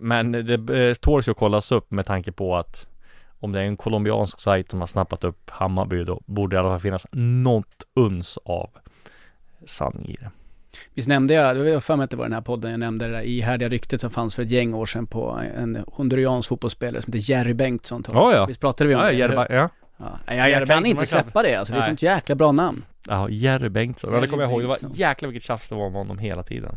men 0.00 0.32
det 0.32 0.88
eh, 0.88 0.94
tål 0.94 1.22
ju 1.26 1.30
att 1.30 1.38
kollas 1.38 1.72
upp 1.72 1.90
med 1.90 2.06
tanke 2.06 2.32
på 2.32 2.56
att 2.56 2.86
om 3.40 3.52
det 3.52 3.60
är 3.60 3.64
en 3.64 3.76
colombiansk 3.76 4.40
sajt 4.40 4.70
som 4.70 4.80
har 4.80 4.86
snappat 4.86 5.24
upp 5.24 5.50
Hammarby 5.50 6.04
då 6.04 6.20
borde 6.26 6.56
det 6.56 6.58
i 6.58 6.60
alla 6.60 6.68
fall 6.68 6.80
finnas 6.80 7.06
något 7.12 7.86
uns 7.94 8.38
av 8.44 8.70
sanning 9.64 10.08
i 10.08 10.16
det. 10.20 10.30
Visst 10.94 11.08
nämnde 11.08 11.34
jag, 11.34 11.68
jag 11.68 11.84
för 11.84 11.96
mig 11.96 12.04
att 12.04 12.10
det 12.10 12.16
var 12.16 12.24
den 12.24 12.32
här 12.32 12.40
podden 12.40 12.70
jag 12.70 12.80
nämnde 12.80 13.06
det 13.06 13.12
där 13.12 13.22
ihärdiga 13.22 13.68
ryktet 13.68 14.00
som 14.00 14.10
fanns 14.10 14.34
för 14.34 14.42
ett 14.42 14.50
gäng 14.50 14.74
år 14.74 14.86
sedan 14.86 15.06
på 15.06 15.40
en 15.56 15.84
honduransk 15.86 16.48
fotbollsspelare 16.48 17.02
som 17.02 17.12
heter 17.12 17.30
Jerry 17.30 17.54
Bengtsson. 17.54 18.04
Ja, 18.08 18.32
ja. 18.32 18.46
Visst 18.46 18.60
pratade 18.60 18.88
vi 18.88 18.94
om 18.94 19.00
ja, 19.00 19.06
det? 19.06 19.12
Jerry, 19.12 19.34
ja. 19.34 19.46
ja. 19.48 19.70
Jag, 20.26 20.36
jag, 20.36 20.50
jag 20.50 20.68
kan 20.68 20.86
inte 20.86 21.06
släppa 21.06 21.42
det 21.42 21.54
alltså, 21.54 21.74
det 21.74 21.78
är 21.78 21.80
ett 21.80 21.86
sånt 21.86 22.02
jäkla 22.02 22.34
bra 22.34 22.52
namn. 22.52 22.84
Ja, 23.08 23.28
Jerry 23.28 23.68
Bengtsson. 23.68 24.14
Ja, 24.14 24.20
det 24.20 24.26
kommer 24.26 24.42
jag 24.42 24.52
ihåg. 24.52 24.60
Det 24.60 24.66
var 24.66 24.78
jäkla 24.94 25.28
vilket 25.28 25.42
tjafs 25.42 25.68
det 25.68 25.74
var 25.74 25.90
med 25.90 25.98
honom 25.98 26.18
hela 26.18 26.42
tiden. 26.42 26.76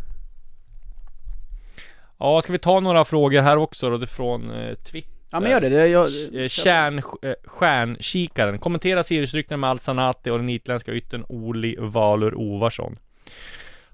Ja, 2.17 2.41
ska 2.41 2.51
vi 2.51 2.59
ta 2.59 2.79
några 2.79 3.05
frågor 3.05 3.41
här 3.41 3.57
också 3.57 3.89
då, 3.89 4.05
från 4.05 4.51
eh, 4.51 4.75
Twitter? 4.75 5.18
Ja 5.31 5.39
men 5.39 5.51
gör 5.51 5.61
det, 5.61 5.69
det 5.69 5.87
jag, 5.87 6.05
eh, 6.33 6.47
Kärn, 6.47 6.97
eh, 6.97 7.33
Stjärnkikaren 7.45 8.59
Kommentera 8.59 9.03
Siriusryktena 9.03 9.57
med 9.57 9.69
Al-Sanati 9.69 10.29
och 10.29 10.37
den 10.37 10.49
itländska 10.49 10.93
yttern 10.93 11.25
Oli 11.29 11.75
Valur 11.79 12.35
Ovarsson 12.35 12.97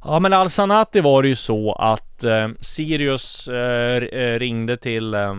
Ja 0.03 0.19
men 0.19 0.33
Al-Sanati 0.33 1.01
var 1.01 1.21
det 1.21 1.27
ju 1.27 1.35
så 1.35 1.73
att 1.73 2.23
eh, 2.23 2.47
Sirius 2.59 3.47
eh, 3.47 4.03
eh 4.03 4.39
ringde 4.39 4.77
till 4.77 5.13
eh, 5.13 5.33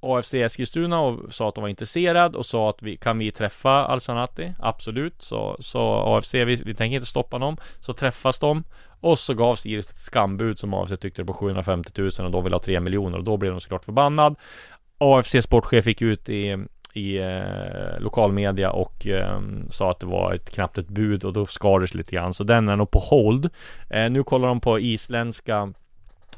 AFC 0.00 0.34
Eskilstuna 0.34 1.00
och 1.00 1.34
sa 1.34 1.48
att 1.48 1.54
de 1.54 1.60
var 1.60 1.68
intresserad 1.68 2.36
och 2.36 2.46
sa 2.46 2.70
att 2.70 2.82
vi 2.82 2.96
kan 2.96 3.18
vi 3.18 3.32
träffa 3.32 3.70
Al-Sanati? 3.70 4.52
Absolut, 4.58 5.22
så, 5.22 5.56
så 5.60 5.80
AFC, 6.16 6.34
vi, 6.34 6.56
vi 6.56 6.74
tänker 6.74 6.94
inte 6.94 7.06
stoppa 7.06 7.38
dem. 7.38 7.56
Så 7.80 7.92
träffas 7.92 8.38
de 8.38 8.64
och 9.00 9.18
så 9.18 9.34
gav 9.34 9.56
Sirius 9.56 9.90
ett 9.90 9.98
skambud 9.98 10.58
som 10.58 10.74
AFC 10.74 10.92
tyckte 11.00 11.24
på 11.24 11.32
750 11.32 11.92
000 11.96 12.10
och 12.18 12.30
de 12.30 12.44
vill 12.44 12.52
ha 12.52 12.60
3 12.60 12.80
miljoner 12.80 13.18
och 13.18 13.24
då 13.24 13.36
blev 13.36 13.52
de 13.52 13.60
såklart 13.60 13.84
förbannad. 13.84 14.36
AFC 15.00 15.36
sportchef 15.42 15.86
gick 15.86 16.02
ut 16.02 16.28
i 16.28 16.58
i 16.92 17.18
eh, 17.18 18.00
lokalmedia 18.00 18.70
och 18.70 19.06
eh, 19.06 19.40
sa 19.68 19.90
att 19.90 20.00
det 20.00 20.06
var 20.06 20.32
ett 20.32 20.50
knappt 20.50 20.78
ett 20.78 20.88
bud 20.88 21.24
och 21.24 21.32
då 21.32 21.46
skar 21.46 21.80
det 21.80 21.94
lite 21.94 22.16
grann 22.16 22.34
så 22.34 22.44
den 22.44 22.68
är 22.68 22.76
nog 22.76 22.90
på 22.90 22.98
hold. 22.98 23.50
Eh, 23.90 24.10
nu 24.10 24.22
kollar 24.22 24.48
de 24.48 24.60
på 24.60 24.80
isländska 24.80 25.72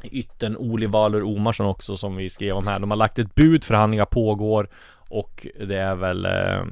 Yttern-Olivalur 0.02 1.22
Omarsson 1.22 1.66
också 1.66 1.96
som 1.96 2.16
vi 2.16 2.30
skrev 2.30 2.56
om 2.56 2.66
här. 2.66 2.78
De 2.78 2.90
har 2.90 2.96
lagt 2.96 3.18
ett 3.18 3.34
bud, 3.34 3.64
förhandlingar 3.64 4.04
pågår 4.04 4.68
och 5.08 5.46
det 5.66 5.78
är 5.78 5.94
väl 5.94 6.24
eh, 6.24 6.62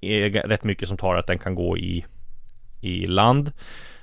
är 0.00 0.30
rätt 0.30 0.64
mycket 0.64 0.88
som 0.88 0.96
talar 0.96 1.18
att 1.18 1.26
den 1.26 1.38
kan 1.38 1.54
gå 1.54 1.78
i 1.78 2.04
i 2.80 3.06
land. 3.06 3.52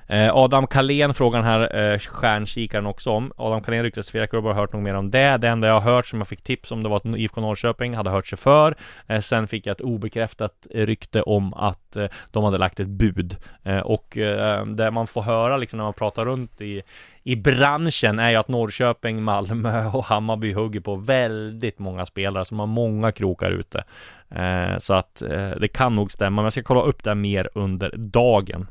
Eh, 0.07 0.35
Adam 0.35 0.67
Kalén 0.67 1.13
frågar 1.13 1.39
den 1.39 1.47
här 1.47 1.91
eh, 1.93 1.99
stjärnkikaren 1.99 2.85
också 2.85 3.09
om. 3.09 3.31
Adam 3.37 3.63
Kalén 3.63 3.83
ryktas 3.83 4.11
flera 4.11 4.27
klubbar 4.27 4.53
har 4.53 4.61
hört 4.61 4.73
något 4.73 4.83
mer 4.83 4.95
om 4.95 5.09
det. 5.09 5.37
Det 5.37 5.47
enda 5.47 5.67
jag 5.67 5.79
har 5.79 5.93
hört 5.93 6.05
som 6.05 6.19
jag 6.19 6.27
fick 6.27 6.41
tips 6.41 6.71
om 6.71 6.83
det 6.83 6.89
var 6.89 6.97
att 6.97 7.05
IFK 7.05 7.41
Norrköping 7.41 7.95
hade 7.95 8.09
hört 8.09 8.27
sig 8.27 8.37
för. 8.37 8.75
Eh, 9.07 9.19
sen 9.19 9.47
fick 9.47 9.67
jag 9.67 9.71
ett 9.71 9.81
obekräftat 9.81 10.67
rykte 10.71 11.21
om 11.21 11.53
att 11.53 11.95
eh, 11.95 12.07
de 12.31 12.43
hade 12.43 12.57
lagt 12.57 12.79
ett 12.79 12.87
bud. 12.87 13.37
Eh, 13.63 13.79
och 13.79 14.17
eh, 14.17 14.65
det 14.65 14.91
man 14.91 15.07
får 15.07 15.21
höra 15.21 15.57
liksom 15.57 15.77
när 15.77 15.83
man 15.83 15.93
pratar 15.93 16.25
runt 16.25 16.61
i 16.61 16.81
i 17.27 17.35
branschen 17.35 18.19
är 18.19 18.29
ju 18.29 18.35
att 18.35 18.47
Norrköping, 18.47 19.23
Malmö 19.23 19.85
och 19.93 20.05
Hammarby 20.05 20.53
hugger 20.53 20.79
på 20.79 20.95
väldigt 20.95 21.79
många 21.79 22.05
spelare 22.05 22.45
som 22.45 22.59
har 22.59 22.65
många 22.65 23.11
krokar 23.11 23.51
ute. 23.51 23.83
Eh, 24.29 24.77
så 24.77 24.93
att 24.93 25.21
eh, 25.21 25.49
det 25.49 25.67
kan 25.67 25.95
nog 25.95 26.11
stämma, 26.11 26.35
men 26.35 26.43
jag 26.43 26.51
ska 26.51 26.63
kolla 26.63 26.81
upp 26.81 27.03
det 27.03 27.15
mer 27.15 27.49
under 27.53 27.93
dagen. 27.97 28.67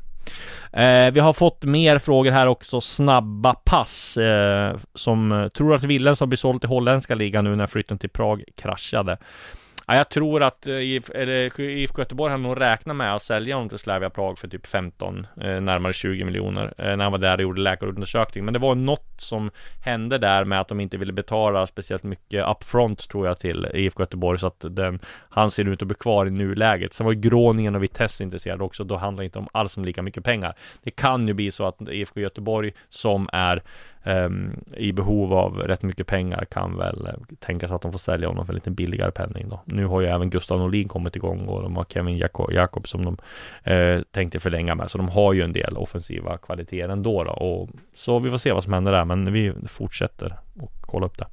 Eh, 0.73 1.11
vi 1.11 1.19
har 1.19 1.33
fått 1.33 1.63
mer 1.63 1.97
frågor 1.97 2.31
här 2.31 2.47
också, 2.47 2.81
snabba 2.81 3.53
pass 3.53 4.17
eh, 4.17 4.77
som 4.93 5.31
eh, 5.31 5.47
tror 5.47 5.75
att 5.75 5.83
Willens 5.83 6.19
har 6.19 6.27
blivit 6.27 6.39
såld 6.39 6.61
till 6.61 6.69
holländska 6.69 7.15
ligan 7.15 7.43
nu 7.43 7.55
när 7.55 7.67
flytten 7.67 7.97
till 7.97 8.09
Prag 8.09 8.43
kraschade. 8.55 9.17
Ja, 9.87 9.95
jag 9.95 10.09
tror 10.09 10.43
att 10.43 10.67
eh, 10.67 10.75
IF, 10.75 11.09
eller, 11.09 11.61
IFK 11.61 12.01
Göteborg 12.01 12.31
har 12.31 12.37
nog 12.37 12.61
räknat 12.61 12.95
med 12.95 13.15
att 13.15 13.21
sälja 13.21 13.55
honom 13.55 13.69
till 13.69 13.77
Slavia 13.77 14.09
Prag 14.09 14.37
för 14.37 14.47
typ 14.47 14.67
15, 14.67 15.27
eh, 15.41 15.61
närmare 15.61 15.93
20 15.93 16.23
miljoner 16.23 16.73
eh, 16.77 16.97
när 16.97 17.03
han 17.03 17.11
var 17.11 17.19
där 17.19 17.37
och 17.37 17.41
gjorde 17.41 17.61
läkarundersökning. 17.61 18.45
Men 18.45 18.53
det 18.53 18.59
var 18.59 18.75
något 18.75 19.13
som 19.17 19.51
hände 19.83 20.17
där 20.17 20.43
med 20.43 20.61
att 20.61 20.67
de 20.67 20.79
inte 20.79 20.97
ville 20.97 21.13
betala 21.13 21.67
speciellt 21.67 22.03
mycket 22.03 22.45
upfront 22.47 23.09
tror 23.09 23.27
jag 23.27 23.39
till 23.39 23.67
IFK 23.73 24.01
Göteborg 24.03 24.39
så 24.39 24.47
att 24.47 24.65
den, 24.69 24.99
han 25.29 25.51
ser 25.51 25.67
ut 25.67 25.81
att 25.81 25.87
bli 25.87 25.95
kvar 25.95 26.25
i 26.25 26.31
nuläget. 26.31 26.93
Sen 26.93 27.05
var 27.05 27.13
ju 27.13 27.19
Groningen 27.19 27.75
och 27.75 27.83
Vitesse 27.83 28.23
intresserade 28.23 28.63
också. 28.63 28.83
Då 28.83 28.97
handlar 28.97 29.21
det 29.21 29.25
inte 29.25 29.39
om 29.39 29.47
alls 29.51 29.77
om 29.77 29.85
lika 29.85 30.01
mycket 30.01 30.23
pengar. 30.23 30.55
Det 30.83 30.91
kan 30.91 31.27
ju 31.27 31.33
bli 31.33 31.51
så 31.51 31.65
att 31.65 31.89
IFK 31.89 32.19
Göteborg 32.19 32.73
som 32.89 33.29
är 33.33 33.63
Ehm, 34.05 34.63
i 34.77 34.91
behov 34.91 35.33
av 35.33 35.57
rätt 35.57 35.83
mycket 35.83 36.07
pengar 36.07 36.45
kan 36.45 36.77
väl 36.77 37.07
eh, 37.07 37.13
tänkas 37.39 37.55
tänka 37.55 37.67
sig 37.67 37.75
att 37.75 37.81
de 37.81 37.91
får 37.91 37.99
sälja 37.99 38.27
honom 38.27 38.45
för 38.45 38.53
lite 38.53 38.71
billigare 38.71 39.11
penning 39.11 39.49
då. 39.49 39.61
Nu 39.65 39.85
har 39.85 40.01
ju 40.01 40.07
även 40.07 40.29
Gustav 40.29 40.59
Norlin 40.59 40.87
kommit 40.87 41.15
igång 41.15 41.47
och 41.47 41.61
de 41.61 41.75
har 41.75 41.83
Kevin 41.83 42.17
Jakob, 42.17 42.51
Jakob 42.51 42.87
som 42.87 43.05
de 43.05 43.17
eh, 43.71 44.01
tänkte 44.11 44.39
förlänga 44.39 44.75
med. 44.75 44.91
Så 44.91 44.97
de 44.97 45.09
har 45.09 45.33
ju 45.33 45.41
en 45.41 45.53
del 45.53 45.77
offensiva 45.77 46.37
kvaliteter 46.37 46.89
ändå 46.89 47.23
då. 47.23 47.31
Och, 47.31 47.69
så 47.93 48.19
vi 48.19 48.29
får 48.29 48.37
se 48.37 48.51
vad 48.51 48.63
som 48.63 48.73
händer 48.73 48.91
där, 48.91 49.05
men 49.05 49.33
vi 49.33 49.53
fortsätter 49.67 50.35
och 50.59 50.71
kolla 50.81 51.05
upp 51.05 51.17
det 51.17 51.25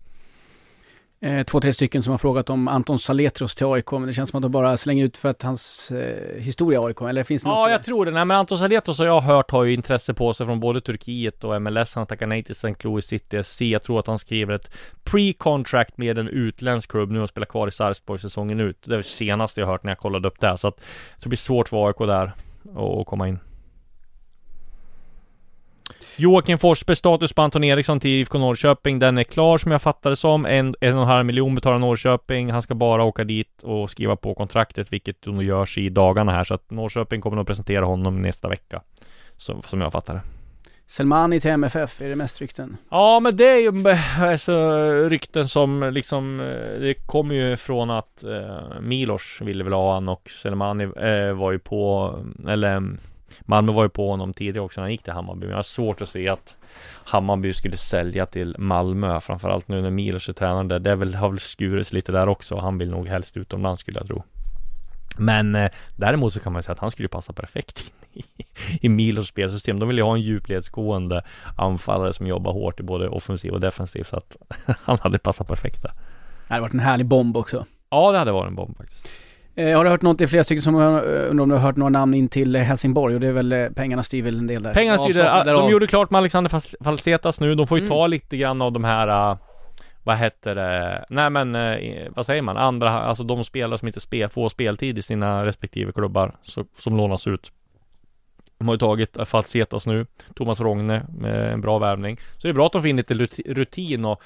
eh, 1.22 1.44
två, 1.44 1.60
tre 1.60 1.72
stycken 1.72 2.02
som 2.02 2.10
har 2.10 2.18
frågat 2.18 2.50
om 2.50 2.68
Anton 2.68 2.98
Saletros 2.98 3.54
till 3.54 3.66
AIK, 3.66 3.92
men 3.92 4.06
det 4.06 4.12
känns 4.12 4.30
som 4.30 4.38
att 4.38 4.42
de 4.42 4.52
bara 4.52 4.76
slänger 4.76 5.04
ut 5.04 5.16
för 5.16 5.28
att 5.28 5.42
hans 5.42 5.90
eh, 5.90 6.42
historia 6.42 6.80
i 6.80 6.84
AIK, 6.84 7.00
eller 7.00 7.24
finns 7.24 7.42
det 7.42 7.48
Ja, 7.48 7.70
jag 7.70 7.82
tror 7.82 8.06
det. 8.06 8.10
Nej, 8.10 8.24
men 8.24 8.36
Anton 8.36 8.58
Saletros 8.58 8.98
har 8.98 9.06
jag 9.06 9.20
hört 9.20 9.50
har 9.50 9.64
ju 9.64 9.74
intresse 9.74 10.14
på 10.14 10.34
sig 10.34 10.46
från 10.46 10.60
både 10.60 10.80
Turkiet 10.80 11.44
och 11.44 11.62
MLS. 11.62 11.94
Han 11.94 12.06
tackar 12.06 12.26
nej 12.26 12.42
till 12.42 12.52
St. 12.52 12.74
Louis 12.80 13.06
City 13.06 13.42
SC. 13.42 13.60
Jag 13.60 13.82
tror 13.82 13.98
att 13.98 14.06
han 14.06 14.18
skriver 14.18 14.54
ett 14.54 14.70
pre-contract 15.04 15.92
med 15.96 16.18
en 16.18 16.28
utländsk 16.28 16.90
klubb 16.90 17.10
nu 17.10 17.20
och 17.20 17.28
spelar 17.28 17.46
kvar 17.46 17.68
i 17.68 17.70
Sarpsborg 17.70 18.20
säsongen 18.20 18.60
ut. 18.60 18.82
Det 18.82 18.94
är 18.94 18.96
det 18.96 19.02
senaste 19.02 19.60
jag 19.60 19.68
hört 19.68 19.84
när 19.84 19.90
jag 19.90 19.98
kollade 19.98 20.28
upp 20.28 20.40
det, 20.40 20.58
så 20.58 20.68
att 20.68 20.80
det 21.22 21.28
blir 21.28 21.38
svårt 21.38 21.68
för 21.68 21.86
AIK 21.86 21.98
där 21.98 22.32
att 23.00 23.06
komma 23.06 23.28
in. 23.28 23.38
Joakim 26.16 26.58
Forsberg 26.58 26.96
status 26.96 27.32
på 27.32 27.42
Anton 27.42 27.64
Eriksson 27.64 28.00
till 28.00 28.10
IFK 28.10 28.38
Norrköping. 28.38 28.98
Den 28.98 29.18
är 29.18 29.24
klar 29.24 29.58
som 29.58 29.72
jag 29.72 29.82
fattar 29.82 30.10
det 30.10 30.16
som. 30.16 30.46
En, 30.46 30.74
en 30.80 30.94
och 30.94 31.02
en 31.02 31.08
halv 31.08 31.26
miljon 31.26 31.54
betalar 31.54 31.78
Norrköping. 31.78 32.50
Han 32.50 32.62
ska 32.62 32.74
bara 32.74 33.04
åka 33.04 33.24
dit 33.24 33.62
och 33.62 33.90
skriva 33.90 34.16
på 34.16 34.34
kontraktet, 34.34 34.92
vilket 34.92 35.26
nog 35.26 35.42
görs 35.42 35.78
i 35.78 35.88
dagarna 35.88 36.32
här. 36.32 36.44
Så 36.44 36.54
att 36.54 36.70
Norrköping 36.70 37.20
kommer 37.20 37.40
att 37.40 37.46
presentera 37.46 37.84
honom 37.84 38.22
nästa 38.22 38.48
vecka. 38.48 38.82
Så, 39.36 39.62
som 39.62 39.80
jag 39.80 39.92
fattar 39.92 40.14
det. 40.14 40.20
Selmani 40.86 41.40
till 41.40 41.50
MFF, 41.50 42.00
är 42.00 42.08
det 42.08 42.16
mest 42.16 42.40
rykten? 42.40 42.76
Ja 42.90 43.20
men 43.20 43.36
det 43.36 43.48
är 43.48 43.60
ju 43.60 43.96
alltså, 44.18 44.52
rykten 45.08 45.48
som 45.48 45.90
liksom 45.92 46.38
Det 46.80 46.94
kommer 46.94 47.34
ju 47.34 47.56
från 47.56 47.90
att 47.90 48.24
eh, 48.24 48.80
Milos 48.80 49.38
ville 49.40 49.64
väl 49.64 49.72
ha 49.72 49.94
han 49.94 50.08
och 50.08 50.30
Selmani 50.42 50.84
eh, 50.84 51.32
var 51.32 51.52
ju 51.52 51.58
på 51.58 52.14
Eller 52.48 52.82
Malmö 53.40 53.72
var 53.72 53.82
ju 53.82 53.88
på 53.88 54.10
honom 54.10 54.32
tidigare 54.32 54.64
också 54.64 54.80
när 54.80 54.84
han 54.84 54.92
gick 54.92 55.02
till 55.02 55.12
Hammarby. 55.12 55.40
Men 55.40 55.50
jag 55.50 55.58
har 55.58 55.62
svårt 55.62 56.02
att 56.02 56.08
se 56.08 56.28
att 56.28 56.56
Hammarby 57.04 57.52
skulle 57.52 57.76
sälja 57.76 58.26
till 58.26 58.56
Malmö. 58.58 59.20
Framförallt 59.20 59.68
nu 59.68 59.82
när 59.82 59.90
Milos 59.90 60.28
är 60.28 60.32
tränare. 60.32 60.78
Det 60.78 60.90
är 60.90 60.96
väl, 60.96 61.14
har 61.14 61.28
väl 61.28 61.38
skurits 61.38 61.92
lite 61.92 62.12
där 62.12 62.28
också. 62.28 62.56
Han 62.58 62.78
vill 62.78 62.90
nog 62.90 63.08
helst 63.08 63.36
utomlands 63.36 63.80
skulle 63.80 63.98
jag 63.98 64.06
tro. 64.06 64.22
Men 65.16 65.54
eh, 65.54 65.70
däremot 65.96 66.32
så 66.32 66.40
kan 66.40 66.52
man 66.52 66.60
ju 66.60 66.62
säga 66.62 66.72
att 66.72 66.78
han 66.78 66.90
skulle 66.90 67.08
passa 67.08 67.32
perfekt 67.32 67.84
in 68.12 68.24
i, 68.36 68.44
i 68.86 68.88
Milos 68.88 69.28
spelsystem. 69.28 69.78
De 69.78 69.88
vill 69.88 69.98
ju 69.98 70.04
ha 70.04 70.14
en 70.14 70.20
djupledsgående 70.20 71.22
anfallare 71.56 72.12
som 72.12 72.26
jobbar 72.26 72.52
hårt 72.52 72.80
i 72.80 72.82
både 72.82 73.08
offensiv 73.08 73.52
och 73.52 73.60
defensiv. 73.60 74.04
Så 74.04 74.16
att 74.16 74.36
han 74.78 74.98
hade 74.98 75.18
passat 75.18 75.48
perfekt 75.48 75.82
där. 75.82 75.92
Det 76.48 76.54
hade 76.54 76.60
varit 76.60 76.74
en 76.74 76.80
härlig 76.80 77.06
bomb 77.06 77.36
också. 77.36 77.66
Ja, 77.90 78.12
det 78.12 78.18
hade 78.18 78.32
varit 78.32 78.48
en 78.48 78.54
bomb 78.54 78.76
faktiskt. 78.76 79.10
Eh, 79.54 79.76
har 79.76 79.84
du 79.84 79.90
hört 79.90 80.02
något, 80.02 80.18
det 80.18 80.24
är 80.24 80.28
flera 80.28 80.44
stycken 80.44 80.62
som 80.62 80.74
eh, 80.74 80.82
undrar 81.30 81.42
om 81.42 81.48
du 81.48 81.54
har 81.54 81.62
hört 81.62 81.76
några 81.76 81.90
namn 81.90 82.14
in 82.14 82.28
till 82.28 82.56
eh, 82.56 82.62
Helsingborg 82.62 83.14
och 83.14 83.20
det 83.20 83.28
är 83.28 83.32
väl, 83.32 83.70
pengarna 83.74 84.02
styr 84.02 84.22
väl 84.22 84.38
en 84.38 84.46
del 84.46 84.62
där? 84.62 84.74
Pengarna 84.74 84.98
styr 84.98 85.12
det, 85.44 85.52
de 85.52 85.70
gjorde 85.70 85.86
klart 85.86 86.10
med 86.10 86.18
Alexander 86.18 86.82
Falsetas 86.84 87.40
nu, 87.40 87.54
de 87.54 87.66
får 87.66 87.78
ju 87.78 87.84
mm. 87.84 87.96
ta 87.96 88.06
lite 88.06 88.36
grann 88.36 88.62
av 88.62 88.72
de 88.72 88.84
här 88.84 89.30
uh, 89.30 89.38
vad 90.04 90.16
heter 90.16 90.54
det? 90.54 91.04
Nej 91.08 91.30
men, 91.30 91.52
vad 92.14 92.26
säger 92.26 92.42
man? 92.42 92.56
Andra, 92.56 93.02
alltså 93.02 93.24
de 93.24 93.44
spelare 93.44 93.78
som 93.78 93.88
inte 93.88 94.00
spel, 94.00 94.28
får 94.28 94.48
speltid 94.48 94.98
i 94.98 95.02
sina 95.02 95.46
respektive 95.46 95.92
klubbar, 95.92 96.36
så, 96.42 96.64
som 96.78 96.96
lånas 96.96 97.26
ut. 97.26 97.52
De 98.58 98.68
har 98.68 98.74
ju 98.74 98.78
tagit 98.78 99.16
Falsetas 99.24 99.86
nu, 99.86 100.06
Thomas 100.34 100.60
Rogne 100.60 101.02
med 101.18 101.52
en 101.52 101.60
bra 101.60 101.78
värvning. 101.78 102.16
Så 102.16 102.46
det 102.46 102.48
är 102.48 102.52
bra 102.52 102.66
att 102.66 102.72
de 102.72 102.82
får 102.82 102.88
in 102.88 102.96
lite 102.96 103.14
rutin 103.46 104.04
och 104.04 104.22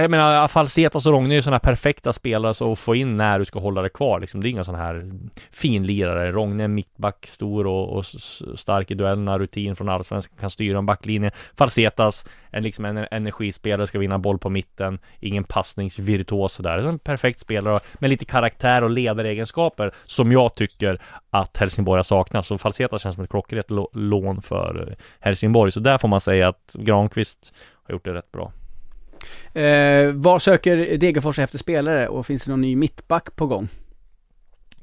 jag 0.00 0.10
menar, 0.10 0.48
Falsetas 0.48 1.06
och 1.06 1.12
Rogne 1.12 1.34
är 1.34 1.36
ju 1.36 1.42
sådana 1.42 1.54
här 1.54 1.60
perfekta 1.60 2.12
spelare 2.12 2.54
så 2.54 2.72
att 2.72 2.78
få 2.78 2.94
in 2.94 3.16
när 3.16 3.38
du 3.38 3.44
ska 3.44 3.58
hålla 3.58 3.82
det 3.82 3.88
kvar 3.88 4.20
liksom. 4.20 4.40
Det 4.40 4.48
är 4.48 4.50
inga 4.50 4.64
sådana 4.64 4.84
här 4.84 5.10
finlirare. 5.50 6.32
Rogne 6.32 6.64
är 6.64 6.68
mittback, 6.68 7.26
stor 7.26 7.66
och, 7.66 7.96
och 7.96 8.06
stark 8.58 8.90
i 8.90 8.94
duellerna, 8.94 9.38
rutin 9.38 9.76
från 9.76 9.88
allsvenskan, 9.88 10.38
kan 10.40 10.50
styra 10.50 10.78
en 10.78 10.86
backlinje. 10.86 11.30
Falsetas, 11.56 12.26
en, 12.50 12.62
liksom 12.62 12.84
en 12.84 13.06
energispelare, 13.10 13.86
ska 13.86 13.98
vinna 13.98 14.18
boll 14.18 14.38
på 14.38 14.50
mitten, 14.50 14.98
ingen 15.20 15.44
passningsvirtuos 15.44 16.52
sådär. 16.52 16.78
En 16.78 16.98
perfekt 16.98 17.40
spelare 17.40 17.80
med 17.94 18.10
lite 18.10 18.24
karaktär 18.24 18.84
och 18.84 18.90
ledaregenskaper 18.90 19.92
som 20.06 20.32
jag 20.32 20.54
tycker 20.54 21.02
att 21.30 21.56
Helsingborg 21.56 21.98
har 21.98 22.02
saknat. 22.02 22.46
Så 22.46 22.58
Falsetas 22.58 23.02
känns 23.02 23.14
som 23.14 23.24
ett 23.24 23.30
klockrent 23.30 23.70
lån 23.92 24.42
för 24.42 24.88
eh, 24.88 24.94
Helsingborg. 25.20 25.72
Så 25.72 25.80
där 25.80 25.98
får 25.98 26.08
man 26.08 26.20
säga 26.20 26.48
att 26.48 26.76
Granqvist 26.78 27.52
har 27.84 27.92
gjort 27.92 28.04
det 28.04 28.14
rätt 28.14 28.32
bra. 28.32 28.52
Eh, 29.52 30.12
var 30.12 30.38
söker 30.38 30.96
Degerfors 30.96 31.38
efter 31.38 31.58
spelare 31.58 32.08
och 32.08 32.26
finns 32.26 32.44
det 32.44 32.50
någon 32.50 32.60
ny 32.60 32.76
mittback 32.76 33.36
på 33.36 33.46
gång? 33.46 33.68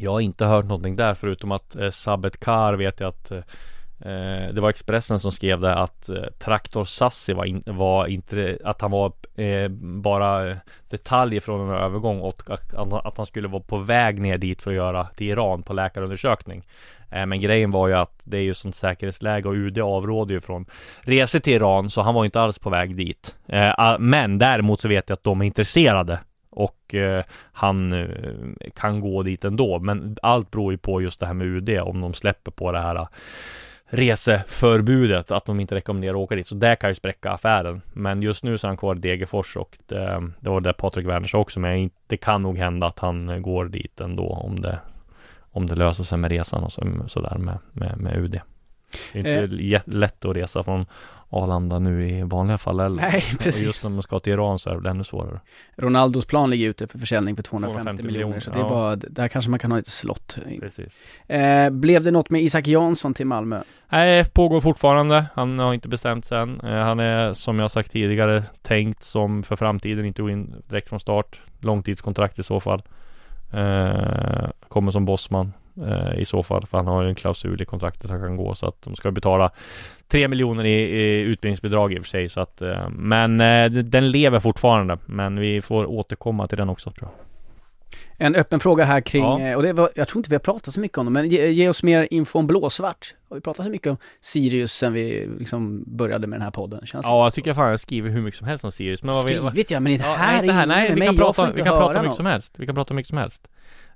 Jag 0.02 0.12
har 0.12 0.20
inte 0.20 0.46
hört 0.46 0.66
någonting 0.66 0.96
där 0.96 1.14
förutom 1.14 1.52
att 1.52 1.76
eh, 1.76 1.90
Sabet 1.90 2.40
Kar 2.40 2.74
vet 2.74 3.00
jag 3.00 3.10
att 3.10 3.32
eh, 3.32 3.38
eh 3.38 4.54
det 4.54 4.62
var 4.62 4.70
Expressen 4.70 5.20
som 5.20 5.32
skrev 5.32 5.60
det 5.60 5.76
att 5.76 6.10
eh, 6.10 6.24
Traktor 6.40 6.84
Sassi 6.84 7.34
var, 7.34 7.46
in, 7.46 7.64
var 7.66 8.08
inte, 8.08 8.58
att 8.64 8.82
han 8.82 8.92
var 8.92 9.12
eh, 9.36 9.68
bara 10.02 10.58
detaljer 10.90 11.42
från 11.42 11.70
en 11.70 11.76
övergång 11.76 12.20
och 12.22 12.42
att, 12.50 12.74
att, 12.74 13.18
han 13.18 13.26
skulle 13.26 13.48
vara 13.48 13.64
på 13.64 13.78
väg 13.78 14.22
ner 14.22 14.38
dit 14.38 14.62
för 14.62 14.72
att 14.72 14.78
göra 14.78 15.06
till 15.06 15.28
Iran 15.28 15.64
på 15.64 15.74
läkarundersökning. 15.74 16.64
Eh, 17.12 17.26
men 17.26 17.42
grejen 17.42 17.72
var 17.72 17.88
ju 17.88 17.94
att 17.94 18.22
det 18.24 18.38
är 18.38 18.42
ju 18.42 18.54
sånt 18.54 18.76
säkerhetsläge 18.76 19.48
och 19.48 19.54
UD 19.54 19.80
avråder 19.80 20.34
ju 20.34 20.42
från 20.42 20.66
resor 21.02 21.40
till 21.40 21.54
Iran 21.54 21.90
så 21.90 22.02
han 22.02 22.14
var 22.14 22.24
ju 22.24 22.26
inte 22.26 22.42
alls 22.42 22.60
på 22.60 22.70
väg 22.70 22.96
dit. 22.96 23.36
Eh, 23.48 23.74
ah, 23.78 23.98
men 23.98 24.38
däremot 24.38 24.82
så 24.82 24.88
vet 24.88 25.10
jag 25.10 25.16
att 25.16 25.24
de 25.24 25.42
är 25.42 25.46
intresserade 25.46 26.20
och 26.50 26.96
eh, 26.96 27.24
han 27.52 28.08
kan 28.76 29.00
gå 29.00 29.24
dit 29.24 29.46
ändå. 29.46 29.80
Men 29.80 30.18
allt 30.22 30.52
beror 30.52 30.72
ju 30.72 30.78
på 30.78 31.02
just 31.02 31.20
det 31.20 31.26
här 31.26 31.34
med 31.34 31.48
UD 31.48 31.70
om 31.80 32.02
de 32.02 32.14
släpper 32.14 32.52
på 32.52 32.72
det 32.72 32.80
här 32.80 33.08
reseförbudet, 33.90 35.32
att 35.32 35.46
de 35.46 35.60
inte 35.60 35.76
rekommenderar 35.76 36.14
att 36.14 36.20
åka 36.20 36.36
dit. 36.36 36.48
Så 36.48 36.56
det 36.56 36.76
kan 36.76 36.90
ju 36.90 36.96
spräcka 36.96 37.32
affären. 37.32 37.82
Men 37.94 38.22
just 38.22 38.44
nu 38.44 38.58
så 38.58 38.68
är 38.68 38.70
han 38.70 38.78
kvar 38.78 38.96
i 38.96 39.00
Degerfors 39.00 39.58
och 39.58 39.78
det, 39.88 40.32
det 40.40 40.50
var 40.50 40.62
det 40.62 40.74
Patrik 40.74 41.08
Werner 41.08 41.28
sa 41.28 41.38
också. 41.38 41.60
Men 41.60 41.90
det 42.08 42.18
kan 42.18 42.42
nog 42.42 42.58
hända 42.58 42.88
att 42.88 43.00
han 43.00 43.42
går 43.42 43.66
dit 43.66 44.02
ändå 44.02 44.30
om 44.30 44.62
det, 44.62 44.80
om 45.60 45.68
det 45.68 45.76
löser 45.76 46.04
sig 46.04 46.18
med 46.18 46.32
resan 46.32 46.64
och 46.64 46.72
så, 46.72 46.84
sådär 47.08 47.38
med, 47.38 47.58
med, 47.74 47.98
med 47.98 48.18
UD. 48.18 48.40
Det 49.14 49.20
är 49.20 49.48
inte 49.48 49.76
eh. 49.76 49.82
lätt 49.86 50.26
att 50.26 50.36
resa 50.36 50.64
från 50.64 50.86
Arlanda 51.30 51.80
nu 51.80 52.10
i 52.10 52.24
vanliga 52.24 52.58
fall 52.58 52.80
eller? 52.80 53.02
Nej, 53.02 53.24
precis. 53.40 53.62
Och 53.62 53.66
just 53.66 53.84
när 53.84 53.92
man 53.92 54.04
ska 54.04 54.20
till 54.20 54.34
Iran 54.34 54.60
så 54.60 54.70
är 54.70 54.76
det 54.76 54.90
ännu 54.90 55.04
svårare. 55.04 55.40
Ronaldos 55.78 56.26
plan 56.26 56.50
ligger 56.50 56.70
ute 56.70 56.88
för 56.88 57.00
försäljning 57.00 57.36
för 57.36 57.44
250, 57.44 57.78
250 57.78 58.04
miljoner, 58.04 58.26
miljoner, 58.26 58.40
så 58.40 58.52
det 58.52 58.60
är 58.60 58.64
ja. 58.64 58.70
bara, 58.70 58.96
där 58.96 59.28
kanske 59.28 59.52
man 59.52 59.60
kan 59.60 59.72
ha 59.72 59.78
lite 59.78 59.90
slott. 59.90 60.38
Precis. 60.60 61.00
Eh, 61.28 61.70
blev 61.70 62.04
det 62.04 62.12
något 62.12 62.30
med 62.30 62.42
Isak 62.42 62.68
Jansson 62.68 63.14
till 63.14 63.28
Malmö? 63.28 63.62
Nej, 63.90 64.26
pågår 64.26 64.62
fortfarande. 64.62 65.26
Han 65.34 65.60
har 65.60 65.74
inte 65.74 65.88
bestämt 65.88 66.26
sig 66.26 66.38
än. 66.38 66.62
Eh, 66.62 66.70
han 66.70 67.00
är, 67.00 67.34
som 67.34 67.60
jag 67.60 67.72
sagt 67.72 67.92
tidigare, 67.92 68.44
tänkt 68.62 69.04
som 69.04 69.44
för 69.44 69.56
framtiden, 69.56 70.06
inte 70.06 70.22
gå 70.22 70.30
in 70.30 70.56
direkt 70.68 70.90
från 70.90 71.00
start. 71.00 71.42
Långtidskontrakt 71.60 72.40
i 72.40 72.44
så 72.44 72.60
fall. 72.60 72.84
Eh, 73.52 74.50
kommer 74.68 74.92
som 74.92 75.06
bossman 75.06 75.54
eh, 75.88 76.20
i 76.20 76.26
så 76.26 76.44
fall, 76.44 76.66
för 76.66 76.78
han 76.78 76.88
har 76.88 77.04
en 77.04 77.16
klausul 77.16 77.62
i 77.62 77.66
kontraktet 77.66 78.10
han 78.10 78.22
kan 78.22 78.38
gå 78.38 78.56
så 78.56 78.68
att 78.68 78.82
de 78.82 78.96
ska 78.96 79.12
betala 79.12 79.52
3 80.08 80.28
miljoner 80.28 80.66
i, 80.66 80.80
i 80.80 81.20
utbildningsbidrag 81.20 81.94
i 81.94 82.00
och 82.00 82.04
för 82.04 82.10
sig 82.10 82.30
så 82.30 82.42
att 82.42 82.62
eh, 82.62 82.90
Men 82.90 83.42
eh, 83.42 83.72
den 83.72 84.10
lever 84.10 84.40
fortfarande 84.40 84.98
Men 85.06 85.40
vi 85.40 85.62
får 85.62 85.86
återkomma 85.86 86.48
till 86.48 86.58
den 86.58 86.70
också 86.70 86.92
tror 86.92 87.10
jag 87.10 87.29
en 88.22 88.36
öppen 88.36 88.60
fråga 88.60 88.86
här 88.86 89.02
kring, 89.02 89.24
ja. 89.24 89.40
Eh, 89.40 89.56
och 89.56 89.64
det 89.64 89.74
var, 89.74 89.90
jag 89.96 90.08
tror 90.08 90.20
inte 90.20 90.30
vi 90.30 90.36
har 90.36 90.40
pratat 90.40 90.74
så 90.74 90.80
mycket 90.80 90.98
om 90.98 91.06
det, 91.06 91.12
men 91.12 91.30
ge, 91.30 91.48
ge, 91.48 91.70
oss 91.70 91.84
mer 91.84 92.08
info 92.12 92.40
om 92.40 92.48
blåsvart. 92.48 93.16
Har 93.30 93.36
vi 93.36 93.42
pratat 93.42 93.66
så 93.66 93.72
mycket 93.72 93.88
om 93.88 93.98
Sirius 94.22 94.74
sen 94.74 94.94
vi 94.94 95.30
liksom 95.40 95.84
började 95.88 96.28
med 96.28 96.40
den 96.40 96.44
här 96.44 96.52
podden? 96.52 96.86
Känns 96.86 97.06
ja, 97.10 97.24
jag 97.24 97.34
tycker 97.34 97.54
fan 97.54 97.70
jag 97.70 97.80
skriver 97.80 98.10
hur 98.10 98.22
mycket 98.22 98.38
som 98.38 98.48
helst 98.48 98.64
om 98.64 98.72
Sirius. 98.72 99.04
Men 99.04 99.16
vad 99.16 99.24
Skrivit 99.24 99.72
vi, 99.72 99.74
ja, 99.74 99.80
men 99.80 99.94
inte 99.94 100.06
här, 100.06 100.36
ja, 100.36 100.42
inte 100.42 100.54
här, 100.54 100.66
nej, 100.66 100.94
vi 100.96 101.02
kan 101.02 101.16
prata, 101.16 101.52
vi 101.52 101.64
kan 101.64 101.80
prata 101.80 102.02
mycket 102.02 102.18
som 102.18 102.26
helst. 102.26 102.56
Vi 102.58 102.66
kan 102.66 102.76
prata 102.76 102.94
mycket 102.94 103.10
som 103.10 103.18
helst. 103.18 103.48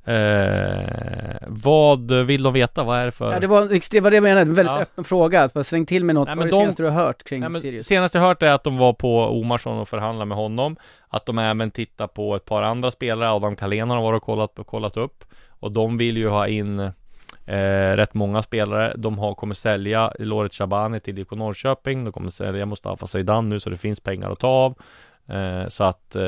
Uh, 0.08 1.38
vad 1.48 2.12
vill 2.12 2.44
de 2.44 2.54
veta? 2.54 2.84
Vad 2.84 3.00
är 3.00 3.06
det 3.06 3.12
för? 3.12 3.34
Ja, 3.34 3.40
det 3.40 3.48
var, 3.48 4.02
var 4.02 4.10
det 4.12 4.16
jag 4.16 4.24
menade, 4.24 4.42
en 4.42 4.54
väldigt 4.54 4.76
Ja. 4.76 4.82
öppen 4.82 5.04
fråga. 5.04 5.50
Bara 5.54 5.64
släng 5.64 5.86
till 5.86 6.04
med 6.06 6.16
något. 6.16 6.28
Nej, 6.28 6.36
vad 6.36 6.46
är 6.48 6.52
det 6.52 6.58
de- 6.58 6.62
senaste 6.62 6.84
du 6.84 6.90
har 6.90 7.06
hört 7.06 7.24
kring 7.24 7.52
Nej, 7.52 7.62
Sirius? 7.62 7.88
senaste 7.88 8.18
jag 8.18 8.26
hört 8.26 8.44
är 8.44 8.52
att 8.52 8.64
de 8.64 8.78
var 8.78 8.94
på 8.94 9.40
Omarsson 9.40 9.80
och 9.80 9.90
förhandlade 9.90 10.26
med 10.30 10.38
honom 10.38 10.76
Att 11.10 11.26
de 11.26 11.38
även 11.40 11.72
tittar 11.72 12.08
på 12.08 12.36
ett 12.36 12.46
par 12.46 12.62
andra 12.62 12.92
spelare 12.92 13.32
Adam 13.32 13.56
Carlén 13.56 13.90
har 13.90 14.02
varit 14.02 14.18
och 14.18 14.24
kollat, 14.26 14.60
kollat 14.66 14.98
upp 14.98 15.24
Och 15.60 15.72
de 15.72 15.98
vill 15.98 16.18
ju 16.18 16.28
ha 16.30 16.48
in 16.48 16.80
eh, 17.46 17.96
rätt 17.96 18.14
många 18.14 18.42
spelare 18.42 18.94
De 18.98 19.18
har, 19.20 19.36
kommer 19.36 19.54
sälja 19.54 20.14
Loret 20.20 20.54
Shabani 20.54 21.00
till 21.00 21.20
IFK 21.20 21.36
Norrköping 21.36 22.04
De 22.06 22.12
kommer 22.14 22.30
sälja 22.30 22.66
Mustafa 22.66 23.08
Zeidan 23.08 23.50
nu 23.50 23.60
så 23.60 23.70
det 23.70 23.78
finns 23.78 24.00
pengar 24.00 24.32
att 24.32 24.40
ta 24.40 24.48
av 24.48 24.76
eh, 25.28 25.68
Så 25.68 25.84
att 25.84 26.16
eh, 26.16 26.22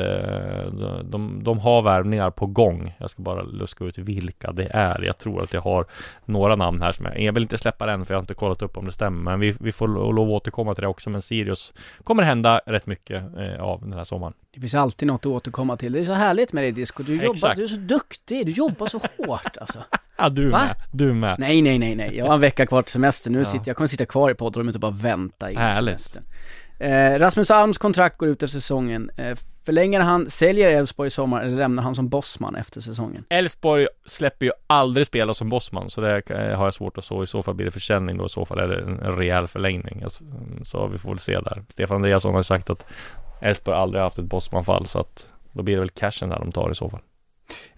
de, 1.04 1.40
de 1.42 1.58
har 1.58 1.82
värvningar 1.82 2.30
på 2.30 2.46
gång 2.46 2.94
Jag 2.98 3.10
ska 3.10 3.22
bara 3.22 3.42
luska 3.42 3.84
ut 3.84 3.98
vilka 3.98 4.52
det 4.52 4.66
är 4.70 5.02
Jag 5.02 5.18
tror 5.18 5.42
att 5.42 5.52
jag 5.52 5.60
har 5.60 5.86
några 6.24 6.56
namn 6.56 6.82
här 6.82 6.92
som 6.92 7.04
jag, 7.06 7.20
jag 7.20 7.32
vill 7.32 7.42
inte 7.42 7.58
släppa 7.58 7.92
än 7.92 8.06
för 8.06 8.14
jag 8.14 8.18
har 8.18 8.22
inte 8.22 8.34
kollat 8.34 8.62
upp 8.62 8.76
om 8.76 8.84
det 8.86 8.92
stämmer 8.92 9.30
Men 9.30 9.40
vi, 9.40 9.54
vi 9.60 9.72
får 9.72 9.88
lov 9.88 10.28
att 10.28 10.32
återkomma 10.42 10.74
till 10.74 10.82
det 10.82 10.88
också 10.88 11.10
Men 11.10 11.22
Sirius 11.22 11.72
kommer 12.04 12.22
hända 12.22 12.60
rätt 12.66 12.86
mycket 12.86 13.22
eh, 13.38 13.62
av 13.62 13.80
den 13.80 13.92
här 13.92 14.04
sommaren 14.04 14.32
Det 14.54 14.60
finns 14.60 14.74
alltid 14.74 15.08
något 15.08 15.20
att 15.20 15.26
återkomma 15.26 15.76
till. 15.76 15.92
Det 15.92 16.00
är 16.00 16.04
så 16.04 16.12
härligt 16.12 16.52
med 16.52 16.64
dig 16.64 16.72
Disco. 16.72 17.02
Du 17.02 17.14
jobbar, 17.14 17.32
Exakt. 17.32 17.56
du 17.56 17.64
är 17.64 17.68
så 17.68 17.76
duktig. 17.76 18.46
Du 18.46 18.52
jobbar 18.52 18.86
så 18.86 18.98
hårt 19.18 19.56
alltså. 19.60 19.78
Ja 20.18 20.28
du 20.28 20.48
Va? 20.50 20.58
med, 20.58 20.74
du 20.92 21.12
med 21.12 21.36
Nej, 21.38 21.62
nej, 21.62 21.78
nej, 21.78 21.94
nej. 21.94 22.16
Jag 22.16 22.26
har 22.26 22.34
en 22.34 22.40
vecka 22.40 22.66
kvar 22.66 22.82
till 22.82 22.92
semester. 22.92 23.30
Nu 23.30 23.38
Ja. 23.38 23.44
sitter 23.44 23.68
jag 23.68 23.76
kommer 23.76 23.88
sitta 23.88 24.06
kvar 24.06 24.30
i 24.30 24.34
poddrummet 24.34 24.74
och 24.74 24.80
bara 24.80 24.90
vänta 24.90 25.50
in 25.50 25.56
Härligt. 25.56 26.00
semestern. 26.00 26.22
Eh, 26.78 27.18
Rasmus 27.18 27.50
Alms 27.50 27.78
kontrakt 27.78 28.18
går 28.18 28.28
ut 28.28 28.42
efter 28.42 28.58
säsongen. 28.60 29.10
Eh, 29.16 29.38
förlänger 29.64 30.00
han, 30.00 30.30
säljer 30.30 30.70
Elfsborg 30.70 31.06
i 31.06 31.10
sommar 31.10 31.42
eller 31.42 31.56
lämnar 31.56 31.82
han 31.82 31.94
som 31.94 32.08
bossman 32.08 32.54
efter 32.54 32.80
säsongen? 32.80 33.24
Elfsborg 33.28 33.86
släpper 34.04 34.46
ju 34.46 34.52
aldrig 34.66 35.06
spela 35.06 35.34
som 35.34 35.48
bossman 35.48 35.90
Så 35.90 36.00
det 36.00 36.30
eh, 36.30 36.58
har 36.58 36.64
jag 36.64 36.74
svårt 36.74 36.98
att 36.98 37.04
så 37.04 37.22
I 37.22 37.26
så 37.26 37.42
fall 37.42 37.54
blir 37.54 37.64
det 37.64 37.70
försäljning 37.70 38.18
då 38.18 38.26
i 38.26 38.28
så 38.28 38.44
fall 38.44 38.58
Eller 38.58 38.76
en, 38.76 39.00
en 39.00 39.16
rejäl 39.16 39.46
förlängning 39.46 40.02
Alltså, 40.02 40.24
Så 40.64 40.86
vi 40.86 40.98
får 40.98 41.08
väl 41.10 41.18
se 41.18 41.40
där 41.40 41.64
Stefan 41.68 41.96
Andreasson 41.96 42.34
har 42.34 42.42
sagt 42.42 42.70
att 42.70 42.86
Elfsborg 43.40 43.76
aldrig 43.76 44.02
haft 44.02 44.18
ett 44.18 44.24
bossmanfall 44.24 44.86
Så 44.86 44.98
att 44.98 45.28
Då 45.52 45.62
blir 45.62 45.74
det 45.74 45.80
väl 45.80 45.90
cashen 45.90 46.28
där 46.28 46.38
de 46.38 46.52
tar 46.52 46.70
i 46.70 46.74
så 46.74 46.90
fall 46.90 47.00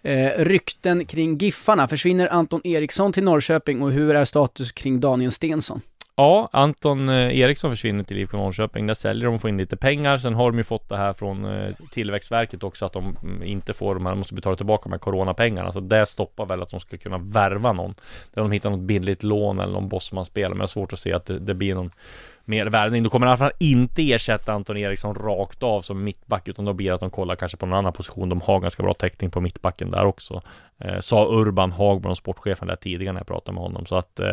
Eh, 0.03 0.45
rykten 0.45 1.05
kring 1.05 1.39
Giffarna. 1.39 1.89
Försvinner 1.89 2.29
Anton 2.29 2.61
Eriksson 2.65 3.13
till 3.13 3.25
Norrköping 3.25 3.83
och 3.83 3.93
hur 3.93 4.15
är 4.15 4.25
status 4.25 4.73
kring 4.73 5.01
Daniel 5.01 5.31
Stensson? 5.33 5.81
Ja, 6.21 6.49
Anton 6.53 7.09
eh, 7.09 7.41
Eriksson 7.41 7.71
försvinner 7.71 8.05
till 8.05 8.19
IFK 8.19 8.37
Norrköping. 8.37 8.87
Där 8.87 8.95
säljer 8.95 9.25
de 9.25 9.35
och 9.35 9.41
får 9.41 9.51
in 9.51 9.57
lite 9.57 9.77
pengar. 9.77 10.19
Sen 10.19 10.35
har 10.35 10.51
de 10.51 10.59
ju 10.59 10.65
fått 10.65 10.89
det 10.89 10.97
här 10.97 11.13
från 11.13 11.45
eh, 11.45 11.75
Tillväxtverket 11.91 12.63
också 12.63 12.87
att 12.87 12.93
de 12.93 13.17
mm, 13.23 13.43
inte 13.43 13.73
får, 13.73 13.95
de 13.95 14.07
här, 14.07 14.15
måste 14.15 14.35
betala 14.35 14.57
tillbaka 14.57 14.83
de 14.83 14.93
här 14.93 14.99
coronapengarna. 14.99 15.73
Så 15.73 15.81
det 15.81 16.07
stoppar 16.07 16.47
väl 16.47 16.63
att 16.63 16.71
de 16.71 16.81
ska 16.81 16.97
kunna 16.97 17.19
värva 17.19 17.73
någon. 17.73 17.95
Där 18.35 18.43
de 18.43 18.53
hittar 18.53 18.71
något 18.71 18.81
billigt 18.81 19.23
lån 19.23 19.61
eller 19.61 19.73
någon 19.73 19.89
bossmanspelare. 19.89 20.51
Men 20.51 20.59
jag 20.59 20.63
har 20.63 20.69
svårt 20.69 20.93
att 20.93 20.99
se 20.99 21.13
att 21.13 21.27
det, 21.27 21.39
det 21.39 21.55
blir 21.55 21.75
någon 21.75 21.91
mer 22.49 22.67
värvning. 22.67 23.03
Då 23.03 23.11
kommer 23.11 23.27
han 23.27 23.31
i 23.31 23.43
alla 23.43 23.51
fall 23.51 23.57
inte 23.59 24.13
ersätta 24.13 24.53
Anton 24.53 24.77
Eriksson 24.77 25.15
rakt 25.15 25.63
av 25.63 25.81
som 25.81 26.05
mittback 26.05 26.49
utan 26.49 26.65
då 26.65 26.73
blir 26.73 26.89
det 26.89 26.95
att 26.95 27.01
de 27.01 27.11
kollar 27.11 27.37
kanske 27.37 27.59
på 27.59 27.67
någon 27.67 27.79
annan 27.79 27.93
position. 27.93 28.29
De 28.29 28.41
har 28.41 28.61
ganska 28.61 28.83
bra 28.83 28.95
täckning 28.95 29.31
på 29.31 29.41
mittbacken 29.41 29.91
där 29.91 30.05
också. 30.05 30.43
Eh, 30.79 31.01
sa 31.01 31.27
Urban 31.27 31.73
Hagborn, 31.73 32.17
sportchefen 32.17 32.69
där 32.69 32.77
tidigare 32.77 33.13
när 33.13 33.21
jag 33.21 33.27
pratade 33.27 33.55
med 33.55 33.63
honom. 33.63 33.87
Så 33.87 33.97
att 33.97 34.19
Eh, 34.21 34.33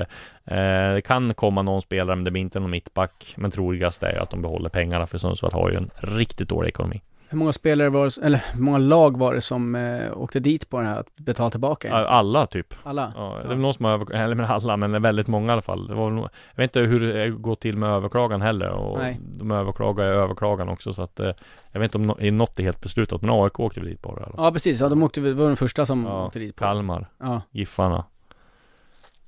eh 0.57 0.93
det 0.93 1.01
kan 1.01 1.34
komma 1.34 1.61
någon 1.61 1.82
spelare 1.82 2.16
men 2.16 2.26
det 2.26 2.32
blir 2.32 2.41
inte 2.41 2.59
någon 2.59 2.72
mittback. 2.72 3.34
Men 3.38 3.51
troligast 3.51 4.03
är 4.03 4.11
ju 4.11 4.20
att 4.20 4.30
de 4.30 4.41
behåller 4.41 4.70
pengarna 4.70 5.07
för 5.07 5.18
Sundsvall 5.18 5.53
har 5.53 5.70
ju 5.70 5.76
en 5.76 5.89
riktigt 5.95 6.49
dålig 6.49 6.70
ekonomi. 6.70 7.01
Hur 7.30 7.38
många 7.38 7.53
spelare 7.53 7.89
var 7.89 8.05
det, 8.05 8.26
eller 8.26 8.43
hur 8.53 8.61
många 8.61 8.78
lag 8.78 9.17
var 9.17 9.34
det 9.34 9.41
som 9.41 9.76
eh, 9.76 10.17
åkte 10.17 10.39
dit 10.39 10.69
på 10.69 10.78
den 10.78 10.88
här 10.88 10.99
att 10.99 11.15
betala 11.15 11.49
tillbaka? 11.49 11.88
egentligen? 11.88 12.13
Alla 12.17 12.47
typ. 12.47 12.73
Alla? 12.84 13.13
Ja, 13.15 13.36
det 13.38 13.43
är 13.43 13.47
väl 13.47 13.57
någon 13.57 13.73
som 13.73 13.86
har 13.86 13.91
över, 13.91 14.13
eller 14.15 14.36
men 14.36 14.45
alla, 14.45 14.78
men 14.78 15.01
väldigt 15.01 15.28
många 15.28 15.47
i 15.47 15.51
alla 15.53 15.61
fall. 15.61 15.88
Det 15.88 15.93
var, 15.93 16.09
nog- 16.11 16.30
jag 16.55 16.63
vet 16.63 16.76
inte 16.76 16.80
hur 16.89 16.99
det 17.13 17.30
går 17.30 17.55
till 17.55 17.78
med 17.78 17.89
överklagan 17.89 18.41
heller 18.41 18.69
och 18.69 18.99
Nej. 18.99 19.19
de 19.21 19.51
överklagar 19.51 20.03
överklagan 20.05 20.69
också 20.69 20.93
så 20.93 21.01
att 21.01 21.19
eh, 21.19 21.32
jag 21.71 21.80
vet 21.80 21.95
inte 21.95 21.97
om 22.11 22.17
no, 22.19 22.32
något 22.32 22.59
är 22.59 22.63
helt 22.63 22.82
beslutat 22.82 23.21
men 23.21 23.30
AIK 23.30 23.59
åkte 23.59 23.80
väl 23.80 23.89
dit 23.89 24.01
bara 24.01 24.26
eller? 24.26 24.36
Ja 24.38 24.51
precis, 24.51 24.82
ja 24.82 24.89
de 24.89 25.03
åkte, 25.03 25.21
det 25.21 25.34
var 25.34 25.47
den 25.47 25.57
första 25.57 25.86
som 25.86 26.03
Ja, 26.05 26.26
åkte 26.26 26.39
dit 26.39 26.55
på. 26.55 26.63
Kalmar, 26.65 27.07
Ja, 27.19 27.41
Giffarna. 27.51 28.05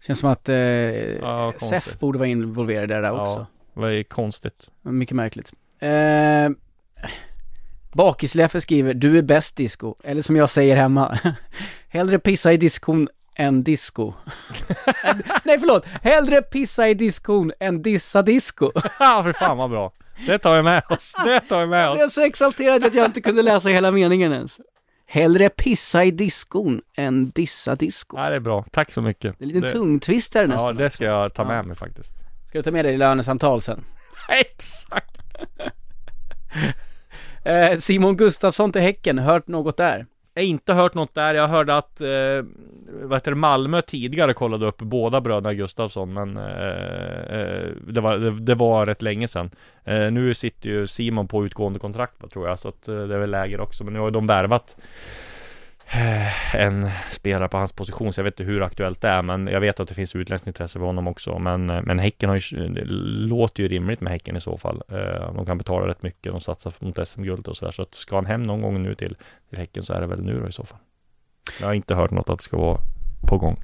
känns 0.08 0.20
som 0.20 0.30
att 0.30 0.50
eh, 0.50 0.56
Ja, 0.56 1.54
SEF 1.58 2.00
borde 2.00 2.20
vara 2.20 2.28
involverade 2.30 2.88
där, 2.94 3.02
där 3.02 3.10
Ja. 3.10 3.22
också. 3.22 3.46
Vad 3.74 3.92
är 3.92 4.04
konstigt? 4.04 4.70
Mycket 4.82 5.16
märkligt. 5.16 5.54
Eh, 5.80 5.90
Bakisleffe 7.98 8.62
skriver, 8.62 8.94
du 8.94 9.18
är 9.18 9.22
bäst 9.22 9.56
disco. 9.56 9.96
Eller 10.04 10.22
som 10.22 10.36
jag 10.36 10.50
säger 10.50 10.76
hemma, 10.78 11.20
hellre 11.90 12.20
pissa 12.20 12.54
i 12.54 12.58
diskon 12.58 13.08
än 13.36 13.64
disco. 13.64 14.14
Nej 15.44 15.60
förlåt, 15.60 15.86
hellre 16.02 16.42
pissa 16.42 16.90
i 16.90 16.94
diskon 16.94 17.52
än 17.60 17.82
dissa 17.82 18.22
disco. 18.22 18.72
Ja, 19.00 19.24
för 19.24 19.34
fan 19.34 19.58
vad 19.58 19.70
bra. 19.70 19.92
Det 20.28 20.40
tar 20.40 20.56
vi 20.58 20.64
med 20.64 20.84
oss. 20.90 21.14
Det 21.26 21.40
tar 21.40 21.60
vi 21.62 21.68
med 21.68 21.84
Jag 21.84 21.92
oss. 21.92 21.98
blev 21.98 22.08
så 22.10 22.22
exalterad 22.26 22.84
att 22.86 22.96
jag 22.96 23.06
inte 23.06 23.22
kunde 23.22 23.42
läsa 23.42 23.70
hela 23.70 23.92
meningen 23.92 24.34
ens. 24.34 24.60
Hellre 25.10 25.50
pissa 25.50 26.04
i 26.04 26.12
diskon 26.12 26.82
än 26.98 27.30
dissa 27.30 27.76
disco. 27.76 28.18
Ja, 28.18 28.30
det 28.30 28.36
är 28.36 28.40
bra. 28.40 28.66
Tack 28.72 28.92
så 28.92 29.02
mycket. 29.02 29.36
Det 29.40 29.44
är 29.44 29.48
en 29.48 29.54
liten 29.54 29.62
Det- 29.62 29.70
tungtvistare 29.74 30.44
Ja, 30.44 30.48
nästan. 30.48 30.76
det 30.76 30.90
ska 30.90 31.06
jag 31.06 31.34
ta 31.34 31.44
med 31.46 31.58
Ja. 31.58 31.64
mig 31.64 31.76
faktiskt. 31.76 32.14
Ska 32.46 32.58
du 32.60 32.64
ta 32.64 32.72
med 32.72 32.86
dig 32.86 32.94
i 32.94 32.98
lönesamtal 32.98 33.62
sen? 33.62 33.84
Exakt! 34.30 35.18
Eh, 37.48 37.78
Simon 37.78 38.18
Gustafsson 38.18 38.72
till 38.72 38.82
Häcken, 38.82 39.18
hört 39.18 39.48
något 39.48 39.78
där? 39.78 40.06
Jag 40.34 40.44
har 40.44 40.48
inte 40.48 40.74
hört 40.74 40.94
något 40.94 41.16
där. 41.16 41.34
Jag 41.34 41.48
hörde 41.48 41.78
att 41.78 42.02
eh, 42.02 42.46
vad 43.04 43.18
heter 43.18 43.32
det, 43.32 43.38
Malmö 43.38 43.82
tidigare 43.82 44.34
kollade 44.34 44.66
upp 44.66 44.78
båda 44.78 45.22
bröderna 45.22 45.54
Gustafsson 45.54 46.14
men 46.14 46.38
eh, 46.38 47.40
eh 47.40 47.70
det, 47.88 48.02
var, 48.02 48.18
det, 48.18 48.40
det 48.40 48.56
var 48.56 48.86
rätt 48.86 49.02
länge 49.02 49.28
sedan. 49.28 49.50
Eh, 49.84 50.12
nu 50.12 50.34
sitter 50.34 50.70
ju 50.70 50.88
Simon 50.88 51.28
på 51.28 51.46
utgående 51.46 51.80
kontrakt 51.80 52.32
tror 52.32 52.48
jag 52.48 52.60
så 52.60 52.70
att 52.70 52.88
eh, 52.88 52.96
det 52.96 53.16
är 53.16 53.20
väl 53.20 53.32
läger 53.32 53.62
också. 53.62 53.84
Men 53.84 53.94
nu 53.94 54.00
har 54.00 54.12
de 54.12 54.28
värvat 54.28 54.78
en 56.54 56.90
spelare 57.12 57.50
på 57.50 57.58
hans 57.58 57.74
position 57.74 58.14
så 58.14 58.20
jag 58.20 58.24
vet 58.24 58.40
inte 58.40 58.52
hur 58.52 58.64
aktuellt 58.64 59.02
det 59.02 59.08
är 59.08 59.22
men 59.22 59.48
jag 59.48 59.60
vet 59.60 59.80
att 59.80 59.88
det 59.88 59.94
finns 59.94 60.16
utländskt 60.16 60.48
intresse 60.48 60.80
för 60.80 60.86
honom 60.86 61.08
också. 61.08 61.40
Men, 61.40 61.66
men 61.66 62.00
Häcken 62.00 62.30
har 62.30 62.36
ju, 62.36 62.68
det 62.70 62.84
låter 62.86 63.64
ju 63.64 63.70
rimligt 63.70 64.02
med 64.02 64.12
Häcken 64.12 64.36
i 64.36 64.40
så 64.42 64.58
fall. 64.58 64.84
Eh, 64.90 65.34
de 65.36 65.46
kan 65.46 65.58
betala 65.58 65.88
rätt 65.88 66.04
mycket, 66.04 66.32
de 66.32 66.42
satsar 66.42 66.74
mot 66.80 67.08
SM-guld 67.08 67.48
och 67.48 67.58
sådär. 67.58 67.72
Så 67.72 67.82
att 67.82 67.96
ska 67.96 68.16
han 68.16 68.26
hem 68.26 68.44
någon 68.44 68.62
gång 68.62 68.84
nu 68.84 68.96
till, 68.96 69.16
till 69.50 69.58
Häcken 69.58 69.84
så 69.84 69.94
är 69.94 70.02
det 70.02 70.08
väl 70.08 70.24
nu 70.24 70.40
då 70.40 70.48
i 70.48 70.52
så 70.52 70.66
fall. 70.66 70.80
Jag 71.60 71.68
har 71.68 71.74
inte 71.74 71.96
hört 71.96 72.12
något 72.12 72.30
att 72.30 72.40
det 72.40 72.44
ska 72.44 72.58
vara 72.58 72.80
på 73.28 73.38
gång. 73.38 73.64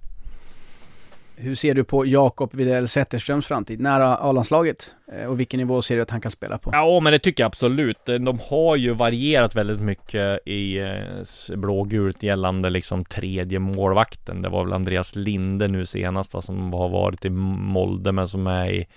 Hur 1.35 1.55
ser 1.55 1.73
du 1.73 1.83
på 1.83 2.05
Jakob 2.05 2.53
Widell 2.53 2.87
Zetterströms 2.87 3.45
framtid? 3.45 3.79
Nära 3.79 4.17
A-landslaget? 4.17 4.95
Eh, 5.11 5.25
och 5.25 5.39
vilken 5.39 5.57
nivå 5.57 5.81
ser 5.81 5.95
du 5.95 6.01
att 6.01 6.09
han 6.09 6.21
kan 6.21 6.31
spela 6.31 6.57
på? 6.57 6.69
Ja 6.73 6.99
men 6.99 7.13
det 7.13 7.19
tycker 7.19 7.43
jag 7.43 7.47
absolut. 7.47 8.09
Eh, 8.09 8.15
de 8.15 8.39
har 8.49 8.75
ju 8.75 8.93
varierat 8.93 9.55
väldigt 9.55 9.79
mycket 9.79 10.47
i 10.47 10.77
eh, 10.77 11.55
blågult 11.55 12.23
gällande 12.23 12.69
liksom 12.69 13.05
tredje 13.05 13.59
målvakten. 13.59 14.41
Det 14.41 14.49
var 14.49 14.63
väl 14.63 14.73
Andreas 14.73 15.15
Linde 15.15 15.67
nu 15.67 15.85
senast 15.85 16.33
va, 16.33 16.41
som 16.41 16.73
har 16.73 16.89
varit 16.89 17.25
i 17.25 17.29
Molde 17.29 18.11
men 18.11 18.27
som 18.27 18.47
är 18.47 18.71
i 18.71 18.87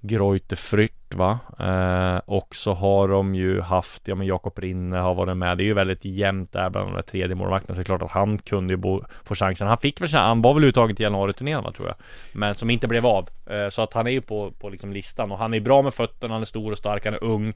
Greute 0.00 0.56
Frytt 0.56 1.14
va. 1.14 1.38
Eh, 1.58 2.20
och 2.24 2.56
så 2.56 2.72
har 2.72 3.08
de 3.08 3.34
ju 3.34 3.60
haft, 3.60 4.08
ja 4.08 4.14
men 4.14 4.26
Jakob 4.26 4.58
Rinne 4.58 4.96
har 4.96 5.14
varit 5.14 5.36
med. 5.36 5.58
Det 5.58 5.64
är 5.64 5.66
ju 5.66 5.74
väldigt 5.74 6.04
jämnt 6.04 6.52
där 6.52 6.70
bland 6.70 6.88
de 6.88 6.94
där 6.94 7.02
tredje 7.02 7.36
målvakterna. 7.36 7.74
Så 7.74 7.78
det 7.78 7.82
är 7.82 7.84
klart 7.84 8.02
att 8.02 8.10
han 8.10 8.38
kunde 8.38 8.72
ju 8.72 8.76
bo, 8.76 9.04
få 9.24 9.34
chansen. 9.34 9.68
Han 9.68 9.78
fick 9.78 10.00
väl 10.00 10.08
han 10.12 10.42
var 10.42 10.54
väl 10.54 10.64
uttagen 10.64 10.96
till 10.96 11.02
januariturnén 11.02 11.62
va 11.62 11.72
tror 11.72 11.88
jag. 11.88 11.96
Men 12.32 12.54
som 12.54 12.70
inte 12.70 12.88
blev 12.88 13.06
av. 13.06 13.28
Eh, 13.46 13.68
så 13.68 13.82
att 13.82 13.94
han 13.94 14.06
är 14.06 14.10
ju 14.10 14.20
på, 14.20 14.50
på 14.50 14.68
liksom 14.68 14.92
listan 14.92 15.32
och 15.32 15.38
han 15.38 15.54
är 15.54 15.60
bra 15.60 15.82
med 15.82 15.94
fötterna, 15.94 16.34
han 16.34 16.42
är 16.42 16.46
stor 16.46 16.72
och 16.72 16.78
stark, 16.78 17.04
han 17.04 17.14
är 17.14 17.24
ung. 17.24 17.54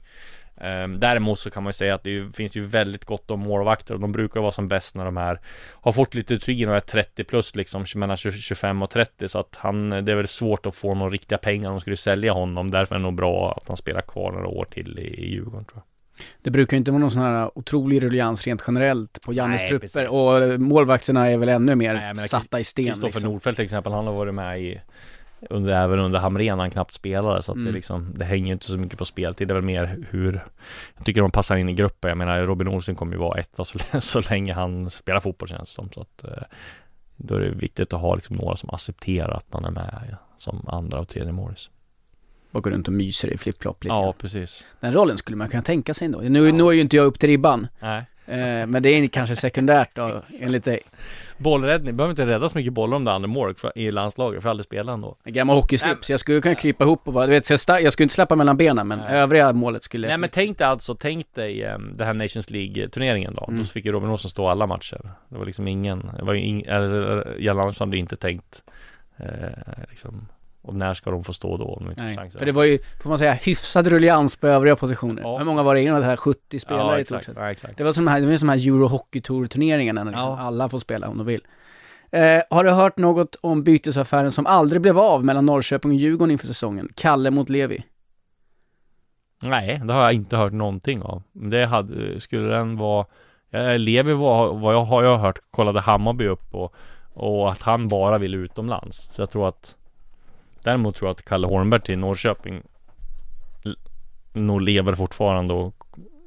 Ehm, 0.57 0.99
Däremot 0.99 1.39
så 1.39 1.49
kan 1.49 1.63
man 1.63 1.69
ju 1.69 1.73
säga 1.73 1.95
att 1.95 2.03
det 2.03 2.35
finns 2.35 2.55
ju 2.55 2.63
väldigt 2.65 3.05
gott 3.05 3.31
om 3.31 3.39
målvakter 3.39 3.93
och 3.93 3.99
de 3.99 4.11
brukar 4.11 4.41
vara 4.41 4.51
som 4.51 4.67
bäst 4.67 4.95
när 4.95 5.05
de 5.05 5.17
är 5.17 5.39
Har 5.71 5.91
fått 5.91 6.15
lite 6.15 6.33
rutin 6.33 6.69
och 6.69 6.75
är 6.75 6.79
30 6.79 7.23
plus 7.23 7.55
liksom 7.55 7.85
mellan 7.95 8.17
20 8.17 8.31
25 8.37 8.81
och 8.81 8.89
30 8.89 9.27
så 9.27 9.39
att 9.39 9.55
han 9.59 9.89
Det 9.89 10.11
är 10.11 10.15
väl 10.15 10.27
svårt 10.27 10.65
att 10.65 10.75
få 10.75 10.95
några 10.95 11.11
riktiga 11.11 11.37
pengar 11.37 11.69
om 11.69 11.75
de 11.75 11.81
skulle 11.81 11.97
sälja 11.97 12.33
honom 12.33 12.71
Därför 12.71 12.95
är 12.95 12.99
det 12.99 13.03
nog 13.03 13.15
bra 13.15 13.53
att 13.57 13.67
han 13.67 13.77
spelar 13.77 14.01
kvar 14.01 14.31
några 14.31 14.47
år 14.47 14.65
till 14.65 14.99
i, 14.99 15.01
i 15.01 15.31
Djurgården 15.31 15.65
tror 15.65 15.77
jag 15.77 15.83
Det 16.41 16.51
brukar 16.51 16.77
ju 16.77 16.79
inte 16.79 16.91
vara 16.91 16.99
någon 16.99 17.11
sån 17.11 17.21
här 17.21 17.57
otrolig 17.57 18.03
rullians 18.03 18.47
rent 18.47 18.63
generellt 18.67 19.19
på 19.25 19.33
Jannes 19.33 19.61
Nej, 19.61 19.69
trupper 19.69 19.87
precis. 19.87 20.09
och 20.09 20.61
målvakterna 20.61 21.29
är 21.29 21.37
väl 21.37 21.49
ännu 21.49 21.75
mer 21.75 22.13
Nej, 22.15 22.27
satta 22.27 22.59
i 22.59 22.63
sten 22.63 22.85
Kristoffer 22.85 23.07
liksom. 23.07 23.31
Nordfeldt 23.31 23.55
till 23.55 23.65
exempel, 23.65 23.93
han 23.93 24.07
har 24.07 24.13
varit 24.13 24.33
med 24.33 24.61
i 24.61 24.81
under, 25.49 25.73
även 25.73 25.99
under 25.99 26.19
Hamrén 26.19 26.59
han 26.59 26.71
knappt 26.71 26.93
spelade 26.93 27.41
så 27.43 27.51
att 27.51 27.57
det 27.57 27.61
Mm. 27.61 27.73
liksom 27.73 28.13
Det 28.15 28.25
hänger 28.25 28.53
inte 28.53 28.65
så 28.65 28.77
mycket 28.77 28.99
på 28.99 29.05
speltid 29.05 29.47
Det 29.47 29.51
är 29.51 29.55
väl 29.55 29.63
mer 29.63 30.05
hur 30.09 30.43
Jag 30.97 31.05
tycker 31.05 31.21
de 31.21 31.31
passar 31.31 31.55
in 31.55 31.69
i 31.69 31.73
gruppen 31.73 32.09
Jag 32.09 32.17
menar 32.17 32.39
Robin 32.41 32.67
Olsen 32.67 32.95
kommer 32.95 33.13
ju 33.13 33.19
vara 33.19 33.39
etta 33.39 33.65
så, 33.65 33.79
så 33.99 34.21
länge 34.29 34.53
han 34.53 34.89
spelar 34.89 35.19
fotboll 35.19 35.49
känns 35.49 35.69
det 35.69 35.75
som 35.75 35.89
så 35.91 36.01
att 36.01 36.27
eh, 36.27 36.43
Då 37.15 37.35
är 37.35 37.39
det 37.39 37.49
viktigt 37.49 37.93
att 37.93 38.01
ha 38.01 38.15
liksom 38.15 38.35
några 38.35 38.55
som 38.55 38.69
accepterar 38.69 39.31
att 39.31 39.53
man 39.53 39.65
är 39.65 39.71
med 39.71 40.07
ja, 40.11 40.17
Som 40.37 40.67
andra 40.67 40.99
och 40.99 41.07
tredje 41.07 41.31
målis 41.31 41.69
Bara 42.51 42.59
går 42.61 42.71
runt 42.71 42.87
och 42.87 42.93
myser 42.93 43.33
i 43.33 43.37
flip-flop 43.37 43.83
lite 43.83 43.93
Ja 43.95 44.13
precis 44.17 44.65
Den 44.79 44.93
rollen 44.93 45.17
skulle 45.17 45.37
man 45.37 45.49
kunna 45.49 45.63
tänka 45.63 45.93
sig 45.93 46.05
ändå. 46.05 46.19
Nu 46.19 46.45
Ja. 46.45 46.53
når 46.53 46.73
ju 46.73 46.81
inte 46.81 46.95
jag 46.95 47.05
upp 47.05 47.19
till 47.19 47.29
ribban. 47.29 47.67
Nej 47.81 48.05
Eh, 48.27 48.67
men 48.67 48.83
det 48.83 48.89
är 48.89 49.07
kanske 49.07 49.35
sekundärt 49.35 49.89
då, 49.93 50.21
enligt 50.41 50.63
dig. 50.65 50.79
Bollräddning, 51.37 51.97
behöver 51.97 52.11
inte 52.11 52.25
rädda 52.25 52.49
så 52.49 52.57
mycket 52.57 52.73
bollar 52.73 52.97
om 52.97 53.03
det 53.03 53.11
är 53.11 53.15
andra 53.15 53.27
mål 53.27 53.55
för- 53.55 53.71
i 53.77 53.91
landslaget, 53.91 54.41
för 54.43 54.49
aldrig 54.49 54.65
spela 54.65 54.93
ändå. 54.93 55.15
En 55.23 55.33
gammal 55.33 55.55
hockeyslips, 55.55 56.09
jag 56.09 56.19
skulle 56.19 56.41
kunna 56.41 56.55
krypa 56.55 56.83
ihop 56.83 57.07
och 57.07 57.13
bara, 57.13 57.25
du 57.25 57.31
vet, 57.31 57.49
jag, 57.49 57.57
sta- 57.57 57.79
jag 57.79 57.93
skulle 57.93 58.03
inte 58.03 58.13
släppa 58.15 58.35
mellan 58.35 58.57
benen, 58.57 58.87
men 58.87 58.99
Nej. 58.99 59.17
övriga 59.17 59.53
målet 59.53 59.83
skulle... 59.83 60.07
Nej 60.07 60.17
men 60.17 60.29
tänk 60.29 60.57
dig 60.57 60.67
alltså, 60.67 60.95
tänk 60.95 61.25
dig 61.33 61.65
um, 61.65 61.93
den 61.97 62.07
här 62.07 62.13
Nations 62.13 62.49
League-turneringen 62.49 63.35
då. 63.35 63.45
Mm. 63.47 63.59
Då 63.59 63.65
fick 63.65 63.85
ju 63.85 63.91
Robin 63.91 64.09
Olsson 64.09 64.31
stå 64.31 64.47
alla 64.47 64.67
matcher. 64.67 64.99
Det 65.29 65.37
var 65.37 65.45
liksom 65.45 65.67
ingen, 65.67 66.09
det 66.17 66.23
var 66.25 66.33
ing, 66.33 66.61
eller 66.61 67.35
Jan 67.39 67.59
Andersson 67.59 67.87
hade 67.87 67.97
inte 67.97 68.15
tänkt 68.15 68.63
eh, 69.17 69.25
liksom, 69.89 70.27
och 70.63 70.75
när 70.75 70.93
ska 70.93 71.11
de 71.11 71.23
få 71.23 71.33
stå 71.33 71.57
då 71.57 71.65
om 71.65 71.83
de 71.83 71.89
inte 71.91 72.03
Nej, 72.03 72.15
chansen? 72.17 72.39
för 72.39 72.45
det 72.45 72.51
var 72.51 72.63
ju, 72.63 72.79
får 73.03 73.09
man 73.09 73.17
säga, 73.17 73.33
hyfsad 73.33 73.87
rullians 73.87 74.35
på 74.35 74.47
övriga 74.47 74.75
positioner. 74.75 75.21
Ja. 75.21 75.37
Hur 75.37 75.45
många 75.45 75.63
var 75.63 75.75
det 75.75 75.81
innan 75.81 75.99
det 75.99 76.05
här? 76.05 76.15
70 76.17 76.59
spelare 76.59 76.91
ja, 76.91 76.99
i 76.99 77.03
stort 77.03 77.23
sett. 77.23 77.35
ja, 77.37 77.51
exakt. 77.51 77.77
Det 77.77 77.83
var 77.83 77.91
som 77.91 78.05
de 78.05 78.11
här, 78.11 78.21
det 78.21 78.27
var 78.27 78.35
som 78.37 78.47
de 78.47 78.53
här 78.59 78.67
Euro 78.67 78.87
Hockey 78.87 79.21
Tour 79.21 79.47
turneringarna 79.47 80.03
när 80.03 80.11
liksom 80.11 80.29
Ja. 80.31 80.39
alla 80.39 80.69
får 80.69 80.79
spela 80.79 81.07
om 81.09 81.17
de 81.17 81.27
vill. 81.27 81.41
Eh, 82.11 82.41
har 82.49 82.63
du 82.63 82.71
hört 82.71 82.97
något 82.97 83.35
om 83.41 83.63
bytesaffären 83.63 84.31
som 84.31 84.45
aldrig 84.45 84.81
blev 84.81 84.99
av 84.99 85.25
mellan 85.25 85.45
Norrköping 85.45 85.91
och 85.91 85.97
Djurgården 85.97 86.31
inför 86.31 86.47
säsongen? 86.47 86.89
Kalle 86.95 87.31
mot 87.31 87.49
Levi. 87.49 87.83
Nej, 89.45 89.81
det 89.85 89.93
har 89.93 90.03
jag 90.03 90.13
inte 90.13 90.37
hört 90.37 90.53
någonting 90.53 91.01
av. 91.01 91.23
Det 91.31 91.65
hade, 91.65 92.19
skulle 92.19 92.47
den 92.47 92.77
vara 92.77 93.05
eh, 93.51 93.77
Levi 93.79 94.13
var, 94.13 94.53
vad 94.59 94.73
jag 94.73 94.83
har 94.83 95.03
jag 95.03 95.17
hört, 95.17 95.39
kollade 95.51 95.79
Hammarby 95.79 96.27
upp 96.27 96.53
och, 96.55 96.73
och 97.13 97.51
att 97.51 97.61
han 97.61 97.87
bara 97.87 98.17
ville 98.17 98.37
utomlands. 98.37 99.09
Så 99.15 99.21
jag 99.21 99.29
tror 99.29 99.47
att 99.47 99.75
Däremot 100.63 100.95
tror 100.95 101.07
jag 101.07 101.13
att 101.13 101.25
Kalle 101.25 101.47
Hornberg 101.47 101.81
till 101.81 101.99
Norrköping 101.99 102.61
nog 104.33 104.61
lever 104.61 104.93
fortfarande 104.95 105.53
och 105.53 105.75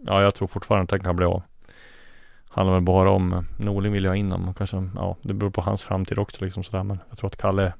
ja, 0.07 0.23
jag 0.23 0.35
tror 0.35 0.49
fortfarande 0.49 0.85
att 0.85 0.91
han 0.91 1.01
kan 1.01 1.17
bli 1.17 1.27
av. 1.27 1.43
Handlar 2.49 2.75
väl 2.75 2.83
bara 2.83 3.11
om 3.11 3.33
eh, 3.33 3.43
Norling 3.57 3.93
vill 3.93 4.05
jag 4.05 4.11
ha 4.11 4.17
in 4.17 4.33
honom. 4.33 4.55
Kanske, 4.55 4.89
ja, 4.95 5.17
det 5.23 5.35
beror 5.35 5.51
på 5.51 5.61
hans 5.61 5.83
framtid 5.83 6.19
också 6.19 6.45
liksom 6.45 6.65
sådär. 6.65 6.83
Men 6.83 6.99
jag 7.09 7.19
tror 7.19 7.29
att 7.29 7.37
Kalle 7.37 7.73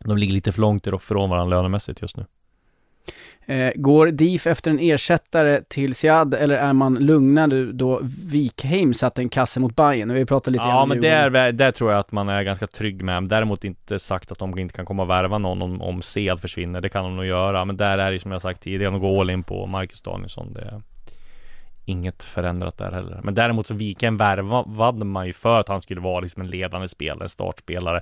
De 0.00 0.18
ligger 0.18 0.34
lite 0.34 0.52
för 0.52 0.60
långt 0.60 0.86
ifrån 0.86 1.30
varandra 1.30 1.56
lönemässigt 1.56 2.02
just 2.02 2.16
nu. 2.16 2.26
Eh, 3.46 3.72
går 3.74 4.06
DIF 4.06 4.46
efter 4.46 4.70
en 4.70 4.78
ersättare 4.78 5.62
till 5.68 5.94
Siad 5.94 6.34
eller 6.34 6.56
är 6.56 6.72
man 6.72 6.94
lugnad 6.94 7.74
då 7.74 8.00
Wikheim 8.02 8.94
satte 8.94 9.22
en 9.22 9.28
kasse 9.28 9.60
mot 9.60 9.76
Bayern? 9.76 10.12
Vi 10.12 10.26
pratat 10.26 10.52
lite 10.52 10.64
Ja 10.64 10.86
men 10.86 11.00
där, 11.00 11.52
där 11.52 11.72
tror 11.72 11.90
jag 11.90 12.00
att 12.00 12.12
man 12.12 12.28
är 12.28 12.42
ganska 12.42 12.66
trygg 12.66 13.02
med. 13.02 13.28
Däremot 13.28 13.64
inte 13.64 13.98
sagt 13.98 14.32
att 14.32 14.38
de 14.38 14.58
inte 14.58 14.74
kan 14.74 14.86
komma 14.86 15.02
och 15.02 15.10
värva 15.10 15.38
någon 15.38 15.62
om, 15.62 15.82
om 15.82 16.02
Sead 16.02 16.40
försvinner. 16.40 16.80
Det 16.80 16.88
kan 16.88 17.04
de 17.04 17.16
nog 17.16 17.24
göra. 17.24 17.64
Men 17.64 17.76
där 17.76 17.98
är 17.98 18.12
det 18.12 18.18
som 18.18 18.32
jag 18.32 18.42
sagt 18.42 18.62
tidigare, 18.62 18.92
de 18.92 19.00
går 19.00 19.20
all 19.20 19.30
in 19.30 19.42
på 19.42 19.66
Marcus 19.66 20.02
Danielsson. 20.02 20.52
Det 20.52 20.60
är 20.60 20.82
inget 21.84 22.22
förändrat 22.22 22.78
där 22.78 22.90
heller. 22.90 23.20
Men 23.22 23.34
däremot 23.34 23.66
så 23.66 23.74
Viken 23.74 24.16
värvade 24.16 25.04
man 25.04 25.26
ju 25.26 25.32
för 25.32 25.60
att 25.60 25.68
han 25.68 25.82
skulle 25.82 26.00
vara 26.00 26.20
liksom 26.20 26.42
en 26.42 26.50
ledande 26.50 26.88
spelare, 26.88 27.24
en 27.24 27.28
startspelare. 27.28 28.00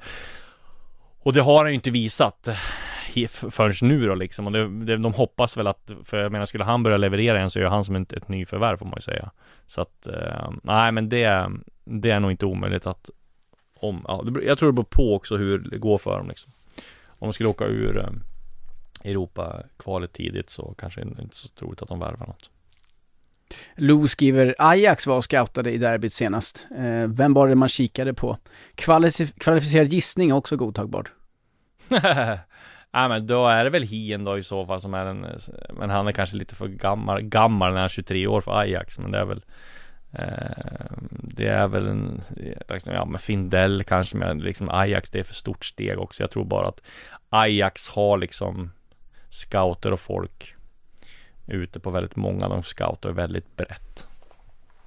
Och 1.22 1.32
det 1.32 1.40
har 1.40 1.58
han 1.58 1.68
ju 1.68 1.74
inte 1.74 1.90
visat 1.90 2.48
förrän 3.24 3.72
nu 3.82 4.06
då 4.06 4.14
liksom. 4.14 4.46
Och 4.46 4.52
det, 4.52 4.68
det, 4.68 4.96
de 4.96 5.14
hoppas 5.14 5.56
väl 5.56 5.66
att, 5.66 5.90
för 6.04 6.22
jag 6.22 6.32
menar 6.32 6.44
skulle 6.46 6.64
han 6.64 6.82
börja 6.82 6.96
leverera 6.96 7.36
igen 7.36 7.50
så 7.50 7.58
är 7.58 7.62
ju 7.62 7.68
han 7.68 7.84
som 7.84 7.96
ett, 7.96 8.12
ett 8.12 8.28
nyförvärv 8.28 8.76
får 8.76 8.86
man 8.86 8.94
ju 8.96 9.02
säga. 9.02 9.30
Så 9.66 9.80
att, 9.80 10.06
eh, 10.06 10.50
nej 10.62 10.92
men 10.92 11.08
det, 11.08 11.50
det 11.84 12.10
är 12.10 12.20
nog 12.20 12.30
inte 12.30 12.46
omöjligt 12.46 12.86
att 12.86 13.10
om, 13.74 14.04
ja, 14.08 14.24
jag 14.42 14.58
tror 14.58 14.68
det 14.68 14.72
beror 14.72 14.84
på 14.84 15.14
också 15.14 15.36
hur 15.36 15.58
det 15.58 15.78
går 15.78 15.98
för 15.98 16.18
dem 16.18 16.28
liksom. 16.28 16.52
Om 17.06 17.28
de 17.28 17.32
skulle 17.32 17.48
åka 17.48 17.64
ur 17.64 17.98
eh, 17.98 19.10
Europa-kvalet 19.10 20.12
tidigt 20.12 20.50
så 20.50 20.74
kanske 20.78 21.00
det 21.04 21.22
inte 21.22 21.36
så 21.36 21.48
troligt 21.48 21.82
att 21.82 21.88
de 21.88 21.98
värvar 22.00 22.26
något. 22.26 22.50
Lou 23.76 24.08
skriver, 24.08 24.54
Ajax 24.58 25.06
var 25.06 25.16
och 25.16 25.24
scoutade 25.24 25.70
i 25.70 25.78
derbyt 25.78 26.12
senast. 26.12 26.66
Eh, 26.78 27.08
vem 27.08 27.34
var 27.34 27.48
det 27.48 27.54
man 27.54 27.68
kikade 27.68 28.14
på? 28.14 28.38
Kvalific- 28.74 29.38
kvalificerad 29.38 29.86
gissning 29.86 30.30
är 30.30 30.34
också 30.34 30.56
godtagbart. 30.56 31.12
Ja 32.96 33.08
men 33.08 33.26
då 33.26 33.46
är 33.46 33.64
det 33.64 33.70
väl 33.70 33.82
Hien 33.82 34.24
då 34.24 34.38
i 34.38 34.42
så 34.42 34.66
fall 34.66 34.80
som 34.80 34.94
är 34.94 35.06
en 35.06 35.26
Men 35.70 35.90
han 35.90 36.08
är 36.08 36.12
kanske 36.12 36.36
lite 36.36 36.54
för 36.54 36.68
gammal 36.68 37.22
Gammal 37.22 37.68
när 37.68 37.76
han 37.76 37.84
är 37.84 37.88
23 37.88 38.26
år 38.26 38.40
för 38.40 38.58
Ajax 38.58 38.98
Men 38.98 39.10
det 39.10 39.18
är 39.18 39.24
väl 39.24 39.42
eh, 40.12 40.96
Det 41.10 41.48
är 41.48 41.68
väl 41.68 41.86
en 41.86 42.22
liksom, 42.68 42.94
Ja 42.94 43.04
men 43.04 43.18
Findell 43.18 43.84
kanske 43.84 44.16
men 44.16 44.38
liksom 44.38 44.70
Ajax 44.70 45.10
det 45.10 45.18
är 45.18 45.24
för 45.24 45.34
stort 45.34 45.64
steg 45.64 45.98
också. 45.98 46.22
Jag 46.22 46.30
tror 46.30 46.44
bara 46.44 46.68
att 46.68 46.82
Ajax 47.28 47.88
har 47.88 48.18
liksom 48.18 48.70
Scouter 49.30 49.92
och 49.92 50.00
folk 50.00 50.54
Ute 51.46 51.80
på 51.80 51.90
väldigt 51.90 52.16
många. 52.16 52.48
De 52.48 52.62
scoutar 52.62 53.10
väldigt 53.10 53.56
brett. 53.56 54.06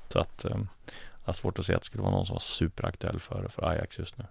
Så 0.07 0.19
att 0.19 0.45
eh, 0.45 0.51
Jag 0.51 1.25
har 1.25 1.33
svårt 1.33 1.59
att 1.59 1.65
se 1.65 1.73
att 1.73 1.81
det 1.81 1.85
skulle 1.85 2.03
vara 2.03 2.15
någon 2.15 2.25
som 2.25 2.33
var 2.33 2.39
superaktuell 2.39 3.19
för, 3.19 3.47
för 3.47 3.69
Ajax 3.69 3.99
just 3.99 4.17
nu. 4.17 4.25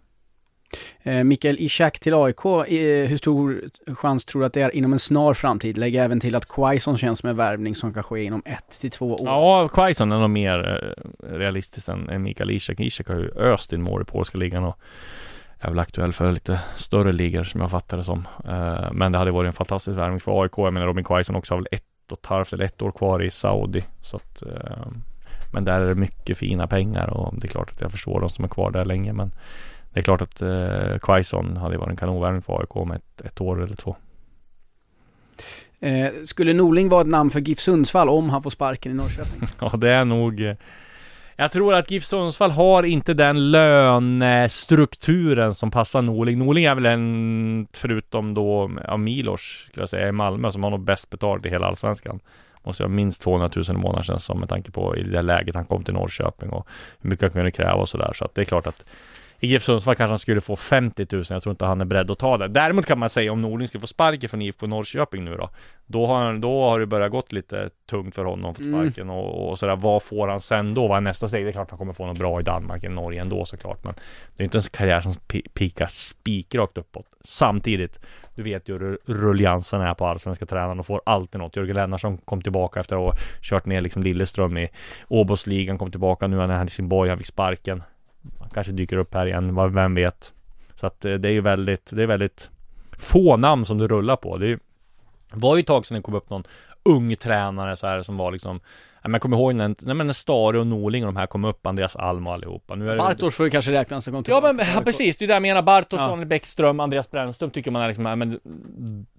Eh, 1.02 1.24
Mikael 1.24 1.56
Ishak 1.58 1.98
till 1.98 2.14
AIK, 2.14 2.44
eh, 2.44 3.08
hur 3.08 3.16
stor 3.16 3.60
chans 3.94 4.24
tror 4.24 4.40
du 4.40 4.46
att 4.46 4.52
det 4.52 4.62
är 4.62 4.76
inom 4.76 4.92
en 4.92 4.98
snar 4.98 5.34
framtid? 5.34 5.78
Lägg 5.78 5.96
även 5.96 6.20
till 6.20 6.34
att 6.34 6.48
Quaison 6.48 6.96
känns 6.96 7.18
som 7.18 7.28
en 7.28 7.36
värvning 7.36 7.74
som 7.74 7.94
kan 7.94 8.02
ske 8.02 8.24
inom 8.24 8.42
ett 8.44 8.80
till 8.80 8.90
två 8.90 9.14
år. 9.14 9.26
Ja, 9.26 9.68
Quaison 9.68 10.12
är 10.12 10.18
nog 10.18 10.30
mer 10.30 10.84
eh, 11.28 11.38
realistisk 11.38 11.88
än, 11.88 12.22
Mikael 12.22 12.50
Ishak. 12.50 12.80
Ishak 12.80 13.08
har 13.08 13.14
ju 13.16 13.30
öst 13.30 13.72
in 13.72 13.82
mål 13.82 14.02
i 14.02 14.04
polska 14.04 14.38
ligan 14.38 14.64
och 14.64 14.78
är 15.58 15.68
väl 15.68 15.78
aktuell 15.78 16.12
för 16.12 16.32
lite 16.32 16.60
större 16.76 17.12
ligor 17.12 17.44
som 17.44 17.60
jag 17.60 17.70
fattar 17.70 17.96
det 17.96 18.04
som. 18.04 18.28
Men 18.92 19.12
det 19.12 19.18
hade 19.18 19.30
varit 19.30 19.46
en 19.46 19.52
fantastisk 19.52 19.98
värvning 19.98 20.20
för 20.20 20.42
AIK. 20.42 20.52
Jag 20.56 20.72
menar 20.72 20.86
Robin 20.86 21.04
Quaison 21.04 21.36
också 21.36 21.54
har 21.54 21.58
väl 21.58 21.68
ett 21.70 22.12
och 22.12 22.18
ett 22.18 22.26
halvt 22.26 22.52
eller 22.52 22.64
ett 22.64 22.82
år 22.82 22.90
kvar 22.90 23.22
i 23.22 23.30
Saudi. 23.30 23.84
Så 24.00 24.16
att, 24.16 24.42
men 25.52 25.64
där 25.64 25.80
är 25.80 25.88
det 25.88 25.94
mycket 25.94 26.38
fina 26.38 26.66
pengar 26.66 27.10
och 27.10 27.34
det 27.40 27.46
är 27.46 27.48
klart 27.48 27.72
att 27.72 27.80
jag 27.80 27.92
förstår 27.92 28.20
de 28.20 28.28
som 28.28 28.44
är 28.44 28.48
kvar 28.48 28.70
där 28.70 28.84
länge. 28.84 29.12
Men 29.12 29.32
det 29.92 30.00
är 30.00 30.04
klart 30.04 30.22
att 30.22 30.42
eh, 30.42 30.98
Quaison 30.98 31.56
hade 31.56 31.78
varit 31.78 31.90
en 31.90 31.96
kanonvärvning 31.96 32.42
för 32.42 32.60
AIK 32.60 32.88
med 32.88 32.96
ett, 32.96 33.20
ett 33.20 33.40
år 33.40 33.62
eller 33.62 33.76
två. 33.76 33.96
Eh, 35.80 36.08
skulle 36.24 36.52
Norling 36.52 36.88
vara 36.88 37.00
ett 37.00 37.06
namn 37.06 37.30
för 37.30 37.40
GIF 37.40 37.58
Sundsvall 37.58 38.08
om 38.08 38.30
han 38.30 38.42
får 38.42 38.50
sparken 38.50 38.92
i 38.92 38.94
Norrköping? 38.94 39.48
Ja, 39.60 39.76
det 39.76 39.90
är 39.90 40.04
nog 40.04 40.40
eh, 40.40 40.54
Jag 41.36 41.52
tror 41.52 41.74
att 41.74 41.90
GIF 41.90 42.04
Sundsvall 42.04 42.50
har 42.50 42.82
inte 42.82 43.14
den 43.14 43.50
lönestrukturen 43.50 45.54
som 45.54 45.70
passar 45.70 46.02
Norling. 46.02 46.38
Norling 46.38 46.64
är 46.64 46.74
väl 46.74 46.86
en, 46.86 47.66
förutom 47.72 48.34
då 48.34 48.70
ja, 48.84 48.96
Milos, 48.96 49.66
skulle 49.70 49.82
jag 49.82 49.88
säga, 49.88 50.08
i 50.08 50.12
Malmö, 50.12 50.52
som 50.52 50.64
har 50.64 50.70
nog 50.70 50.80
bäst 50.80 51.10
betalt 51.10 51.46
i 51.46 51.48
hela 51.48 51.66
Allsvenskan. 51.66 52.20
Måste 52.62 52.82
ha 52.82 52.88
minst 52.88 53.22
200 53.22 53.50
000 53.56 53.64
i 53.68 53.72
månaden 53.72 54.04
känns 54.04 54.24
som 54.24 54.40
med 54.40 54.48
tanke 54.48 54.70
på 54.70 54.96
i 54.96 55.02
det 55.02 55.22
läget 55.22 55.54
han 55.54 55.64
kom 55.64 55.84
till 55.84 55.94
Norrköping 55.94 56.50
och 56.50 56.68
hur 57.00 57.10
mycket 57.10 57.22
han 57.22 57.30
kunde 57.30 57.50
kräva 57.50 57.74
och 57.74 57.88
sådär. 57.88 58.12
Så 58.14 58.24
att 58.24 58.34
det 58.34 58.40
är 58.40 58.44
klart 58.44 58.66
att 58.66 58.84
i 59.40 59.46
GIF 59.46 59.62
Sundsvall 59.62 59.94
kanske 59.96 60.12
han 60.12 60.18
skulle 60.18 60.40
få 60.40 60.56
50 60.56 61.06
000. 61.12 61.24
Jag 61.30 61.42
tror 61.42 61.50
inte 61.50 61.64
han 61.64 61.80
är 61.80 61.84
beredd 61.84 62.10
att 62.10 62.18
ta 62.18 62.36
det. 62.38 62.48
Däremot 62.48 62.86
kan 62.86 62.98
man 62.98 63.08
säga 63.08 63.32
om 63.32 63.42
Norling 63.42 63.68
skulle 63.68 63.80
få 63.80 63.86
sparken 63.86 64.28
från 64.28 64.42
IFK 64.42 64.66
Norrköping 64.66 65.24
nu 65.24 65.36
då. 65.36 65.50
Då 65.86 66.06
har, 66.06 66.24
han- 66.24 66.40
då 66.40 66.62
har 66.62 66.80
det 66.80 66.86
börjat 66.86 67.10
gått 67.10 67.32
lite 67.32 67.70
tungt 67.90 68.14
för 68.14 68.24
honom 68.24 68.54
för 68.54 68.62
Mm. 68.62 68.80
sparken 68.80 69.10
och, 69.10 69.48
och 69.50 69.58
sådär. 69.58 69.76
Vad 69.76 70.02
får 70.02 70.28
han 70.28 70.40
sen 70.40 70.74
då? 70.74 70.88
Vad 70.88 70.96
är 70.96 71.00
nästa 71.00 71.28
steg? 71.28 71.44
Det 71.44 71.50
är 71.50 71.52
klart 71.52 71.70
han 71.70 71.78
kommer 71.78 71.92
få 71.92 72.06
något 72.06 72.18
bra 72.18 72.40
i 72.40 72.42
Danmark 72.42 72.84
eller 72.84 72.94
Norge 72.94 73.20
ändå 73.20 73.44
såklart. 73.44 73.84
Men 73.84 73.94
det 74.36 74.42
är 74.42 74.44
inte 74.44 74.58
en 74.58 74.62
karriär 74.62 75.00
som 75.00 75.12
pi- 75.12 75.48
pikar 75.54 75.86
spikrakt 75.90 76.78
uppåt. 76.78 77.06
Samtidigt, 77.24 77.98
du 78.34 78.42
vet 78.42 78.68
ju 78.68 78.72
hur 78.78 78.98
rulliansen 79.06 79.80
är 79.80 79.94
på 79.94 80.06
allsvenska 80.06 80.46
tränaren 80.46 80.78
och 80.80 80.86
får 80.86 81.00
alltid 81.06 81.40
något. 81.40 81.56
Jörgen 81.56 81.76
Lennartsson 81.76 82.18
kom 82.18 82.42
tillbaka 82.42 82.80
efter 82.80 82.96
att 82.96 83.02
ha 83.02 83.12
kört 83.42 83.66
ner 83.66 83.80
liksom 83.80 84.02
Lilleström 84.02 84.58
i 84.58 84.68
Åbosligan, 85.08 85.78
kom 85.78 85.90
tillbaka 85.90 86.26
nu 86.26 86.36
är 86.36 86.40
han 86.40 86.50
i 86.50 86.54
Helsingborg, 86.54 87.08
han 87.08 87.18
fick 87.18 87.26
sparken. 87.26 87.82
Han 88.40 88.50
kanske 88.50 88.72
dyker 88.72 88.96
upp 88.96 89.14
här 89.14 89.26
igen, 89.26 89.74
vem 89.74 89.94
vet. 89.94 90.32
Så 90.74 90.86
att 90.86 91.04
eh, 91.04 91.14
det 91.14 91.28
är 91.28 91.32
ju 91.32 91.40
väldigt, 91.40 91.90
det 91.90 92.02
är 92.02 92.06
väldigt 92.06 92.50
få 92.98 93.36
namn 93.36 93.64
som 93.64 93.78
det 93.78 93.86
rullar 93.86 94.16
på. 94.16 94.36
Det 94.36 94.46
är 94.46 94.48
ju, 94.48 94.58
var 95.30 95.56
ju 95.56 95.60
ett 95.60 95.66
tag 95.66 95.86
sedan 95.86 95.96
det 95.96 96.02
kom 96.02 96.14
upp 96.14 96.30
någon 96.30 96.44
ung 96.82 97.16
tränare 97.16 97.76
så 97.76 97.86
här 97.86 98.02
som 98.02 98.16
var 98.16 98.32
liksom 98.32 98.60
men 99.08 99.14
jag 99.14 99.22
kommer 99.22 99.36
ihåg 99.36 99.54
när, 99.54 99.68
nej, 99.68 99.94
men 99.94 100.06
när 100.06 100.14
Stare 100.14 100.58
och 100.58 100.66
Norling 100.66 101.04
och 101.06 101.12
de 101.12 101.16
här 101.16 101.26
kom 101.26 101.44
upp, 101.44 101.66
Andreas 101.66 101.96
Alm 101.96 102.26
och 102.26 102.32
allihopa. 102.32 102.74
Nu 102.74 102.84
är 102.86 102.92
det, 102.92 102.98
Bartosz 102.98 103.34
får 103.34 103.44
du 103.44 103.50
kanske 103.50 103.72
räkna 103.72 104.00
som 104.00 104.12
kom 104.12 104.18
Ja 104.18 104.22
tillbaka. 104.22 104.52
men 104.52 104.66
ja, 104.74 104.80
precis, 104.84 105.16
det 105.16 105.24
är 105.24 105.26
det 105.26 105.32
jag 105.34 105.42
menar. 105.42 105.62
Bartosz, 105.62 106.00
Ja. 106.00 106.06
Daniel 106.08 106.28
Bäckström, 106.28 106.80
Andreas 106.80 107.10
Brännström 107.10 107.50
tycker 107.50 107.70
man 107.70 107.82
är 107.82 107.86
liksom, 107.88 108.06
ja, 108.06 108.16
men 108.16 108.40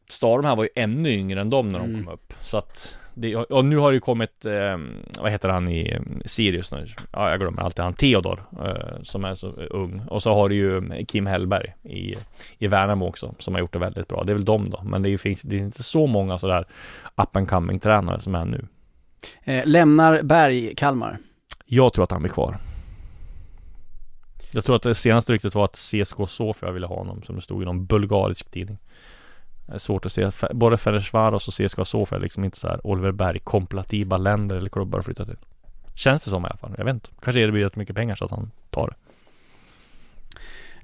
Star 0.09 0.37
de 0.41 0.45
här 0.45 0.55
var 0.55 0.63
ju 0.63 0.69
ännu 0.75 1.09
yngre 1.09 1.41
än 1.41 1.49
dem 1.49 1.69
när 1.69 1.79
de 1.79 1.85
Mm. 1.89 2.03
kom 2.05 2.13
upp. 2.13 2.33
Så 2.41 2.57
att, 2.57 2.99
det, 3.13 3.35
och 3.35 3.65
nu 3.65 3.77
har 3.77 3.91
det 3.91 3.95
ju 3.95 3.99
kommit, 4.01 4.45
eh, 4.45 4.77
vad 5.21 5.31
heter 5.31 5.49
han 5.49 5.69
i 5.69 5.99
Sirius 6.25 6.71
nu? 6.71 6.87
Ja, 7.13 7.29
jag 7.29 7.39
glömmer 7.39 7.61
alltid 7.61 7.83
han. 7.83 7.93
Theodor, 7.93 8.43
eh, 8.65 9.01
som 9.01 9.25
är 9.25 9.35
så 9.35 9.47
ung. 9.51 10.01
Och 10.09 10.23
så 10.23 10.33
har 10.33 10.49
du 10.49 10.55
ju 10.55 11.05
Kim 11.05 11.25
Hellberg 11.25 11.73
i, 11.83 12.15
i 12.57 12.67
Värnamo 12.67 13.07
också, 13.07 13.35
som 13.37 13.53
har 13.53 13.61
gjort 13.61 13.73
det 13.73 13.79
väldigt 13.79 14.07
bra. 14.07 14.23
Det 14.23 14.31
är 14.31 14.35
väl 14.35 14.45
dem 14.45 14.69
då. 14.69 14.81
Men 14.83 15.01
det 15.01 15.09
är 15.09 15.11
ju, 15.11 15.17
finns, 15.17 15.41
det 15.41 15.55
är 15.55 15.59
inte 15.59 15.83
så 15.83 16.07
många 16.07 16.37
sådär 16.37 16.65
up 17.15 17.35
and 17.35 17.49
coming 17.49 17.79
tränare 17.79 18.19
som 18.19 18.35
är 18.35 18.45
nu. 18.45 18.65
Eh, 19.43 19.65
lämnar 19.65 20.21
Berg 20.21 20.75
Kalmar. 20.75 21.17
Jag 21.65 21.93
tror 21.93 22.03
att 22.03 22.11
han 22.11 22.21
blir 22.21 22.31
kvar. 22.31 22.57
Jag 24.51 24.65
tror 24.65 24.75
att 24.75 24.83
det 24.83 24.95
senaste 24.95 25.33
ryktet 25.33 25.55
var 25.55 25.65
att 25.65 25.75
CSK 25.75 26.17
Sofia 26.27 26.71
ville 26.71 26.87
ha 26.87 26.95
honom 26.95 27.21
som 27.23 27.35
det 27.35 27.41
stod 27.41 27.61
i 27.61 27.65
någon 27.65 27.85
bulgarisk 27.85 28.51
tidning. 28.51 28.77
Det 29.65 29.73
är 29.73 29.79
svårt 29.79 30.05
att 30.05 30.11
se. 30.11 30.29
Både 30.51 30.77
Ferencvaros 30.77 31.47
och 31.47 31.53
CSKA 31.53 31.85
Sofia 31.85 32.17
är 32.17 32.21
liksom 32.21 32.43
inte 32.43 32.57
så 32.57 32.67
här 32.67 32.87
Oliver 32.87 33.11
Berg 33.11 33.39
kompatibla 33.39 34.17
länder 34.17 34.55
eller 34.55 34.69
klubbar 34.69 34.99
att 34.99 35.05
flytta 35.05 35.25
till. 35.25 35.37
Känns 35.95 36.23
det 36.23 36.29
som 36.29 36.43
i 36.43 36.47
alla 36.47 36.57
fall. 36.57 36.73
Jag 36.77 36.85
vet 36.85 36.93
inte. 36.93 37.09
Kanske 37.21 37.41
är 37.41 37.45
det 37.45 37.51
blir 37.51 37.63
rätt 37.63 37.75
mycket 37.75 37.95
pengar 37.95 38.15
så 38.15 38.25
att 38.25 38.31
han 38.31 38.51
tar 38.69 38.87
det. 38.87 38.95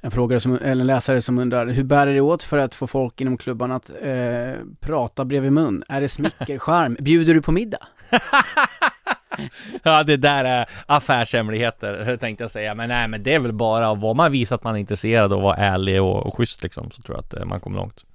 En 0.02 0.12
frågare 0.12 0.40
som, 0.40 0.54
eller 0.54 0.82
en 0.82 0.88
läsare 0.88 1.22
som 1.22 1.40
undrar, 1.40 1.68
hur 1.68 1.84
bär 1.84 2.08
det 2.08 2.22
åt 2.22 2.44
för 2.44 2.58
att 2.58 2.76
få 2.76 2.88
folk 2.88 3.22
inom 3.22 3.38
klubban 3.38 3.72
att 3.72 3.92
eh, 4.02 4.54
prata 4.80 5.26
bredvid 5.26 5.52
mun? 5.52 5.84
Är 5.90 6.02
det 6.02 6.08
smickerskärm? 6.08 6.98
Bjuder 7.00 7.34
du 7.34 7.42
på 7.42 7.52
middag? 7.52 7.88
ja, 9.84 10.04
det 10.04 10.18
där 10.18 10.46
är 10.46 10.66
affärshemligheter 10.86 12.18
tänkte 12.18 12.44
jag 12.44 12.52
säga. 12.52 12.76
Men 12.76 12.90
nej, 12.90 13.08
men 13.08 13.24
det 13.24 13.34
är 13.34 13.40
väl 13.40 13.54
bara 13.54 13.94
vad 13.94 14.16
man 14.16 14.32
visar 14.32 14.56
att 14.56 14.64
man 14.64 14.76
är 14.76 14.80
intresserad 14.80 15.34
och 15.34 15.42
vara 15.42 15.56
ärlig 15.56 16.02
och, 16.02 16.26
och 16.26 16.38
schysst 16.38 16.64
liksom. 16.64 16.92
Så 16.92 17.02
tror 17.02 17.18
jag 17.18 17.26
att 17.26 17.34
eh, 17.34 17.46
man 17.46 17.60
kommer 17.60 17.78
långt. 17.78 18.06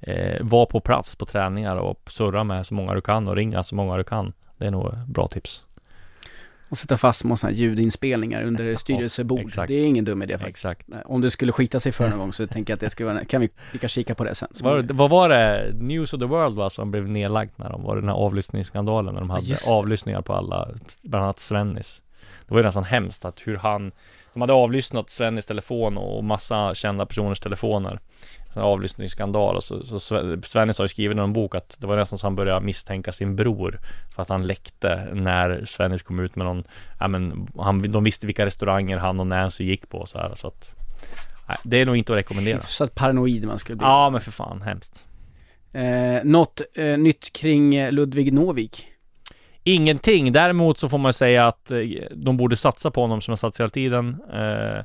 Eh, 0.00 0.36
var 0.40 0.66
på 0.66 0.80
plats 0.80 1.16
på 1.16 1.26
träningar 1.26 1.76
och 1.76 2.00
surra 2.10 2.44
med 2.44 2.66
så 2.66 2.74
många 2.74 2.94
du 2.94 3.00
kan 3.00 3.28
och 3.28 3.36
ringa 3.36 3.62
så 3.62 3.74
många 3.74 3.96
du 3.96 4.04
kan. 4.04 4.32
Det 4.56 4.66
är 4.66 4.70
nog 4.70 4.94
bra 5.06 5.28
tips. 5.28 5.62
Och 6.68 6.78
sätta 6.78 6.96
fast 6.96 7.24
här 7.24 7.50
ljudinspelningar 7.50 8.42
under 8.42 8.76
styrelsebord. 8.76 9.40
exakt. 9.40 9.68
det 9.68 9.74
är 9.74 9.86
ingen 9.86 10.04
dum 10.04 10.22
idé 10.22 10.38
faktiskt. 10.38 10.64
Exakt. 10.64 10.88
Om 11.04 11.20
det 11.20 11.30
skulle 11.30 11.52
skita 11.52 11.80
sig 11.80 11.92
för 11.92 12.08
någon 12.10 12.18
gång 12.18 12.32
så 12.32 12.46
tänker 12.46 12.72
jag 12.72 12.76
att 12.76 12.80
det 12.80 12.90
skulle 12.90 13.12
vara, 13.12 13.24
kan 13.24 13.40
vi, 13.40 13.48
vi 13.72 13.78
kan 13.78 13.88
kika 13.88 14.14
på 14.14 14.24
det 14.24 14.34
sen. 14.34 14.48
Var, 14.62 14.86
vad 14.92 15.10
var 15.10 15.28
det? 15.28 15.72
News 15.74 16.12
of 16.12 16.20
the 16.20 16.26
World 16.26 16.56
va, 16.56 16.70
som 16.70 16.90
blev 16.90 17.08
nedlagt 17.08 17.58
när 17.58 17.70
de 17.70 17.82
var 17.82 17.94
det 17.94 18.00
den 18.00 18.08
här 18.08 18.16
avlyssningsskandalen 18.16 19.14
när 19.14 19.20
de 19.20 19.30
hade 19.30 19.56
avlyssningar 19.68 20.22
på 20.22 20.32
alla, 20.32 20.68
bland 21.02 21.24
annat 21.24 21.40
Svennis. 21.40 22.02
Det 22.46 22.54
var 22.54 22.60
ju 22.60 22.64
nästan 22.66 22.84
hemskt 22.84 23.24
att 23.24 23.40
hur 23.44 23.56
han, 23.56 23.92
de 24.32 24.40
hade 24.40 24.52
avlyssnat 24.52 25.10
Svennis 25.10 25.46
telefon 25.46 25.98
och 25.98 26.24
massa 26.24 26.74
kända 26.74 27.06
personers 27.06 27.40
telefoner. 27.40 28.00
Avlyssningsskandal 28.62 29.56
och 29.56 29.62
så, 29.62 29.82
så 29.82 29.96
Sve- 29.98 30.42
Svennis 30.42 30.78
har 30.78 30.84
ju 30.84 30.88
skrivit 30.88 31.14
i 31.14 31.16
någon 31.16 31.32
bok 31.32 31.54
att 31.54 31.76
det 31.80 31.86
var 31.86 31.96
nästan 31.96 32.18
så 32.18 32.26
han 32.26 32.36
började 32.36 32.66
misstänka 32.66 33.12
sin 33.12 33.36
bror 33.36 33.80
för 34.14 34.22
att 34.22 34.28
han 34.28 34.46
läckte 34.46 35.08
när 35.12 35.64
Svennis 35.64 36.02
kom 36.02 36.20
ut 36.20 36.36
med 36.36 36.46
någon, 36.46 36.64
ja 37.00 37.08
men 37.08 37.48
han, 37.58 37.82
de 37.82 38.04
visste 38.04 38.26
vilka 38.26 38.46
restauranger 38.46 38.96
han 38.96 39.20
och 39.20 39.26
Nancy 39.26 39.64
gick 39.64 39.88
på 39.88 39.98
och 39.98 40.08
så 40.08 40.18
här 40.18 40.30
så 40.34 40.48
att 40.48 40.70
nej, 41.48 41.56
det 41.62 41.80
är 41.80 41.86
nog 41.86 41.96
inte 41.96 42.12
att 42.12 42.18
rekommendera. 42.18 42.56
Hyfsat 42.56 42.94
paranoid 42.94 43.44
man 43.46 43.58
skulle 43.58 43.76
bli. 43.76 43.86
Ja 43.86 44.10
men 44.10 44.20
för 44.20 44.30
fan, 44.30 44.62
hemskt. 44.62 45.06
Eh, 45.72 46.24
något 46.24 46.60
eh, 46.74 46.98
nytt 46.98 47.32
kring 47.32 47.90
Ludvig 47.90 48.32
Novik? 48.32 48.86
Ingenting. 49.62 50.32
Däremot 50.32 50.78
så 50.78 50.88
får 50.88 50.98
man 50.98 51.12
säga 51.12 51.46
att 51.46 51.70
eh, 51.70 51.78
de 52.16 52.36
borde 52.36 52.56
satsa 52.56 52.90
på 52.90 53.00
honom 53.00 53.20
som 53.20 53.32
har 53.32 53.36
satsat 53.36 53.60
hela 53.60 53.68
tiden. 53.70 54.22
Eh, 54.32 54.84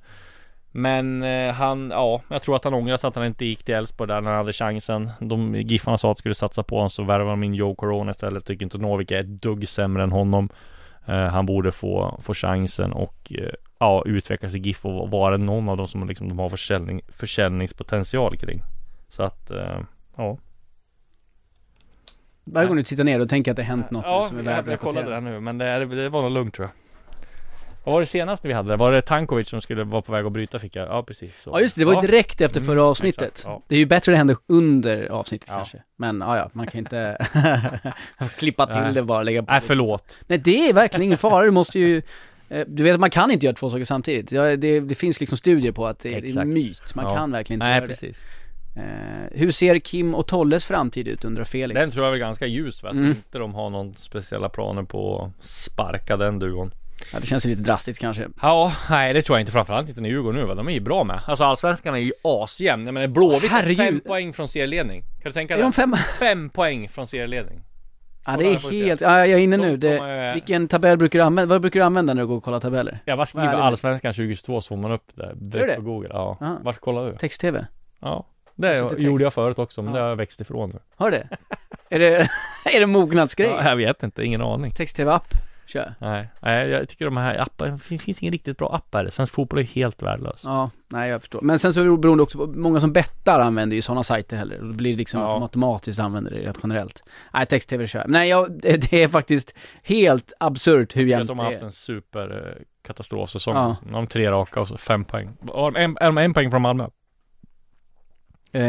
Men 0.72 1.24
eh, 1.24 1.53
han, 1.53 1.89
ja, 1.89 2.22
jag 2.28 2.41
tror 2.41 2.55
att 2.55 2.63
han 2.63 2.74
ångrar 2.74 2.97
sig 2.97 3.07
att 3.07 3.15
han 3.15 3.26
inte 3.26 3.45
gick 3.45 3.63
till 3.63 3.76
Elfsborg 3.76 4.07
där 4.07 4.22
när 4.22 4.30
han 4.30 4.38
hade 4.38 4.53
chansen. 4.53 5.11
De 5.20 5.55
Giffarna 5.55 5.97
sa 5.97 6.11
att 6.11 6.17
de 6.17 6.20
skulle 6.20 6.36
satsa 6.36 6.63
på 6.63 6.76
honom 6.76 6.89
så 6.89 7.03
värvade 7.03 7.30
de 7.30 7.43
in 7.43 7.53
Joe 7.53 7.76
Corona 7.76 8.11
istället. 8.11 8.45
Tycker 8.45 8.65
inte 8.65 8.78
Novik 8.78 9.11
är 9.11 9.20
ett 9.20 9.41
dugg 9.41 9.67
sämre 9.67 10.03
än 10.03 10.11
honom. 10.11 10.49
Eh, 11.05 11.26
Han 11.26 11.45
borde 11.45 11.72
få, 11.72 12.20
få 12.22 12.34
chansen 12.34 12.93
och 12.93 13.34
eh, 13.36 13.49
ja, 13.80 14.03
utvecklas 14.05 14.55
i 14.55 14.59
GIF 14.59 14.86
och 14.86 15.11
vara 15.11 15.38
någon 15.38 15.70
av 15.70 15.78
dem 15.78 15.88
som 15.88 16.07
liksom, 16.07 16.30
de 16.30 16.39
har 16.39 16.49
försäljning, 16.49 17.01
försäljningspotential 17.07 18.38
kring. 18.38 18.61
Så 19.09 19.24
att, 19.24 19.51
ja. 20.15 20.38
Varje 22.43 22.67
gång 22.67 22.78
du 22.78 22.84
tittar 22.84 23.03
ner 23.03 23.22
och 23.22 23.30
tänker 23.30 23.51
att 23.51 23.57
det 23.57 23.63
hänt 23.63 23.91
något 23.91 24.05
nu 24.05 24.09
Ja, 24.11 24.24
som 24.24 24.38
är 24.38 24.43
värt 24.43 24.59
att 24.59 24.67
jag 24.67 24.80
kollade 24.80 25.09
det 25.09 25.20
nu 25.22 25.39
men 25.39 25.57
det, 25.57 25.86
det 25.86 26.09
var 26.09 26.22
nog 26.22 26.32
lugnt 26.32 26.53
tror 26.53 26.67
jag. 26.67 26.79
Vad 27.84 27.94
var 27.94 28.00
det 28.00 28.06
senaste 28.06 28.48
vi 28.48 28.54
hade? 28.54 28.76
Var 28.76 28.92
det 28.92 29.02
Tankovic 29.02 29.50
som 29.50 29.62
skulle 29.62 29.84
vara 29.84 30.02
på 30.02 30.12
väg 30.12 30.26
att 30.26 30.32
bryta 30.32 30.60
fick 30.60 30.76
jag? 30.76 30.88
Ja 30.88 31.04
precis 31.04 31.42
så. 31.42 31.50
Ja 31.54 31.62
just 31.62 31.76
det, 31.76 31.82
det 31.82 31.86
var 31.86 31.94
ju 32.02 32.08
direkt 32.08 32.42
efter 32.42 32.62
förra 32.62 32.72
Mm, 32.74 32.86
avsnittet. 32.86 33.22
exakt, 33.28 33.46
ja. 33.46 33.62
Det 33.68 33.76
är 33.76 33.80
ju 33.80 33.86
bättre 33.86 34.12
det 34.12 34.18
hände 34.18 34.36
under 34.48 35.08
avsnittet 35.08 35.50
Ja. 35.52 35.56
kanske. 35.56 35.84
Men 35.98 36.22
ja, 36.22 36.38
ja, 36.38 36.50
man 36.54 36.68
kan 36.68 36.80
inte 36.80 37.18
klippa 38.38 38.66
till 38.66 38.76
Nej. 38.76 38.94
det 38.94 39.04
bara 39.04 39.24
lägga 39.24 39.44
på. 39.44 39.52
Nej 39.52 39.62
förlåt. 39.64 40.18
Nej, 40.28 40.38
det 40.38 40.70
är 40.70 40.74
verkligen 40.74 41.04
ingen 41.04 41.18
fara. 41.18 41.46
Du 41.46 41.52
måste 41.52 41.80
ju 41.80 42.02
eh, 42.50 42.66
du 42.68 42.84
vet 42.84 42.94
att 42.94 43.00
man 43.00 43.10
kan 43.10 43.32
inte 43.32 43.46
göra 43.46 43.56
två 43.56 43.70
saker 43.70 43.86
samtidigt. 43.86 44.32
Ja, 44.32 44.56
Det, 44.58 44.80
det 44.80 44.96
finns 44.96 45.20
liksom 45.20 45.38
studier 45.38 45.72
på 45.72 45.88
att 45.88 46.00
det 46.00 46.14
är 46.16 46.40
en 46.40 46.54
myt. 46.54 46.96
Man 46.96 47.16
kan 47.16 47.32
verkligen 47.32 47.58
inte 47.58 47.68
Nej 47.68 47.78
göra 47.78 47.88
precis. 47.88 48.20
det. 48.20 48.82
Eh, 48.82 49.40
hur 49.40 49.52
ser 49.52 49.80
Kim 49.80 50.16
och 50.16 50.28
Tolles 50.28 50.66
framtid 50.66 51.08
ut 51.08 51.26
undrar 51.26 51.44
Felix? 51.44 51.80
Den 51.80 51.92
tror 51.92 52.06
jag 52.06 52.14
är 52.14 52.18
ganska 52.20 52.46
ljus 52.46 52.84
va? 52.84 52.90
Jag 52.90 52.94
tror 52.96 53.06
Mm. 53.06 53.18
inte 53.18 53.38
de 53.38 53.54
har 53.54 53.70
någon 53.70 53.94
speciella 53.96 54.50
planer 54.50 54.84
på 54.84 55.22
att 55.40 55.46
sparka 55.46 56.18
den 56.18 56.40
duon. 56.40 56.72
Ja, 57.14 57.20
det 57.20 57.26
känns 57.26 57.45
ju 57.45 57.50
lite 57.50 57.62
drastiskt 57.62 58.02
kanske. 58.02 58.28
Ja, 58.41 58.74
nej 58.89 59.14
det 59.14 59.22
tror 59.22 59.38
jag 59.38 59.41
inte. 59.41 59.52
Framförallt 59.52 59.89
inte 59.89 60.02
när 60.02 60.10
Djurgården 60.10 60.39
nu 60.41 60.45
va? 60.47 60.56
De 60.56 60.68
är 60.68 60.72
ju 60.74 60.80
bra 60.80 61.04
med. 61.04 61.22
Alltså 61.28 61.43
allsvenskan 61.43 61.95
är 61.95 62.00
ju 62.00 62.12
asjämn. 62.24 62.86
Jag 62.86 62.93
menar 62.93 63.08
Blåvitt 63.08 63.52
Herregud. 63.52 63.78
fem 63.78 64.00
poäng 64.00 64.34
från 64.34 64.47
serieledning. 64.47 65.02
Kan 65.02 65.30
du 65.30 65.32
tänka 65.32 65.54
Är 65.54 65.58
dig? 65.58 65.64
de 65.64 65.74
fem? 65.74 65.95
Fem 66.20 66.50
poäng 66.50 66.89
från 66.89 67.08
serieledning. 67.08 67.62
Ja, 68.26 68.38
det 68.38 68.45
är 68.45 68.72
helt, 68.72 69.02
ja, 69.02 69.20
jag 69.26 69.30
är 69.30 69.38
inne 69.43 69.58
nu. 69.58 69.78
de 69.78 69.88
Det, 69.88 69.97
är- 69.97 70.34
vilken 70.34 70.68
tabell 70.68 70.97
brukar 70.97 71.20
du 71.20 71.24
använda? 71.26 71.54
Vad 71.56 71.62
brukar 71.62 71.80
du 71.80 71.84
använda 71.86 72.14
när 72.14 72.22
du 72.22 72.28
går 72.28 72.36
och 72.38 72.43
kollar 72.43 72.60
tabeller? 72.60 73.00
Jag 73.06 73.18
bara 73.18 73.22
är 73.22 73.26
skriver? 73.26 73.54
Allsvenskan 73.54 74.14
2022 74.14 74.62
så 74.62 74.68
får 74.68 74.76
man 74.78 74.91
upp 74.91 75.04
det 75.16 75.32
direkt 75.36 75.68
det? 75.68 75.76
på 75.76 75.82
google. 75.82 76.10
Ja. 76.12 76.38
Ja. 76.39 76.58
Vart 76.64 76.80
kollar 76.80 77.06
du? 77.12 77.16
Text-tv? 77.18 77.66
Ja. 78.00 78.26
Det 78.56 78.74
text. 78.76 79.00
gjorde 79.00 79.24
jag 79.24 79.34
förut 79.34 79.60
också 79.60 79.82
men 79.82 79.93
Ja. 79.93 79.97
det 79.97 80.04
har 80.04 80.10
jag 80.10 80.16
växt 80.16 80.41
ifrån 80.41 80.70
nu. 80.70 80.80
Har 80.95 81.12
det? 81.12 81.28
är 81.89 82.00
det, 82.00 82.16
är 82.76 82.80
det 82.80 82.86
mognadsgrej? 82.86 83.50
Ja, 83.50 83.70
jag 83.70 83.76
vet 83.76 84.04
inte, 84.04 84.24
ingen 84.24 84.41
aning. 84.41 84.72
Text-tv-app? 84.72 85.28
Kör. 85.70 85.93
Nej, 85.99 86.30
nej 86.39 86.70
jag 86.70 86.89
tycker 86.89 87.05
de 87.05 87.17
här 87.17 87.38
apparna, 87.41 87.80
det 87.89 87.97
finns 87.97 88.22
ingen 88.22 88.32
riktigt 88.32 88.57
bra 88.57 88.76
app 88.76 88.93
här. 88.93 89.09
Svensk 89.09 89.34
fotboll 89.34 89.59
är 89.59 89.63
helt 89.63 90.01
värdelös. 90.01 90.41
Ja, 90.43 90.70
nej 90.88 91.09
jag 91.09 91.22
förstår. 91.22 91.41
Men 91.41 91.59
sen 91.59 91.74
så 91.74 91.80
är 91.82 91.86
det 91.86 91.97
beroende 91.97 92.24
också 92.24 92.38
på, 92.38 92.47
många 92.59 92.80
som 92.80 92.93
bettar 92.93 93.39
använder 93.39 93.76
ju 93.76 93.82
sådana 93.82 94.03
sajter 94.03 94.38
heller. 94.38 94.57
Då 94.61 94.74
blir 94.74 94.91
det 94.91 94.97
liksom 94.97 95.22
Ja. 95.22 95.28
att 95.28 95.34
de 95.36 95.43
automatiskt 95.43 95.99
använder 95.99 96.32
det 96.32 96.38
rätt 96.38 96.59
generellt. 96.63 97.03
Nej, 97.34 97.45
text-tv 97.45 97.88
kör. 97.88 98.03
Nej, 98.07 98.30
jag, 98.30 98.51
det, 98.61 98.91
det 98.91 99.03
är 99.03 99.07
faktiskt 99.07 99.53
helt 99.84 100.34
absurt 100.39 100.95
hur 100.95 101.01
Jag 101.01 101.09
jämnt 101.09 101.22
att 101.22 101.28
de 101.28 101.38
det 101.38 101.43
har 101.43 101.51
haft 101.51 101.61
är. 101.61 101.65
en 101.65 101.72
super 101.72 102.47
eh, 102.57 102.63
katastrofsäsong. 102.88 103.55
Ja. 103.55 103.76
De 103.91 104.07
tre 104.07 104.32
raka 104.32 104.61
och 104.61 104.67
så 104.67 104.78
fem 104.78 105.05
poäng. 105.05 105.38
Har 105.53 105.72
de 105.72 105.84
En, 105.84 105.97
är 106.01 106.05
de 106.05 106.17
en 106.17 106.34
poäng 106.34 106.51
från 106.51 106.61
Malmö? 106.61 106.88
Eh, 108.52 108.62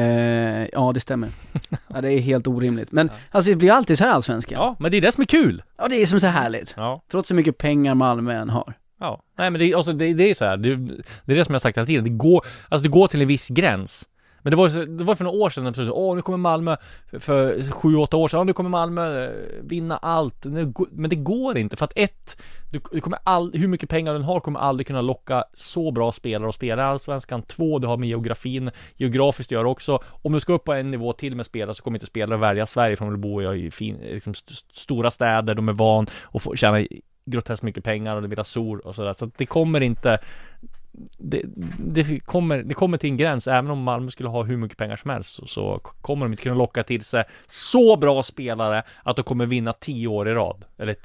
ja, 0.72 0.90
det 0.94 1.00
stämmer. 1.00 1.28
ja, 1.94 2.00
det 2.00 2.12
är 2.12 2.20
helt 2.20 2.46
orimligt. 2.46 2.92
Men 2.92 3.10
alltså 3.30 3.50
det 3.50 3.56
blir 3.56 3.72
alltid 3.72 3.98
så 3.98 4.04
här 4.04 4.12
allsvenskan. 4.12 4.58
Ja, 4.60 4.76
men 4.78 4.90
det 4.90 4.96
är 4.96 5.00
det 5.00 5.12
som 5.12 5.22
är 5.22 5.26
kul! 5.26 5.62
ja, 5.78 5.88
det 5.88 6.02
är 6.02 6.06
som 6.06 6.20
så 6.20 6.26
härligt. 6.26 6.74
Ja. 6.76 7.02
Trots 7.10 7.30
hur 7.30 7.36
mycket 7.36 7.58
pengar 7.58 7.94
Malmö 7.94 8.32
än 8.34 8.50
har. 8.50 8.74
Ja, 9.00 9.22
nej 9.38 9.50
men 9.50 9.58
det, 9.58 9.64
är- 9.72 9.76
alltså, 9.76 9.92
det, 9.92 10.14
det 10.14 10.30
är 10.30 10.34
så 10.34 10.44
här. 10.44 10.56
Det, 10.56 10.76
det 10.76 11.32
är 11.32 11.36
det 11.36 11.44
som 11.44 11.52
jag 11.52 11.54
har 11.54 11.58
sagt 11.58 11.76
hela 11.76 11.86
tiden. 11.86 12.04
Det 12.04 12.10
går, 12.10 12.44
alltså 12.68 12.82
det 12.82 12.88
går 12.88 13.08
till 13.08 13.22
en 13.22 13.28
viss 13.28 13.48
gräns. 13.48 14.04
Men 14.42 14.50
det 14.50 14.56
var, 14.56 14.68
så- 14.68 14.84
det 14.84 15.04
var 15.04 15.14
för 15.14 15.24
några 15.24 15.38
år 15.38 15.50
sedan, 15.50 15.64
när 15.64 15.72
de 15.72 15.92
åh 15.92 16.16
nu 16.16 16.22
kommer 16.22 16.38
Malmö, 16.38 16.76
för, 17.10 17.18
för 17.18 17.70
sju, 17.70 17.96
åtta 17.96 18.16
år 18.16 18.28
sedan, 18.28 18.46
nu 18.46 18.52
kommer 18.52 18.70
Malmö 18.70 19.24
eh, 19.24 19.30
vinna 19.62 19.96
allt. 19.96 20.44
Men 20.90 21.10
det 21.10 21.16
går 21.16 21.58
inte, 21.58 21.76
för 21.76 21.84
att 21.84 21.92
ett, 21.96 22.42
du, 22.70 23.00
kommer 23.00 23.18
all, 23.24 23.52
hur 23.54 23.68
mycket 23.68 23.88
pengar 23.88 24.14
du 24.14 24.20
har 24.20 24.40
kommer 24.40 24.60
aldrig 24.60 24.86
kunna 24.86 25.00
locka 25.00 25.44
så 25.54 25.90
bra 25.90 26.12
spelare 26.12 26.48
och 26.48 26.54
spela 26.54 26.82
i 26.82 26.86
Allsvenskan. 26.86 27.42
Två, 27.42 27.78
det 27.78 27.86
har 27.86 27.96
med 27.96 28.08
geografin, 28.08 28.70
geografiskt 28.96 29.50
gör 29.50 29.64
också. 29.64 30.02
Om 30.22 30.32
du 30.32 30.40
ska 30.40 30.52
upp 30.52 30.64
på 30.64 30.72
en 30.72 30.90
nivå 30.90 31.12
till 31.12 31.36
med 31.36 31.46
spelare 31.46 31.74
så 31.74 31.82
kommer 31.82 31.96
inte 31.96 32.06
spelare 32.06 32.38
välja 32.38 32.66
Sverige, 32.66 32.96
för 32.96 33.04
de 33.04 33.10
vill 33.12 33.20
bo 33.20 33.54
i 33.54 33.70
fin, 33.70 33.98
liksom 34.02 34.34
stora 34.72 35.10
städer, 35.10 35.54
de 35.54 35.68
är 35.68 35.72
van 35.72 36.06
och 36.22 36.42
får 36.42 36.56
tjäna 36.56 36.86
groteskt 37.26 37.62
mycket 37.62 37.84
pengar 37.84 38.16
och 38.16 38.22
de 38.22 38.28
vill 38.28 38.38
ha 38.38 38.44
sol 38.44 38.80
och 38.80 38.94
sådär. 38.94 39.12
Så 39.12 39.24
att 39.24 39.38
det 39.38 39.46
kommer 39.46 39.80
inte 39.80 40.18
det, 41.18 41.42
det, 41.78 42.20
kommer, 42.20 42.62
det 42.62 42.74
kommer 42.74 42.98
till 42.98 43.10
en 43.10 43.16
gräns, 43.16 43.46
även 43.46 43.70
om 43.70 43.82
Malmö 43.82 44.10
skulle 44.10 44.28
ha 44.28 44.42
hur 44.42 44.56
mycket 44.56 44.78
pengar 44.78 44.96
som 44.96 45.10
helst 45.10 45.34
så, 45.34 45.46
så 45.46 45.78
kommer 45.78 46.26
de 46.26 46.32
inte 46.32 46.42
kunna 46.42 46.54
locka 46.54 46.82
till 46.82 47.04
sig 47.04 47.24
så 47.48 47.96
bra 47.96 48.22
spelare 48.22 48.82
att 49.02 49.16
de 49.16 49.22
kommer 49.22 49.46
vinna 49.46 49.72
tio 49.72 50.08
år 50.08 50.28
i 50.28 50.34
rad. 50.34 50.64
Eller 50.78 50.96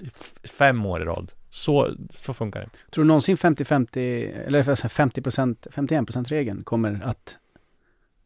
fem 0.57 0.85
år 0.85 1.01
i 1.01 1.05
rad. 1.05 1.31
Så, 1.49 1.95
så 2.09 2.33
funkar 2.33 2.59
det. 2.59 2.69
Tror 2.91 3.03
du 3.03 3.07
någonsin 3.07 3.35
50-50, 3.35 4.47
eller 4.47 4.63
50%, 4.63 5.55
51% 5.71 6.29
regeln 6.29 6.63
kommer 6.63 7.01
att 7.03 7.37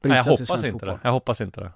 Nej, 0.03 0.17
jag 0.17 0.25
brytas 0.25 0.27
i 0.27 0.29
hoppas 0.29 0.47
svensk 0.47 0.65
inte 0.65 0.71
fotboll? 0.71 0.89
det. 0.89 0.99
Jag 1.03 1.11
hoppas 1.11 1.41
inte 1.41 1.61
det. 1.61 1.71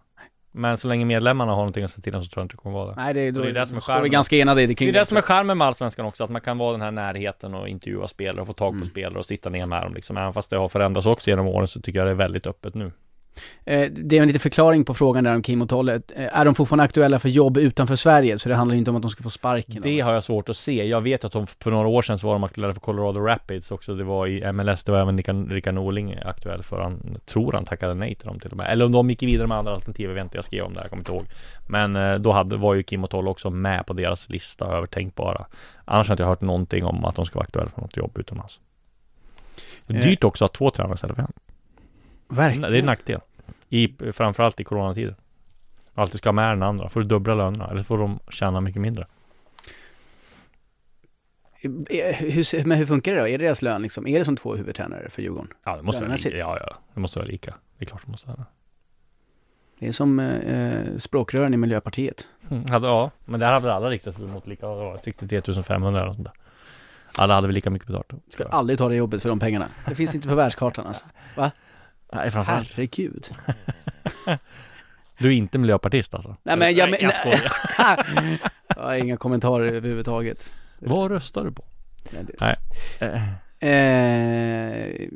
Men 0.56 0.78
så 0.78 0.88
länge 0.88 1.06
medlemmarna 1.06 1.52
har 1.52 1.58
någonting 1.58 1.84
att 1.84 1.92
säga 1.92 2.02
till 2.02 2.16
om 2.16 2.24
så 2.24 2.30
tror 2.30 2.42
jag 2.42 2.46
inte 2.46 2.54
det 2.54 2.62
kommer 2.62 2.78
vara 2.78 2.90
det. 2.90 2.96
Nej, 2.96 3.14
det 3.14 3.20
är, 3.20 3.32
då, 3.32 3.42
det 3.42 3.50
är 3.50 3.54
det 3.54 3.68
som 3.68 3.78
är 3.78 4.02
vi 4.02 4.10
ganska 4.10 4.36
enade 4.38 4.62
i 4.62 4.66
det 4.66 4.72
Det 4.72 4.76
kring 4.76 4.90
är 4.90 4.94
det 4.94 5.06
som 5.06 5.18
är 5.18 5.22
charmen 5.22 5.58
med 5.58 5.68
Allsvenskan 5.68 6.06
också, 6.06 6.24
att 6.24 6.30
man 6.30 6.42
kan 6.42 6.58
vara 6.58 6.72
den 6.72 6.82
här 6.82 6.92
närheten 6.92 7.54
och 7.56 7.68
intervjua 7.68 8.08
spelare 8.08 8.42
och 8.42 8.48
få 8.48 8.54
tag 8.54 8.72
på 8.72 8.76
Mm. 8.76 8.90
spelare 8.90 9.20
och 9.20 9.26
sitta 9.26 9.50
ner 9.50 9.66
med 9.66 9.82
dem 9.82 9.94
liksom. 9.94 10.18
Även 10.18 10.34
fast 10.34 10.50
det 10.50 10.58
har 10.58 10.70
förändrats 10.70 11.08
också 11.08 11.30
genom 11.30 11.48
åren 11.48 11.68
så 11.68 11.82
tycker 11.82 12.00
jag 12.00 12.08
det 12.08 12.12
är 12.12 12.16
väldigt 12.16 12.48
öppet 12.48 12.74
nu. 12.76 12.92
Eh, 13.66 13.92
Det 13.92 14.18
är 14.18 14.22
en 14.22 14.28
liten 14.28 14.40
förklaring 14.40 14.86
på 14.86 14.94
frågan 14.94 15.24
där 15.24 15.36
om 15.36 15.42
Kim 15.44 15.62
och 15.62 15.70
Tolle. 15.70 15.94
Eh, 16.16 16.40
Är 16.40 16.46
de 16.46 16.56
fortfarande 16.56 16.84
aktuella 16.84 17.20
för 17.20 17.30
jobb 17.30 17.58
utanför 17.58 17.96
Sverige? 17.96 18.38
Så 18.40 18.50
det 18.50 18.56
handlar 18.56 18.76
inte 18.76 18.92
om 18.92 18.96
att 18.96 19.02
de 19.02 19.12
ska 19.12 19.24
få 19.24 19.30
sparken? 19.30 19.82
Det 19.84 20.00
har 20.00 20.14
jag 20.14 20.24
svårt 20.24 20.50
att 20.50 20.58
se. 20.58 20.86
Jag 20.88 21.02
vet 21.02 21.24
att 21.24 21.32
de 21.32 21.48
för 21.48 21.72
några 21.72 21.88
år 21.88 22.02
sedan 22.02 22.20
så 22.20 22.28
var 22.28 22.34
de 22.34 22.44
aktuella 22.44 22.74
för 22.74 22.82
Colorado 22.82 23.20
Rapids 23.20 23.72
också. 23.72 23.96
Det 23.96 24.04
var 24.04 24.28
i 24.28 24.52
MLS, 24.52 24.84
det 24.84 24.92
var 24.92 25.00
även 25.00 25.18
Rickard, 25.50 25.74
Norling 25.74 26.16
aktuell 26.26 26.64
för. 26.64 26.82
Han 26.82 27.18
tror 27.26 27.54
han 27.54 27.66
tackade 27.66 27.94
nej 27.94 28.16
till 28.16 28.28
dem 28.28 28.40
till 28.40 28.52
och 28.52 28.58
med. 28.58 28.72
Eller 28.72 28.86
om 28.86 28.92
de 28.92 29.10
gick 29.10 29.24
vidare 29.24 29.48
med 29.48 29.58
andra 29.58 29.74
alternativ, 29.74 30.08
jag 30.10 30.16
vet 30.16 30.24
inte, 30.24 30.38
jag 30.38 30.46
skrev 30.46 30.64
om 30.66 30.74
det, 30.74 30.82
jag 30.82 30.90
kommer 30.90 31.02
inte 31.02 31.12
ihåg. 31.12 31.26
Men 31.68 31.96
eh, 31.96 32.16
då 32.16 32.32
hade, 32.32 32.58
var 32.58 32.74
ju 32.74 32.84
Kim 32.84 33.04
och 33.04 33.10
Toll 33.10 33.28
också 33.28 33.50
med 33.50 33.86
på 33.86 33.94
deras 33.94 34.30
lista 34.30 34.66
över 34.66 34.88
tänkbara. 34.88 35.46
Annars 35.86 36.08
har 36.08 36.14
inte 36.14 36.24
jag 36.24 36.28
hört 36.28 36.42
någonting 36.42 36.86
om 36.86 37.06
att 37.06 37.16
de 37.16 37.26
ska 37.26 37.36
vara 37.36 37.44
aktuella 37.44 37.70
för 37.70 37.82
något 37.82 37.98
jobb 37.98 38.18
utomlands. 38.18 38.60
Det 39.88 39.98
är 39.98 40.02
dyrt 40.02 40.24
också 40.24 40.46
att 40.46 40.52
ha 40.52 40.58
två 40.58 40.72
tränare 40.72 40.94
istället 40.94 41.16
för 41.16 41.24
en. 41.24 41.34
Verkligen. 42.36 42.72
Det 42.72 42.78
är 42.78 42.80
en 42.80 42.86
nackdel. 42.86 43.20
I, 43.70 43.96
framförallt 44.14 44.60
i 44.60 44.64
coronatider. 44.64 45.16
Alltid 45.94 46.18
ska 46.18 46.30
ha 46.30 46.34
med 46.34 46.50
den 46.50 46.64
andra. 46.64 46.90
Får 46.90 47.00
du 47.00 47.06
dubbla 47.08 47.34
lönerna 47.34 47.68
eller 47.72 47.84
får 47.84 47.98
de 47.98 48.20
tjäna 48.30 48.62
mycket 48.62 48.82
mindre. 48.82 49.08
Eh, 51.62 52.16
Hur, 52.16 52.66
men 52.66 52.78
hur 52.78 52.86
funkar 52.86 53.14
det 53.16 53.20
då? 53.22 53.28
Är 53.28 53.38
det 53.38 53.46
deras 53.46 53.62
lön 53.62 53.82
liksom? 53.82 54.08
Är 54.08 54.20
det 54.20 54.26
som 54.26 54.36
två 54.36 54.56
huvudtränare 54.56 55.10
för 55.10 55.22
Djurgården? 55.22 55.48
Ja, 55.64 55.76
det 55.76 55.84
måste 55.84 56.02
vara 56.02 56.16
lika. 56.16 56.38
Ja, 56.38 56.58
ja, 56.68 56.76
det 56.94 57.00
måste 57.00 57.20
vara 57.20 57.28
lika. 57.28 57.54
Det 57.78 57.86
är 57.86 57.88
klart 57.88 58.02
det 58.06 58.12
måste 58.12 58.28
vara. 58.28 58.46
Det 59.80 59.88
är 59.88 59.92
som 59.92 60.20
eh, 60.20 60.98
språkrören 60.98 61.54
i 61.54 61.58
Miljöpartiet. 61.58 62.28
Mm, 62.52 62.66
hade, 62.70 62.88
ja, 62.88 63.12
men 63.26 63.40
där 63.40 63.52
hade 63.52 63.74
alla 63.74 63.90
riksdagsledamöter 63.90 64.50
lika, 64.50 64.68
vad 64.68 64.78
var 64.78 64.94
det, 64.94 65.00
63 65.00 65.64
500 65.64 66.02
eller 66.02 66.14
sånt 66.14 66.26
där. 66.26 66.34
Alla 67.18 67.34
hade 67.34 67.48
väl 67.48 67.56
lika 67.56 67.70
mycket 67.70 67.88
betalt. 67.88 68.14
Ska 68.28 68.46
aldrig 68.46 68.80
ta 68.80 68.90
det 68.90 68.96
jobbet 68.96 69.22
för 69.22 69.30
de 69.30 69.40
pengarna. 69.40 69.68
Det 69.88 69.96
finns 69.96 70.16
inte 70.16 70.28
på 70.28 70.36
världskartan 70.36 70.88
alltså. 70.88 71.06
Nej, 72.16 72.32
framförallt. 72.32 72.72
Herregud. 72.76 73.30
Du 75.18 75.28
är 75.28 75.32
inte 75.32 75.58
miljöpartist 75.58 76.14
alltså? 76.14 76.36
Nej 76.44 76.58
men 76.58 76.76
jag, 76.76 76.90
men, 76.90 77.00
jag 77.02 77.14
skojar. 77.14 77.52
jag 78.76 78.84
har 78.84 78.94
inga 78.96 79.18
kommentarer 79.18 79.66
överhuvudtaget. 79.68 80.54
Vad 80.80 81.12
röstar 81.12 81.44
du 81.46 81.52
på? 81.52 81.64
Nej, 82.12 82.24
det- 82.28 82.36
Nej. 82.42 82.58
Eh, 83.12 83.24
Eh, 83.64 85.08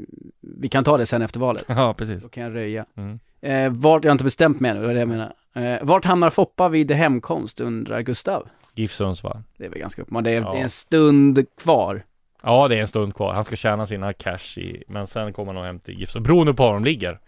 vi 0.42 0.70
kan 0.70 0.84
ta 0.84 0.98
det 0.98 1.06
sen 1.06 1.22
efter 1.22 1.40
valet. 1.40 1.66
Ja, 1.68 1.94
precis. 1.94 2.24
Då 2.24 2.30
kan 2.30 2.44
jag 2.44 2.56
röja. 2.56 2.86
Mm. 2.98 3.20
Eh, 3.42 3.72
vart, 3.82 4.04
jag 4.04 4.10
har 4.10 4.14
inte 4.14 4.24
bestämt 4.24 4.60
mig 4.60 4.72
ännu, 4.72 4.82
det 4.82 4.88
var 4.88 4.94
det 4.94 5.00
jag 5.00 5.08
menar. 5.08 5.34
Eh, 5.56 5.80
vart 5.82 6.06
hamnar 6.06 6.30
Foppa 6.30 6.70
vid 6.70 6.92
hemkomst 6.92 7.60
undrar 7.60 8.02
Gustav? 8.02 8.48
GIF 8.74 8.92
Sundsvall. 8.92 9.44
Det 9.58 9.66
är 9.66 9.70
väl 9.70 9.80
ganska 9.80 10.02
uppenbart. 10.02 10.24
Det 10.24 10.32
är, 10.32 10.42
Ja. 10.42 10.52
det 10.52 10.58
är 10.60 10.64
en 10.64 10.70
stund 10.70 11.46
kvar. 11.58 12.04
Ja, 12.44 12.68
det 12.68 12.76
är 12.76 12.82
en 12.82 12.88
stund 12.88 13.16
kvar. 13.16 13.34
Han 13.34 13.46
ska 13.46 13.56
tjäna 13.56 13.86
sina 13.86 14.14
cash 14.14 14.58
i, 14.58 14.84
men 14.88 15.08
sen 15.08 15.34
kommer 15.34 15.54
han 15.54 15.56
nog 15.56 15.66
hem 15.66 15.80
till 15.80 16.00
GIF. 16.00 16.10
Så 16.10 16.20
beroende 16.20 16.54
på 16.54 16.64
var 16.64 16.74
de 16.74 16.84
ligger. 16.84 17.20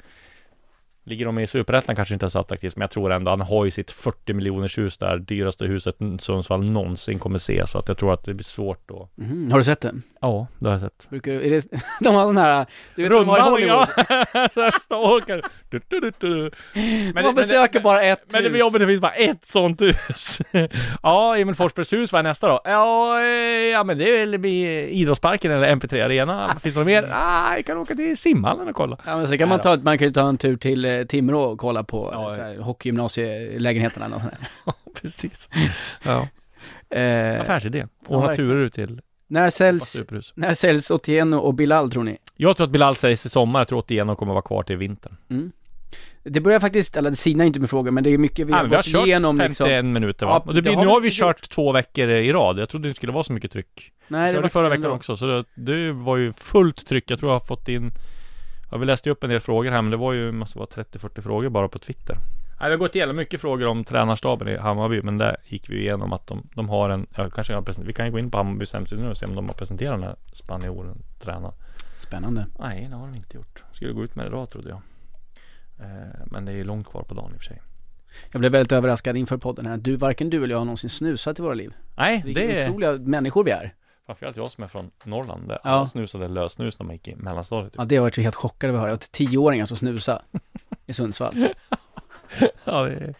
Ligger 1.09 1.25
de 1.25 1.39
i 1.39 1.47
Superettan 1.47 1.95
kanske 1.95 2.13
inte 2.13 2.25
är 2.25 2.29
så 2.29 2.39
attraktivt, 2.39 2.75
men 2.75 2.81
jag 2.81 2.91
tror 2.91 3.11
ändå 3.11 3.31
han 3.31 3.41
har 3.41 3.65
ju 3.65 3.71
sitt 3.71 3.91
40 3.91 4.33
miljoners 4.33 4.77
hus 4.77 4.97
där, 4.97 5.17
dyraste 5.17 5.65
huset 5.65 5.95
Sundsvall 6.19 6.69
någonsin 6.71 7.19
kommer 7.19 7.37
se, 7.39 7.67
så 7.67 7.77
att 7.79 7.87
jag 7.87 7.97
tror 7.97 8.13
att 8.13 8.23
det 8.25 8.33
blir 8.33 8.43
svårt 8.43 8.89
då. 8.89 9.09
Mhm, 9.15 9.51
Har 9.51 9.57
du 9.57 9.63
sett 9.63 9.81
det? 9.81 9.93
Ja, 10.21 10.47
det 10.59 10.65
har 10.65 10.71
jag 10.73 10.81
sett. 10.81 11.09
Brukar, 11.09 11.31
är 11.31 11.49
det 11.49 11.65
de 12.01 12.15
har 12.15 12.25
sån 12.25 12.37
här, 12.37 12.65
du 12.95 13.03
vet 13.03 13.11
som 13.13 13.25
de 13.25 13.29
har 13.29 13.39
Hollywood. 13.51 13.87
ja! 13.97 14.47
så 14.51 14.61
här 14.61 14.79
stalkar. 14.79 15.41
Du, 15.69 15.81
du, 15.87 15.99
du, 15.99 16.11
du. 16.19 16.51
Men, 17.13 17.23
Man 17.23 17.35
besöker 17.35 17.79
bara 17.79 18.01
ett 18.01 18.21
Men 18.31 18.41
det 18.41 18.47
hus. 18.47 18.51
blir 18.51 18.59
jobbigt, 18.59 18.79
det 18.81 18.87
finns 18.87 19.01
bara 19.01 19.11
ett 19.13 19.47
sånt 19.47 19.81
hus. 19.81 20.39
ja, 21.03 21.37
Emil 21.37 21.55
Forsbergs 21.55 21.93
hus, 21.93 22.11
vad 22.11 22.19
är 22.19 22.23
nästa 22.23 22.47
då? 22.47 22.61
Ja, 22.63 23.19
eh, 23.21 23.25
ja 23.73 23.83
men 23.83 23.97
det 23.97 24.09
är 24.21 24.25
väl 24.25 24.45
Idrottsparken 24.45 25.51
eller 25.51 25.75
MP3 25.75 26.05
Arena. 26.05 26.55
Finns 26.59 26.75
det 26.75 26.79
något 26.79 26.87
mer? 26.87 27.09
Ah, 27.13 27.55
jag 27.55 27.65
kan 27.65 27.77
åka 27.77 27.95
till 27.95 28.17
simhallen 28.17 28.67
och 28.67 28.75
kolla. 28.75 28.97
Ja 29.05 29.17
men 29.17 29.27
så 29.27 29.37
kan 29.37 29.49
man 29.49 29.59
ta, 29.61 29.75
man 29.83 29.97
kan 29.97 30.07
ju 30.07 30.13
ta 30.13 30.29
en 30.29 30.37
tur 30.37 30.55
till 30.55 30.85
eh, 30.99 31.05
Timrå 31.05 31.41
och 31.41 31.59
kolla 31.59 31.83
på 31.83 32.09
Ja, 32.13 32.23
ja, 32.23 32.29
så 32.29 32.41
här, 32.41 32.57
hockeygymnasielägenheterna 32.57 34.05
eller 34.05 34.15
något 34.15 34.21
sånt 34.23 34.33
där. 34.65 34.73
Precis. 35.01 35.49
Ja, 36.03 36.27
eh, 36.97 37.41
affärsidé. 37.41 37.79
ja, 37.79 37.87
Ordna 38.07 38.27
verkligen. 38.27 38.49
turer 38.49 38.65
ut 38.65 38.73
till 38.73 39.01
När 39.27 39.49
säljs, 39.49 40.01
när 40.35 40.53
säljs 40.53 40.91
Otieno 40.91 41.37
och 41.37 41.53
Bilal 41.53 41.91
tror 41.91 42.03
ni? 42.03 42.17
Jag 42.35 42.57
tror 42.57 42.65
att 42.67 42.71
Bilal 42.71 42.95
sägs 42.95 43.25
i 43.25 43.29
sommar, 43.29 43.59
jag 43.59 43.67
tror 43.67 43.79
att 43.79 43.91
Ieno 43.91 44.15
kommer 44.15 44.33
vara 44.33 44.41
kvar 44.41 44.63
till 44.63 44.77
vintern. 44.77 45.17
Mm. 45.29 45.51
Det 46.23 46.41
börjar 46.41 46.59
faktiskt, 46.59 46.97
eller 46.97 47.09
det 47.09 47.15
sinar 47.15 47.45
inte 47.45 47.59
med 47.59 47.69
frågor 47.69 47.91
men 47.91 48.03
det 48.03 48.09
är 48.09 48.17
mycket 48.17 48.47
vi 48.47 48.51
Ja, 48.51 48.57
har 48.57 48.63
men 48.63 48.69
vi 48.69 48.75
har 48.75 48.93
gått 48.93 49.07
igenom 49.07 49.37
51 49.37 49.67
liksom. 49.67 49.93
minuter 49.93 50.25
va? 50.25 50.31
Ja, 50.31 50.39
och 50.39 50.53
det 50.53 50.57
det 50.57 50.61
blir, 50.61 50.75
har 50.75 50.81
nu 50.83 50.87
har 50.89 51.01
vi 51.01 51.09
faktiskt 51.09 51.19
kört 51.19 51.49
två 51.49 51.71
veckor 51.71 52.09
i 52.09 52.33
rad. 52.33 52.59
Jag 52.59 52.69
trodde 52.69 52.89
det 52.89 52.93
skulle 52.95 53.11
vara 53.11 53.23
så 53.23 53.33
mycket 53.33 53.51
tryck. 53.51 53.91
Nej, 54.07 54.31
Körde 54.31 54.41
var 54.41 54.49
förra 54.49 54.69
veckan 54.69 54.83
ändå. 54.83 54.95
också, 54.95 55.17
så 55.17 55.25
det, 55.25 55.43
det 55.55 55.91
var 55.91 56.17
ju 56.17 56.33
fullt 56.33 56.87
tryck. 56.87 57.11
Jag 57.11 57.19
tror 57.19 57.31
jag 57.31 57.35
har 57.39 57.45
fått 57.45 57.67
in 57.67 57.91
Ja, 58.71 58.77
vi 58.77 58.85
läste 58.85 59.09
ju 59.09 59.13
upp 59.13 59.23
en 59.23 59.29
del 59.29 59.39
frågor 59.39 59.71
här, 59.71 59.81
men 59.81 59.91
det 59.91 59.97
var 59.97 60.13
ju, 60.13 60.31
måste 60.31 60.57
vara 60.57 60.67
30-40 60.69 61.21
frågor 61.21 61.49
bara 61.49 61.67
på 61.67 61.79
Twitter. 61.79 62.15
Nej, 62.59 62.69
vi 62.69 62.73
har 62.75 62.79
gått 62.79 62.95
igenom 62.95 63.15
mycket 63.15 63.41
frågor 63.41 63.67
om 63.67 63.83
tränarstaben 63.83 64.47
i 64.47 64.57
Hammarby, 64.57 65.01
men 65.01 65.17
där 65.17 65.37
gick 65.45 65.69
vi 65.69 65.79
igenom 65.79 66.13
att 66.13 66.27
de, 66.27 66.47
de 66.55 66.69
har 66.69 66.89
en, 66.89 67.07
ja, 67.15 67.29
kanske 67.29 67.53
har 67.53 67.61
present- 67.61 67.87
vi 67.87 67.93
kan 67.93 68.11
gå 68.11 68.19
in 68.19 68.31
på 68.31 68.37
Hammarbys 68.37 68.73
hemsida 68.73 69.01
nu 69.01 69.09
och 69.09 69.17
se 69.17 69.25
om 69.25 69.35
de 69.35 69.45
har 69.47 69.53
presenterat 69.53 69.93
den 69.99 70.03
här 70.03 70.15
spanjoren 70.33 70.97
tränaren. 71.21 71.53
Spännande. 71.97 72.45
Nej, 72.59 72.87
det 72.89 72.95
har 72.95 73.07
de 73.07 73.15
inte 73.15 73.37
gjort. 73.37 73.63
Skulle 73.71 73.93
gå 73.93 74.03
ut 74.03 74.15
med 74.15 74.25
det 74.25 74.29
idag 74.29 74.49
trodde 74.49 74.69
jag. 74.69 74.81
Eh, 75.79 76.07
men 76.25 76.45
det 76.45 76.51
är 76.51 76.55
ju 76.55 76.63
långt 76.63 76.87
kvar 76.89 77.03
på 77.03 77.13
dagen 77.13 77.31
i 77.33 77.37
och 77.37 77.41
för 77.41 77.45
sig. 77.45 77.61
Jag 78.31 78.39
blev 78.39 78.51
väldigt 78.51 78.71
överraskad 78.71 79.17
inför 79.17 79.37
podden 79.37 79.65
här. 79.65 79.77
Du, 79.77 79.95
varken 79.95 80.29
du 80.29 80.37
eller 80.37 80.49
jag 80.53 80.57
har 80.59 80.65
någonsin 80.65 80.89
snusat 80.89 81.39
i 81.39 81.41
våra 81.41 81.53
liv. 81.53 81.73
Nej, 81.97 82.21
det 82.35 82.61
är 82.61 82.69
otroliga 82.69 82.91
människor 82.91 83.43
vi 83.43 83.51
är. 83.51 83.73
Framförallt 84.15 84.37
jag 84.37 84.51
som 84.51 84.63
är 84.63 84.67
från 84.67 84.91
Norrland. 85.03 85.47
Där 85.47 85.59
Ja. 85.63 85.69
alla 85.69 85.87
snusade 85.87 86.27
lösnus 86.27 86.79
när 86.79 86.85
man 86.85 86.95
gick 86.95 87.07
i 87.07 87.15
mellanstadiet. 87.15 87.73
Ja, 87.77 87.85
det 87.85 87.95
har 87.95 88.03
varit 88.03 88.17
helt 88.17 88.35
chockade 88.35 88.69
över 88.73 88.79
att 88.79 88.83
höra. 88.85 88.93
Att 88.93 89.11
tioåringar 89.11 89.65
som 89.65 89.77
snusar 89.77 90.21
i 90.85 90.93
Sundsvall. 90.93 91.47
Ja, 92.63 92.81
det 92.83 93.13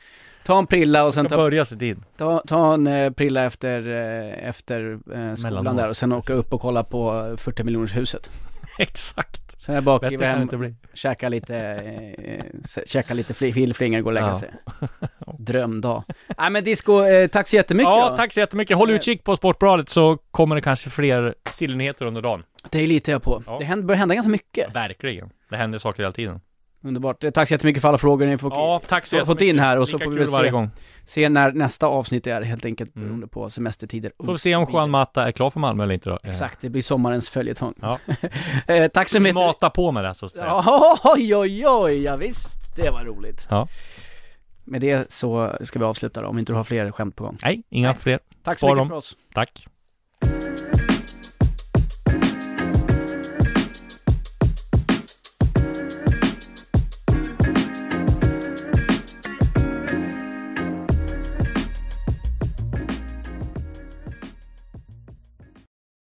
Ta 0.45 0.59
en 0.59 0.67
prilla 0.67 1.05
och 1.05 1.13
sen 1.13 1.25
ta, 1.25 1.35
börja 1.37 1.65
sin 1.65 1.79
tid. 1.79 2.03
ta, 2.17 2.43
ta 2.47 2.73
en 2.73 2.87
eh, 2.87 3.11
prilla 3.11 3.43
efter, 3.43 3.87
eh, 3.89 4.47
efter 4.49 4.91
eh, 4.93 5.33
skolan 5.35 5.53
Mellanår. 5.53 5.81
där 5.81 5.89
och 5.89 5.97
sen 5.97 6.13
åka 6.13 6.33
upp 6.33 6.53
och 6.53 6.61
kolla 6.61 6.83
på 6.83 7.33
40 7.37 7.63
miljoners 7.63 7.95
huset. 7.95 8.31
Exakt. 8.79 9.38
Sen 9.59 9.73
är 9.73 9.77
jag 9.77 9.83
bak, 9.83 10.01
Bättre 10.01 10.25
hem, 10.25 10.41
inte 10.41 10.73
käka 10.93 11.29
lite, 11.29 11.57
eh, 11.57 12.45
s- 12.63 12.79
käka 12.85 13.13
lite 13.13 13.33
fli- 13.33 13.53
fillflingor, 13.53 14.01
gå 14.01 14.07
och 14.07 14.13
lägga 14.13 14.27
Ja. 14.27 14.35
sig. 14.35 14.49
Drömdag. 15.39 16.03
Nej 16.37 16.49
men 16.49 16.63
Disco, 16.63 17.03
eh, 17.05 17.27
tack 17.27 17.47
så 17.47 17.55
jättemycket 17.55 17.89
Ja, 17.89 18.09
då. 18.09 18.15
tack 18.17 18.33
så 18.33 18.39
jättemycket. 18.39 18.77
Håll 18.77 18.89
utkik 18.89 19.23
på 19.23 19.35
Sportbladet 19.35 19.89
så 19.89 20.17
kommer 20.31 20.55
det 20.55 20.61
kanske 20.61 20.89
fler 20.89 21.35
stillnyheter 21.49 22.05
under 22.05 22.21
dagen. 22.21 22.43
Det 22.69 22.87
litar 22.87 23.11
jag 23.11 23.23
på. 23.23 23.43
Ja. 23.45 23.59
Det 23.75 23.81
börjar 23.83 23.99
hända 23.99 24.15
ganska 24.15 24.31
mycket. 24.31 24.75
Verkligen. 24.75 25.29
Det 25.49 25.57
händer 25.57 25.79
saker 25.79 26.03
hela 26.03 26.11
tiden. 26.11 26.39
Underbart. 26.83 27.23
Eh, 27.23 27.31
Tack 27.31 27.47
så 27.47 27.53
jättemycket 27.53 27.81
för 27.81 27.89
alla 27.89 27.97
frågor 27.97 28.25
ni 28.25 28.37
får, 28.37 28.51
Ja, 28.53 28.81
tack 28.87 29.05
så 29.05 29.25
fått 29.25 29.41
in 29.41 29.59
här 29.59 29.77
och 29.77 29.87
så 29.87 29.97
Lika 29.97 30.05
får 30.05 30.11
vi 30.11 30.27
se, 30.27 30.69
se 31.03 31.29
när 31.29 31.51
nästa 31.51 31.87
avsnitt 31.87 32.27
är 32.27 32.41
helt 32.41 32.65
enkelt 32.65 32.95
Mm. 32.95 33.07
beroende 33.07 33.27
på 33.27 33.49
semestertider. 33.49 34.11
Får 34.25 34.31
vi 34.31 34.39
se 34.39 34.55
om 34.55 34.67
Juan 34.73 34.89
Mata 34.89 35.27
är 35.27 35.31
klar 35.31 35.49
för 35.49 35.59
Malmö 35.59 35.83
eller 35.83 35.93
inte 35.93 36.09
då. 36.09 36.19
Eh, 36.23 36.29
Exakt, 36.29 36.61
det 36.61 36.69
blir 36.69 36.81
sommarens 36.81 37.29
följetong. 37.29 37.73
Ja. 37.81 37.99
eh, 38.73 38.87
tack 38.87 39.09
så 39.09 39.19
mycket. 39.19 39.35
Mata 39.35 39.69
på 39.69 39.91
med 39.91 40.03
det 40.03 40.15
så 40.15 40.25
att 40.25 40.31
säga. 40.31 40.63
Oj, 41.03 41.35
oj, 41.35 41.67
oj, 41.67 42.03
ja, 42.03 42.15
visst. 42.15 42.75
Det 42.75 42.89
var 42.89 43.03
roligt. 43.05 43.47
Ja. 43.49 43.67
Med 44.63 44.81
det 44.81 45.11
så 45.13 45.57
ska 45.61 45.79
vi 45.79 45.85
avsluta 45.85 46.21
då, 46.21 46.27
om 46.27 46.39
inte 46.39 46.51
du 46.51 46.55
har 46.55 46.63
fler 46.63 46.91
skämt 46.91 47.15
på 47.15 47.23
gång. 47.23 47.37
Nej, 47.43 47.63
inga 47.69 47.87
Nej. 47.87 47.97
fler. 47.99 48.19
Tack 48.43 48.59
så 48.59 48.65
Spar 48.67 48.75
mycket 48.75 48.77
dem. 48.79 48.89
för 48.89 48.95
oss. 48.95 49.17
Tack. 49.33 49.65